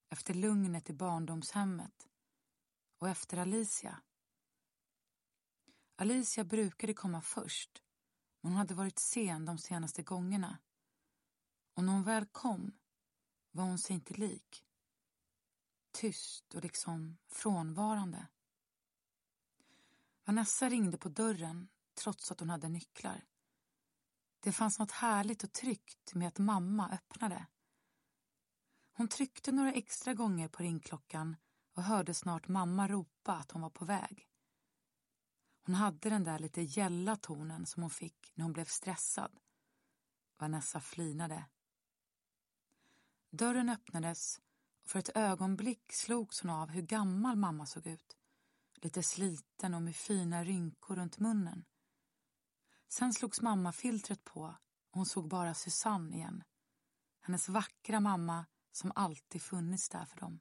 efter 0.10 0.34
lugnet 0.34 0.90
i 0.90 0.94
barndomshemmet 0.94 2.10
och 2.98 3.10
efter 3.10 3.38
Alicia. 3.38 4.02
Alicia 5.96 6.44
brukade 6.44 6.94
komma 6.94 7.22
först, 7.22 7.84
men 8.42 8.52
hon 8.52 8.58
hade 8.58 8.74
varit 8.74 9.00
sen 9.00 9.46
de 9.46 9.58
senaste 9.58 10.04
gångerna. 10.04 10.58
Och 11.74 11.84
när 11.84 11.94
hon 11.94 12.04
väl 12.04 12.26
kom 12.26 12.72
var 13.52 13.64
hon 13.64 13.80
sig 13.80 13.94
inte 13.94 14.14
lik. 14.14 14.64
Tyst 15.92 16.56
och 16.56 16.64
liksom 16.64 17.18
frånvarande. 17.28 18.28
Vanessa 20.26 20.70
ringde 20.70 20.98
på 20.98 21.10
dörren 21.10 21.68
trots 21.96 22.32
att 22.32 22.40
hon 22.40 22.50
hade 22.50 22.70
nycklar. 22.70 23.26
Det 24.40 24.52
fanns 24.52 24.80
något 24.80 24.92
härligt 24.92 25.44
och 25.44 25.52
tryggt 25.52 26.14
med 26.14 26.28
att 26.28 26.38
mamma 26.38 26.90
öppnade. 26.90 27.46
Hon 28.94 29.08
tryckte 29.08 29.52
några 29.52 29.74
extra 29.74 30.14
gånger 30.14 30.48
på 30.48 30.64
ringklockan 30.64 31.36
och 31.76 31.84
hörde 31.84 32.14
snart 32.14 32.48
mamma 32.48 32.88
ropa 32.88 33.34
att 33.34 33.52
hon 33.52 33.62
var 33.62 33.70
på 33.70 33.86
väg. 33.86 34.28
Hon 35.66 35.76
hade 35.76 36.10
den 36.10 36.24
där 36.24 36.40
lite 36.40 36.62
gälla 36.62 37.16
tonen 37.16 37.66
som 37.66 37.84
hon 37.84 37.90
fick 37.90 38.32
när 38.36 38.44
hon 38.44 38.54
blev 38.54 38.66
stressad. 38.66 39.40
Vanessa 40.38 40.82
flinade. 40.82 41.46
Dörren 43.30 43.70
öppnades 43.70 44.42
och 44.84 44.90
för 44.90 45.00
ett 45.00 45.18
ögonblick 45.18 45.94
slogs 45.94 46.42
hon 46.42 46.52
av 46.52 46.70
hur 46.70 46.82
gammal 46.82 47.36
mamma 47.36 47.66
såg 47.66 47.88
ut. 47.88 48.18
Lite 48.76 49.04
sliten 49.04 49.74
och 49.74 49.82
med 49.82 49.96
fina 49.96 50.44
rynkor 50.44 50.96
runt 50.96 51.20
munnen. 51.20 51.66
Sen 52.94 53.14
slogs 53.14 53.42
mammafiltret 53.42 54.24
på 54.24 54.42
och 54.90 54.96
hon 54.98 55.06
såg 55.06 55.28
bara 55.28 55.54
Susanne 55.54 56.16
igen. 56.16 56.44
Hennes 57.22 57.50
vackra 57.50 58.00
mamma 58.00 58.46
som 58.72 58.92
alltid 58.96 59.42
funnits 59.42 59.90
där 59.90 60.06
för 60.06 60.20
dem. 60.20 60.40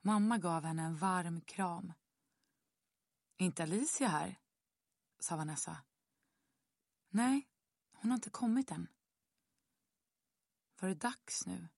Mamma 0.00 0.38
gav 0.38 0.64
henne 0.64 0.82
en 0.82 0.96
varm 0.96 1.40
kram. 1.40 1.92
Är 3.36 3.46
inte 3.46 3.62
Alicia 3.62 4.08
här? 4.08 4.40
sa 5.18 5.36
Vanessa. 5.36 5.84
Nej, 7.08 7.48
hon 7.92 8.10
har 8.10 8.16
inte 8.16 8.30
kommit 8.30 8.70
än. 8.70 8.88
Var 10.80 10.88
det 10.88 10.94
dags 10.94 11.46
nu? 11.46 11.68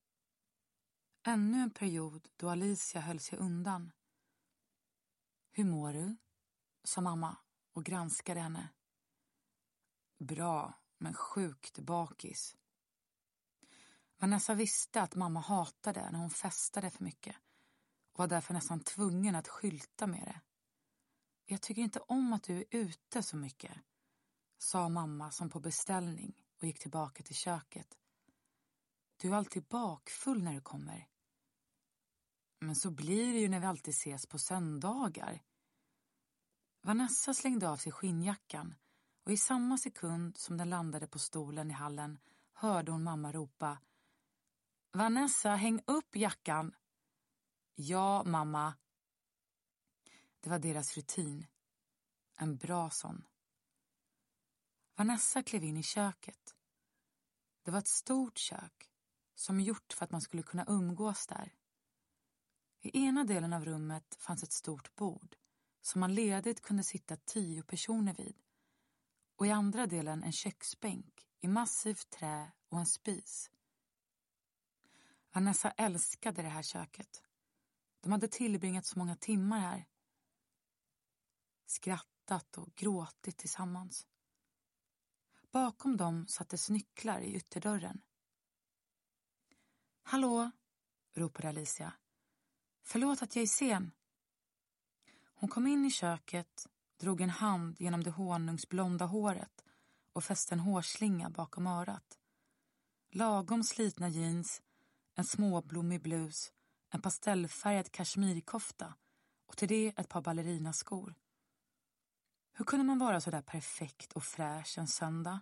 Ännu 1.23 1.57
en 1.57 1.71
period 1.71 2.29
då 2.35 2.49
Alicia 2.49 3.01
höll 3.01 3.19
sig 3.19 3.39
undan. 3.39 3.91
Hur 5.51 5.65
mår 5.65 5.93
du? 5.93 6.17
sa 6.83 7.01
mamma 7.01 7.37
och 7.73 7.83
granskade 7.85 8.39
henne. 8.39 8.69
Bra, 10.21 10.73
men 10.97 11.13
sjukt 11.13 11.79
bakis. 11.79 12.55
Vanessa 14.17 14.53
visste 14.53 15.01
att 15.01 15.15
mamma 15.15 15.39
hatade 15.39 16.11
när 16.11 16.19
hon 16.19 16.29
festade 16.29 16.89
för 16.89 17.03
mycket 17.03 17.35
och 18.11 18.19
var 18.19 18.27
därför 18.27 18.53
nästan 18.53 18.79
tvungen 18.79 19.35
att 19.35 19.47
skylta 19.47 20.07
med 20.07 20.21
det. 20.21 20.41
Jag 21.45 21.61
tycker 21.61 21.81
inte 21.81 21.99
om 21.99 22.33
att 22.33 22.43
du 22.43 22.57
är 22.57 22.65
ute 22.69 23.23
så 23.23 23.37
mycket, 23.37 23.77
sa 24.57 24.89
mamma 24.89 25.31
som 25.31 25.49
på 25.49 25.59
beställning 25.59 26.33
och 26.57 26.63
gick 26.63 26.79
tillbaka 26.79 27.23
till 27.23 27.35
köket. 27.35 27.97
Du 29.17 29.27
är 29.27 29.35
alltid 29.35 29.63
bakfull 29.63 30.43
när 30.43 30.53
du 30.53 30.61
kommer. 30.61 31.07
Men 32.59 32.75
så 32.75 32.91
blir 32.91 33.33
det 33.33 33.39
ju 33.39 33.49
när 33.49 33.59
vi 33.59 33.65
alltid 33.65 33.93
ses 33.93 34.25
på 34.25 34.39
söndagar. 34.39 35.43
Vanessa 36.81 37.33
slängde 37.33 37.69
av 37.69 37.77
sig 37.77 37.91
skinnjackan 37.91 38.75
och 39.31 39.35
i 39.35 39.37
samma 39.37 39.77
sekund 39.77 40.37
som 40.37 40.57
den 40.57 40.69
landade 40.69 41.07
på 41.07 41.19
stolen 41.19 41.71
i 41.71 41.73
hallen 41.73 42.19
hörde 42.53 42.91
hon 42.91 43.03
mamma 43.03 43.31
ropa 43.31 43.79
Vanessa, 44.93 45.55
häng 45.55 45.81
upp 45.87 46.15
jackan! 46.15 46.75
Ja, 47.75 48.23
mamma. 48.23 48.73
Det 50.39 50.49
var 50.49 50.59
deras 50.59 50.97
rutin. 50.97 51.47
En 52.35 52.57
bra 52.57 52.89
sån. 52.89 53.23
Vanessa 54.95 55.43
klev 55.43 55.63
in 55.63 55.77
i 55.77 55.83
köket. 55.83 56.55
Det 57.63 57.71
var 57.71 57.79
ett 57.79 57.87
stort 57.87 58.37
kök 58.37 58.91
som 59.35 59.59
gjort 59.59 59.93
för 59.93 60.05
att 60.05 60.11
man 60.11 60.21
skulle 60.21 60.43
kunna 60.43 60.65
umgås 60.67 61.27
där. 61.27 61.53
I 62.81 63.05
ena 63.05 63.23
delen 63.23 63.53
av 63.53 63.65
rummet 63.65 64.15
fanns 64.19 64.43
ett 64.43 64.53
stort 64.53 64.95
bord 64.95 65.35
som 65.81 65.99
man 65.99 66.15
ledigt 66.15 66.61
kunde 66.61 66.83
sitta 66.83 67.17
tio 67.17 67.63
personer 67.63 68.13
vid 68.13 68.41
och 69.41 69.47
i 69.47 69.51
andra 69.51 69.87
delen 69.87 70.23
en 70.23 70.31
köksbänk 70.31 71.27
i 71.39 71.47
massivt 71.47 72.09
trä 72.09 72.51
och 72.69 72.79
en 72.79 72.85
spis. 72.85 73.51
Vanessa 75.33 75.71
älskade 75.71 76.41
det 76.41 76.47
här 76.47 76.63
köket. 76.63 77.23
De 78.01 78.11
hade 78.11 78.27
tillbringat 78.27 78.85
så 78.85 78.99
många 78.99 79.15
timmar 79.15 79.59
här. 79.59 79.85
Skrattat 81.65 82.57
och 82.57 82.75
gråtit 82.75 83.37
tillsammans. 83.37 84.07
Bakom 85.51 85.97
dem 85.97 86.27
sattes 86.27 86.69
nycklar 86.69 87.19
i 87.19 87.35
ytterdörren. 87.35 88.01
Hallå, 90.03 90.51
ropade 91.13 91.49
Alicia. 91.49 91.93
Förlåt 92.83 93.21
att 93.21 93.35
jag 93.35 93.43
är 93.43 93.47
sen. 93.47 93.91
Hon 95.23 95.49
kom 95.49 95.67
in 95.67 95.85
i 95.85 95.91
köket, 95.91 96.67
drog 97.01 97.21
en 97.21 97.29
hand 97.29 97.79
genom 97.79 98.03
det 98.03 98.11
honungsblonda 98.11 99.05
håret 99.05 99.63
och 100.13 100.23
fäste 100.23 100.55
en 100.55 100.59
hårslinga 100.59 101.29
bakom 101.29 101.67
örat. 101.67 102.19
Lagom 103.11 103.63
slitna 103.63 104.09
jeans, 104.09 104.61
en 105.15 105.25
småblommig 105.25 106.01
blus, 106.01 106.53
en 106.89 107.01
pastellfärgad 107.01 107.91
kashmirkofta 107.91 108.93
och 109.45 109.57
till 109.57 109.67
det 109.67 109.93
ett 109.97 110.09
par 110.09 110.21
ballerinaskor. 110.21 111.15
Hur 112.53 112.65
kunde 112.65 112.85
man 112.85 112.99
vara 112.99 113.21
så 113.21 113.31
där 113.31 113.41
perfekt 113.41 114.13
och 114.13 114.23
fräsch 114.23 114.77
en 114.77 114.87
söndag? 114.87 115.41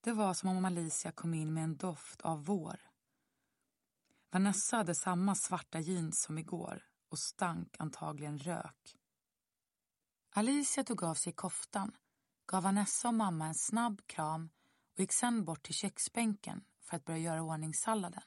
Det 0.00 0.12
var 0.12 0.34
som 0.34 0.48
om 0.48 0.64
Alicia 0.64 1.12
kom 1.12 1.34
in 1.34 1.54
med 1.54 1.64
en 1.64 1.76
doft 1.76 2.20
av 2.20 2.44
vår. 2.44 2.80
Vanessa 4.30 4.76
hade 4.76 4.94
samma 4.94 5.34
svarta 5.34 5.80
jeans 5.80 6.22
som 6.22 6.38
igår 6.38 6.82
och 7.08 7.18
stank 7.18 7.76
antagligen 7.78 8.38
rök. 8.38 8.96
Alicia 10.36 10.84
tog 10.84 11.02
av 11.02 11.14
sig 11.14 11.32
koftan, 11.32 11.96
gav 12.46 12.62
Vanessa 12.62 13.08
och 13.08 13.14
mamma 13.14 13.46
en 13.46 13.54
snabb 13.54 14.06
kram 14.06 14.50
och 14.92 15.00
gick 15.00 15.12
sen 15.12 15.44
bort 15.44 15.62
till 15.62 15.74
köksbänken 15.74 16.64
för 16.80 16.96
att 16.96 17.04
börja 17.04 17.18
göra 17.18 17.42
ordning 17.42 17.74
salladen. 17.74 18.22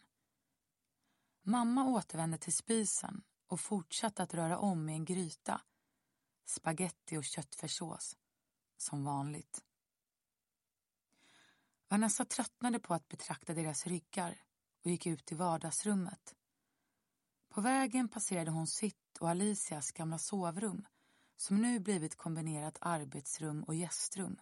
Mamma 1.44 1.86
återvände 1.86 2.38
till 2.38 2.54
spisen 2.54 3.24
och 3.48 3.60
fortsatte 3.60 4.24
att 4.24 4.34
röra 4.34 4.58
om 4.58 4.90
i 4.90 4.94
en 4.94 5.06
gryta. 5.06 5.62
Spaghetti 6.46 7.18
och 7.18 7.24
köttfärssås. 7.24 8.18
Som 8.78 9.04
vanligt. 9.04 9.64
Vanessa 11.88 12.26
tröttnade 12.26 12.80
på 12.80 12.94
att 12.94 13.08
betrakta 13.08 13.54
deras 13.54 13.88
ryggar 13.88 14.42
och 14.84 14.92
gick 14.92 15.06
ut 15.08 15.32
i 15.32 15.36
vardagsrummet. 15.36 16.36
På 17.50 17.62
vägen 17.62 18.10
passerade 18.10 18.52
hon 18.52 18.68
sitt 18.68 19.18
och 19.20 19.30
Alicias 19.30 19.92
gamla 19.92 20.18
sovrum 20.18 20.86
som 21.38 21.62
nu 21.62 21.80
blivit 21.80 22.16
kombinerat 22.16 22.78
arbetsrum 22.82 23.64
och 23.64 23.76
gästrum. 23.76 24.42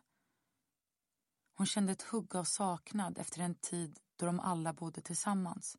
Hon 1.54 1.68
kände 1.68 1.92
ett 1.92 2.02
hugg 2.02 2.36
av 2.36 2.44
saknad 2.44 3.18
efter 3.18 3.42
en 3.42 3.56
tid 3.56 4.00
då 4.16 4.26
de 4.26 4.40
alla 4.40 4.74
bodde 4.74 5.02
tillsammans. 5.02 5.78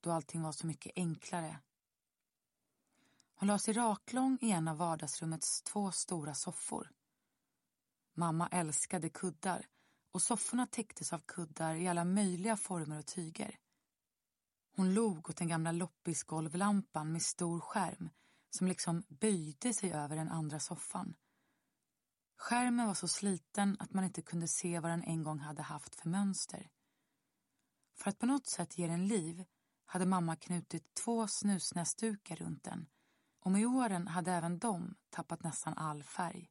Då 0.00 0.12
allting 0.12 0.42
var 0.42 0.52
så 0.52 0.66
mycket 0.66 0.92
enklare. 0.96 1.60
Hon 3.34 3.48
la 3.48 3.58
sig 3.58 3.74
raklång 3.74 4.38
i 4.40 4.50
en 4.50 4.68
av 4.68 4.76
vardagsrummets 4.76 5.62
två 5.62 5.92
stora 5.92 6.34
soffor. 6.34 6.90
Mamma 8.14 8.48
älskade 8.48 9.08
kuddar 9.08 9.66
och 10.12 10.22
sofforna 10.22 10.66
täcktes 10.66 11.12
av 11.12 11.18
kuddar 11.26 11.74
i 11.74 11.88
alla 11.88 12.04
möjliga 12.04 12.56
former 12.56 12.98
och 12.98 13.06
tyger. 13.06 13.58
Hon 14.76 14.94
log 14.94 15.30
åt 15.30 15.36
den 15.36 15.48
gamla 15.48 15.72
loppisgolvlampan 15.72 17.12
med 17.12 17.22
stor 17.22 17.60
skärm 17.60 18.10
som 18.54 18.66
liksom 18.66 19.02
böjde 19.08 19.74
sig 19.74 19.92
över 19.92 20.16
den 20.16 20.28
andra 20.28 20.60
soffan. 20.60 21.14
Skärmen 22.36 22.86
var 22.86 22.94
så 22.94 23.08
sliten 23.08 23.76
att 23.80 23.94
man 23.94 24.04
inte 24.04 24.22
kunde 24.22 24.48
se 24.48 24.80
vad 24.80 24.90
den 24.90 25.02
en 25.02 25.22
gång 25.22 25.38
hade 25.38 25.62
haft 25.62 25.94
för 25.94 26.08
mönster. 26.08 26.70
För 27.94 28.10
att 28.10 28.18
på 28.18 28.26
något 28.26 28.46
sätt 28.46 28.78
ge 28.78 28.86
den 28.86 29.06
liv 29.06 29.44
hade 29.84 30.06
mamma 30.06 30.36
knutit 30.36 30.94
två 30.94 31.28
snusnäsdukar 31.28 32.36
runt 32.36 32.64
den 32.64 32.86
och 33.40 33.50
med 33.50 33.66
åren 33.66 34.08
hade 34.08 34.32
även 34.32 34.58
de 34.58 34.94
tappat 35.10 35.42
nästan 35.42 35.74
all 35.78 36.04
färg. 36.04 36.50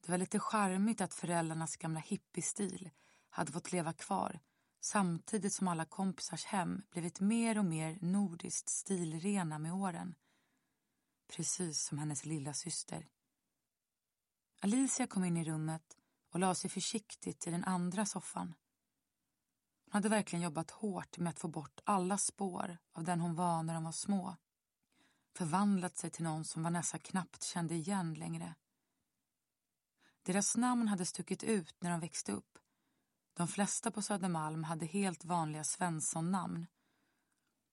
Det 0.00 0.10
var 0.10 0.18
lite 0.18 0.38
charmigt 0.38 1.00
att 1.00 1.14
föräldrarnas 1.14 1.76
gamla 1.76 2.00
hippiestil 2.00 2.90
hade 3.30 3.52
fått 3.52 3.72
leva 3.72 3.92
kvar 3.92 4.40
samtidigt 4.80 5.52
som 5.52 5.68
alla 5.68 5.84
kompisars 5.84 6.44
hem 6.44 6.82
blivit 6.90 7.20
mer 7.20 7.58
och 7.58 7.64
mer 7.64 7.98
nordiskt 8.00 8.68
stilrena 8.68 9.58
med 9.58 9.72
åren. 9.72 10.14
Precis 11.28 11.84
som 11.84 11.98
hennes 11.98 12.24
lilla 12.24 12.54
syster. 12.54 13.08
Alicia 14.60 15.06
kom 15.06 15.24
in 15.24 15.36
i 15.36 15.44
rummet 15.44 15.96
och 16.30 16.40
la 16.40 16.54
sig 16.54 16.70
försiktigt 16.70 17.46
i 17.46 17.50
den 17.50 17.64
andra 17.64 18.06
soffan. 18.06 18.54
Hon 19.84 19.92
hade 19.92 20.08
verkligen 20.08 20.42
jobbat 20.42 20.70
hårt 20.70 21.18
med 21.18 21.30
att 21.30 21.38
få 21.38 21.48
bort 21.48 21.80
alla 21.84 22.18
spår 22.18 22.78
av 22.92 23.04
den 23.04 23.20
hon 23.20 23.34
var 23.34 23.62
när 23.62 23.74
de 23.74 23.84
var 23.84 23.92
små. 23.92 24.36
Förvandlat 25.36 25.96
sig 25.96 26.10
till 26.10 26.24
någon 26.24 26.44
som 26.44 26.62
Vanessa 26.62 26.98
knappt 26.98 27.42
kände 27.42 27.74
igen 27.74 28.14
längre. 28.14 28.54
Deras 30.22 30.56
namn 30.56 30.88
hade 30.88 31.06
stuckit 31.06 31.42
ut 31.42 31.76
när 31.80 31.90
de 31.90 32.00
växte 32.00 32.32
upp. 32.32 32.58
De 33.34 33.48
flesta 33.48 33.90
på 33.90 34.02
Södermalm 34.02 34.64
hade 34.64 34.86
helt 34.86 35.24
vanliga 35.24 35.64
Svensson-namn. 35.64 36.66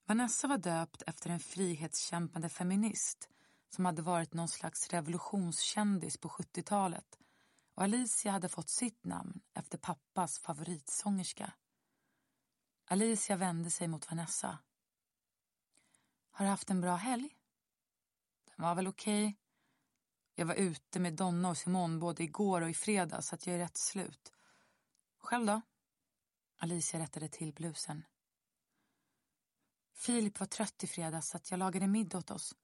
Vanessa 0.06 0.48
var 0.48 0.58
döpt 0.58 1.02
efter 1.02 1.30
en 1.30 1.40
frihetskämpande 1.40 2.48
feminist 2.48 3.28
som 3.68 3.84
hade 3.84 4.02
varit 4.02 4.34
någon 4.34 4.48
slags 4.48 4.88
revolutionskändis 4.88 6.18
på 6.18 6.28
70-talet 6.28 7.18
och 7.74 7.82
Alicia 7.82 8.32
hade 8.32 8.48
fått 8.48 8.68
sitt 8.68 9.04
namn 9.04 9.40
efter 9.54 9.78
pappas 9.78 10.38
favoritsångerska. 10.38 11.52
Alicia 12.84 13.36
vände 13.36 13.70
sig 13.70 13.88
mot 13.88 14.10
Vanessa. 14.10 14.58
Har 16.30 16.44
du 16.44 16.50
haft 16.50 16.70
en 16.70 16.80
bra 16.80 16.96
helg? 16.96 17.36
Den 18.44 18.62
var 18.66 18.74
väl 18.74 18.88
okej. 18.88 19.26
Okay. 19.26 19.36
Jag 20.34 20.46
var 20.46 20.54
ute 20.54 21.00
med 21.00 21.14
Donna 21.14 21.48
och 21.48 21.58
Simon 21.58 21.98
både 21.98 22.22
igår 22.22 22.60
och 22.60 22.70
i 22.70 22.74
fredag 22.74 23.22
så 23.22 23.34
att 23.34 23.46
jag 23.46 23.56
är 23.56 23.60
rätt 23.60 23.76
slut. 23.76 24.32
Själv 25.18 25.46
då? 25.46 25.60
Alicia 26.56 27.00
rättade 27.00 27.28
till 27.28 27.52
blusen. 27.52 28.04
Filip 29.94 30.40
var 30.40 30.46
trött 30.46 30.84
i 30.84 30.86
fredags 30.86 31.28
så 31.28 31.36
att 31.36 31.50
jag 31.50 31.58
lagade 31.58 31.86
middag 31.86 32.18
åt 32.18 32.30
oss. 32.30 32.54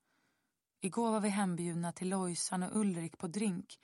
Igår 0.80 1.10
var 1.10 1.20
vi 1.20 1.28
hembjudna 1.28 1.92
till 1.92 2.08
Lojsan 2.08 2.62
och 2.62 2.76
Ulrik 2.76 3.18
på 3.18 3.26
drink. 3.26 3.80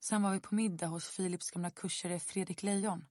Sen 0.00 0.22
var 0.22 0.32
vi 0.32 0.40
på 0.40 0.54
middag 0.54 0.86
hos 0.86 1.08
Filips 1.08 1.50
gamla 1.50 1.70
kursare 1.70 2.20
Fredrik 2.20 2.62
Lejon. 2.62 3.06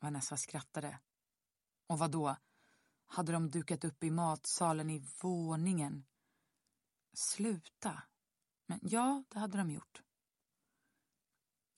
Vanessa 0.00 0.36
skrattade. 0.36 0.98
Och 1.86 1.98
vad 1.98 2.10
då? 2.10 2.36
Hade 3.06 3.32
de 3.32 3.50
dukat 3.50 3.84
upp 3.84 4.04
i 4.04 4.10
matsalen 4.10 4.90
i 4.90 5.06
våningen? 5.22 6.04
Sluta. 7.12 8.02
Men 8.66 8.80
ja, 8.82 9.24
det 9.28 9.38
hade 9.38 9.58
de 9.58 9.70
gjort. 9.70 10.03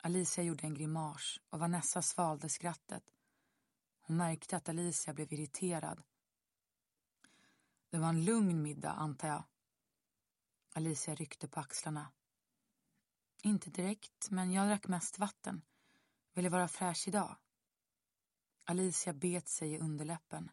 Alicia 0.06 0.44
gjorde 0.44 0.66
en 0.66 0.74
grimas 0.74 1.40
och 1.50 1.58
Vanessa 1.58 2.02
svalde 2.02 2.48
skrattet. 2.48 3.02
Hon 4.00 4.16
märkte 4.16 4.56
att 4.56 4.68
Alicia 4.68 5.14
blev 5.14 5.32
irriterad. 5.32 6.02
Det 7.90 7.98
var 7.98 8.08
en 8.08 8.24
lugn 8.24 8.62
middag, 8.62 8.90
antar 8.90 9.28
jag. 9.28 9.44
Alicia 10.74 11.14
ryckte 11.14 11.48
på 11.48 11.60
axlarna. 11.60 12.12
Inte 13.42 13.70
direkt, 13.70 14.30
men 14.30 14.52
jag 14.52 14.68
drack 14.68 14.88
mest 14.88 15.18
vatten. 15.18 15.62
Ville 16.34 16.48
vara 16.48 16.68
fräsch 16.68 17.08
idag. 17.08 17.36
Alicia 18.64 19.12
bet 19.12 19.48
sig 19.48 19.72
i 19.72 19.78
underläppen, 19.78 20.50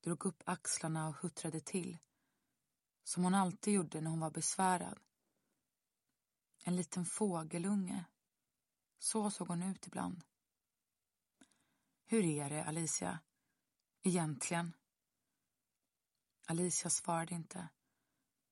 drog 0.00 0.26
upp 0.26 0.42
axlarna 0.46 1.08
och 1.08 1.16
huttrade 1.16 1.60
till. 1.60 1.98
Som 3.04 3.24
hon 3.24 3.34
alltid 3.34 3.74
gjorde 3.74 4.00
när 4.00 4.10
hon 4.10 4.20
var 4.20 4.30
besvärad. 4.30 4.98
En 6.64 6.76
liten 6.76 7.04
fågelunge. 7.04 8.04
Så 8.98 9.30
såg 9.30 9.48
hon 9.48 9.62
ut 9.62 9.86
ibland. 9.86 10.24
Hur 12.04 12.24
är 12.24 12.50
det, 12.50 12.64
Alicia? 12.64 13.20
Egentligen? 14.02 14.72
Alicia 16.46 16.90
svarade 16.90 17.34
inte. 17.34 17.68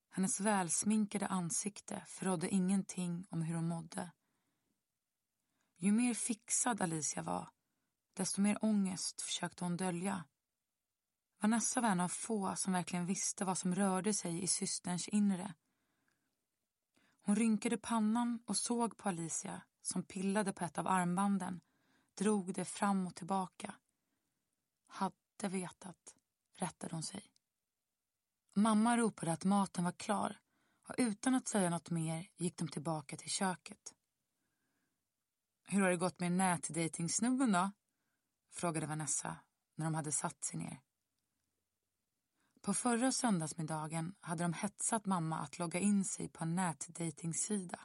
Hennes 0.09 0.39
välsminkade 0.39 1.27
ansikte 1.27 2.05
förrådde 2.07 2.49
ingenting 2.49 3.27
om 3.29 3.41
hur 3.41 3.55
hon 3.55 3.67
mådde. 3.67 4.11
Ju 5.77 5.91
mer 5.91 6.13
fixad 6.13 6.81
Alicia 6.81 7.23
var, 7.23 7.49
desto 8.13 8.41
mer 8.41 8.65
ångest 8.65 9.21
försökte 9.21 9.63
hon 9.65 9.77
dölja. 9.77 10.25
Vanessa 11.41 11.81
var 11.81 11.89
en 11.89 11.99
av 11.99 12.09
få 12.09 12.55
som 12.55 12.73
verkligen 12.73 13.05
visste 13.05 13.45
vad 13.45 13.57
som 13.57 13.75
rörde 13.75 14.13
sig 14.13 14.43
i 14.43 14.47
systerns 14.47 15.07
inre. 15.07 15.53
Hon 17.21 17.35
rynkade 17.35 17.77
pannan 17.77 18.39
och 18.45 18.57
såg 18.57 18.97
på 18.97 19.09
Alicia 19.09 19.61
som 19.85 20.03
pillade 20.03 20.53
på 20.53 20.65
ett 20.65 20.77
av 20.77 20.87
armbanden 20.87 21.61
drog 22.15 22.53
det 22.53 22.65
fram 22.65 23.07
och 23.07 23.15
tillbaka. 23.15 23.75
Hade 24.87 25.49
vetat, 25.49 26.15
rättade 26.55 26.95
hon 26.95 27.03
sig. 27.03 27.25
Mamma 28.53 28.97
ropade 28.97 29.31
att 29.31 29.45
maten 29.45 29.83
var 29.83 29.91
klar 29.91 30.39
och 30.87 30.95
utan 30.97 31.35
att 31.35 31.47
säga 31.47 31.69
något 31.69 31.89
mer 31.89 32.27
gick 32.37 32.57
de 32.57 32.67
tillbaka 32.67 33.17
till 33.17 33.29
köket. 33.29 33.93
Hur 35.67 35.81
har 35.81 35.89
det 35.89 35.97
gått 35.97 36.19
med 36.19 36.31
nätdejtingsnubben 36.31 37.51
då? 37.51 37.71
frågade 38.51 38.87
Vanessa 38.87 39.37
när 39.75 39.85
de 39.85 39.95
hade 39.95 40.11
satt 40.11 40.43
sig 40.43 40.59
ner. 40.59 40.81
På 42.61 42.73
förra 42.73 43.11
söndagsmiddagen 43.11 44.15
hade 44.19 44.43
de 44.43 44.53
hetsat 44.53 45.05
mamma 45.05 45.39
att 45.39 45.59
logga 45.59 45.79
in 45.79 46.05
sig 46.05 46.29
på 46.29 46.43
en 46.43 46.55
nätdejtingsida. 46.55 47.79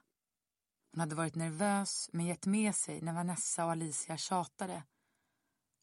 Hon 0.91 1.01
hade 1.01 1.15
varit 1.15 1.35
nervös 1.35 2.11
men 2.13 2.27
gett 2.27 2.47
med 2.47 2.75
sig 2.75 3.01
när 3.01 3.13
Vanessa 3.13 3.65
och 3.65 3.71
Alicia 3.71 4.17
tjatade. 4.17 4.83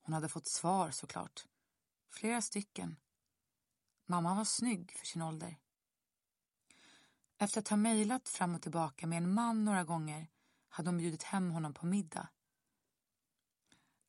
Hon 0.01 0.13
hade 0.13 0.29
fått 0.29 0.47
svar 0.47 0.91
såklart. 0.91 1.47
Flera 2.09 2.41
stycken. 2.41 2.95
Mamma 4.05 4.35
var 4.35 4.45
snygg 4.45 4.91
för 4.91 5.05
sin 5.05 5.21
ålder. 5.21 5.57
Efter 7.37 7.59
att 7.59 7.67
ha 7.67 7.77
mejlat 7.77 8.29
fram 8.29 8.55
och 8.55 8.61
tillbaka 8.61 9.07
med 9.07 9.17
en 9.17 9.33
man 9.33 9.65
några 9.65 9.83
gånger 9.83 10.27
hade 10.69 10.89
hon 10.89 10.97
bjudit 10.97 11.23
hem 11.23 11.51
honom 11.51 11.73
på 11.73 11.85
middag. 11.85 12.29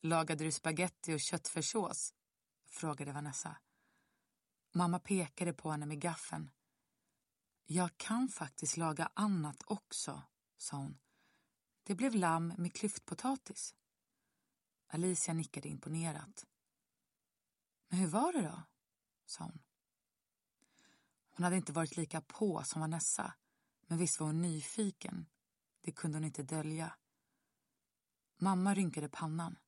Lagade 0.01 0.44
du 0.44 0.53
spaghetti 0.53 1.14
och 1.14 1.20
köttfärssås? 1.20 2.14
frågade 2.66 3.12
Vanessa. 3.12 3.57
Mamma 4.74 4.99
pekade 4.99 5.53
på 5.53 5.70
henne 5.70 5.86
med 5.86 6.01
gaffeln. 6.01 6.51
Jag 7.66 7.96
kan 7.96 8.28
faktiskt 8.28 8.76
laga 8.76 9.11
annat 9.14 9.62
också, 9.66 10.22
sa 10.59 10.76
hon. 10.76 10.98
Det 11.82 11.94
blev 11.94 12.14
lamm 12.14 12.54
med 12.59 12.74
klyftpotatis. 12.74 13.74
Alicia 14.86 15.34
nickade 15.34 15.68
imponerat. 15.68 16.46
Men 17.88 17.98
hur 17.98 18.09
var 18.09 18.32
det 18.32 18.42
då? 18.42 18.62
sa 19.26 19.44
hon. 19.44 19.59
Hon 21.30 21.44
hade 21.44 21.56
inte 21.56 21.72
varit 21.72 21.96
lika 21.96 22.20
på 22.20 22.62
som 22.64 22.80
Vanessa, 22.80 23.34
men 23.86 23.98
visst 23.98 24.20
var 24.20 24.26
hon 24.26 24.42
nyfiken. 24.42 25.26
Det 25.80 25.92
kunde 25.92 26.16
hon 26.16 26.24
inte 26.24 26.42
dölja. 26.42 26.94
Mamma 28.36 28.74
rynkade 28.74 29.09
pannan. 29.09 29.59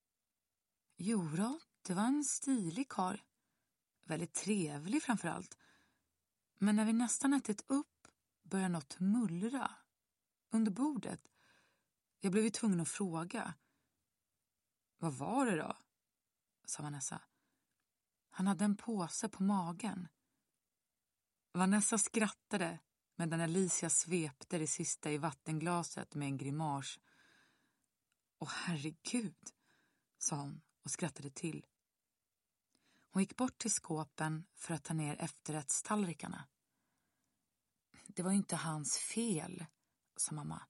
Jo 0.97 1.29
då, 1.37 1.61
det 1.83 1.95
var 1.95 2.05
en 2.05 2.25
stilig 2.25 2.89
karl. 2.89 3.21
Väldigt 4.05 4.35
trevlig 4.35 5.03
framför 5.03 5.29
allt. 5.29 5.59
Men 6.59 6.77
när 6.77 6.85
vi 6.85 6.93
nästan 6.93 7.33
ätit 7.33 7.65
upp 7.67 8.09
började 8.43 8.73
något 8.73 9.01
mullra 9.01 9.71
under 10.51 10.71
bordet. 10.71 11.29
Jag 12.21 12.33
blev 12.33 12.45
ju 12.45 12.51
tvungen 12.51 12.81
att 12.81 12.89
fråga. 12.89 13.55
Vad 14.99 15.15
var 15.15 15.47
det 15.47 15.57
då? 15.57 15.77
sa 16.65 16.83
Vanessa. 16.83 17.23
Han 18.31 18.47
hade 18.47 18.65
en 18.65 18.77
påse 18.77 19.29
på 19.29 19.43
magen. 19.43 20.09
Vanessa 21.53 21.99
skrattade 21.99 22.79
medan 23.17 23.41
Alicia 23.41 23.91
svepte 23.91 24.59
det 24.59 24.67
sista 24.67 25.11
i 25.11 25.19
vattenglaset 25.19 26.15
med 26.15 26.27
en 26.27 26.37
grimas. 26.37 26.99
Åh, 28.39 28.51
herregud, 28.53 29.51
sa 30.19 30.37
hon 30.37 30.61
och 30.83 30.91
skrattade 30.91 31.31
till. 31.31 31.67
Hon 33.11 33.23
gick 33.23 33.37
bort 33.37 33.59
till 33.59 33.73
skåpen 33.73 34.47
för 34.55 34.75
att 34.75 34.85
ta 34.85 34.95
ner 34.95 35.17
efterrättstallrikarna. 35.21 36.49
Det 38.07 38.23
var 38.23 38.31
ju 38.31 38.37
inte 38.37 38.57
hans 38.57 38.99
fel, 38.99 39.67
sa 40.21 40.35
mamma. 40.35 40.63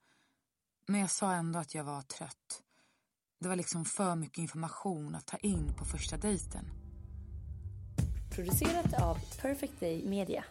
Men 0.86 1.00
jag 1.00 1.10
sa 1.10 1.32
ändå 1.32 1.58
att 1.58 1.74
jag 1.74 1.84
var 1.84 2.02
trött. 2.02 2.62
Det 3.40 3.48
var 3.48 3.56
liksom 3.56 3.84
för 3.84 4.14
mycket 4.14 4.38
information 4.38 5.14
att 5.14 5.26
ta 5.26 5.36
in 5.36 5.74
på 5.78 5.84
första 5.84 6.16
dejten. 6.16 6.64
Producerat 8.34 9.02
av 9.02 9.18
Perfect 9.40 9.80
Day 9.80 10.08
Media. 10.08 10.44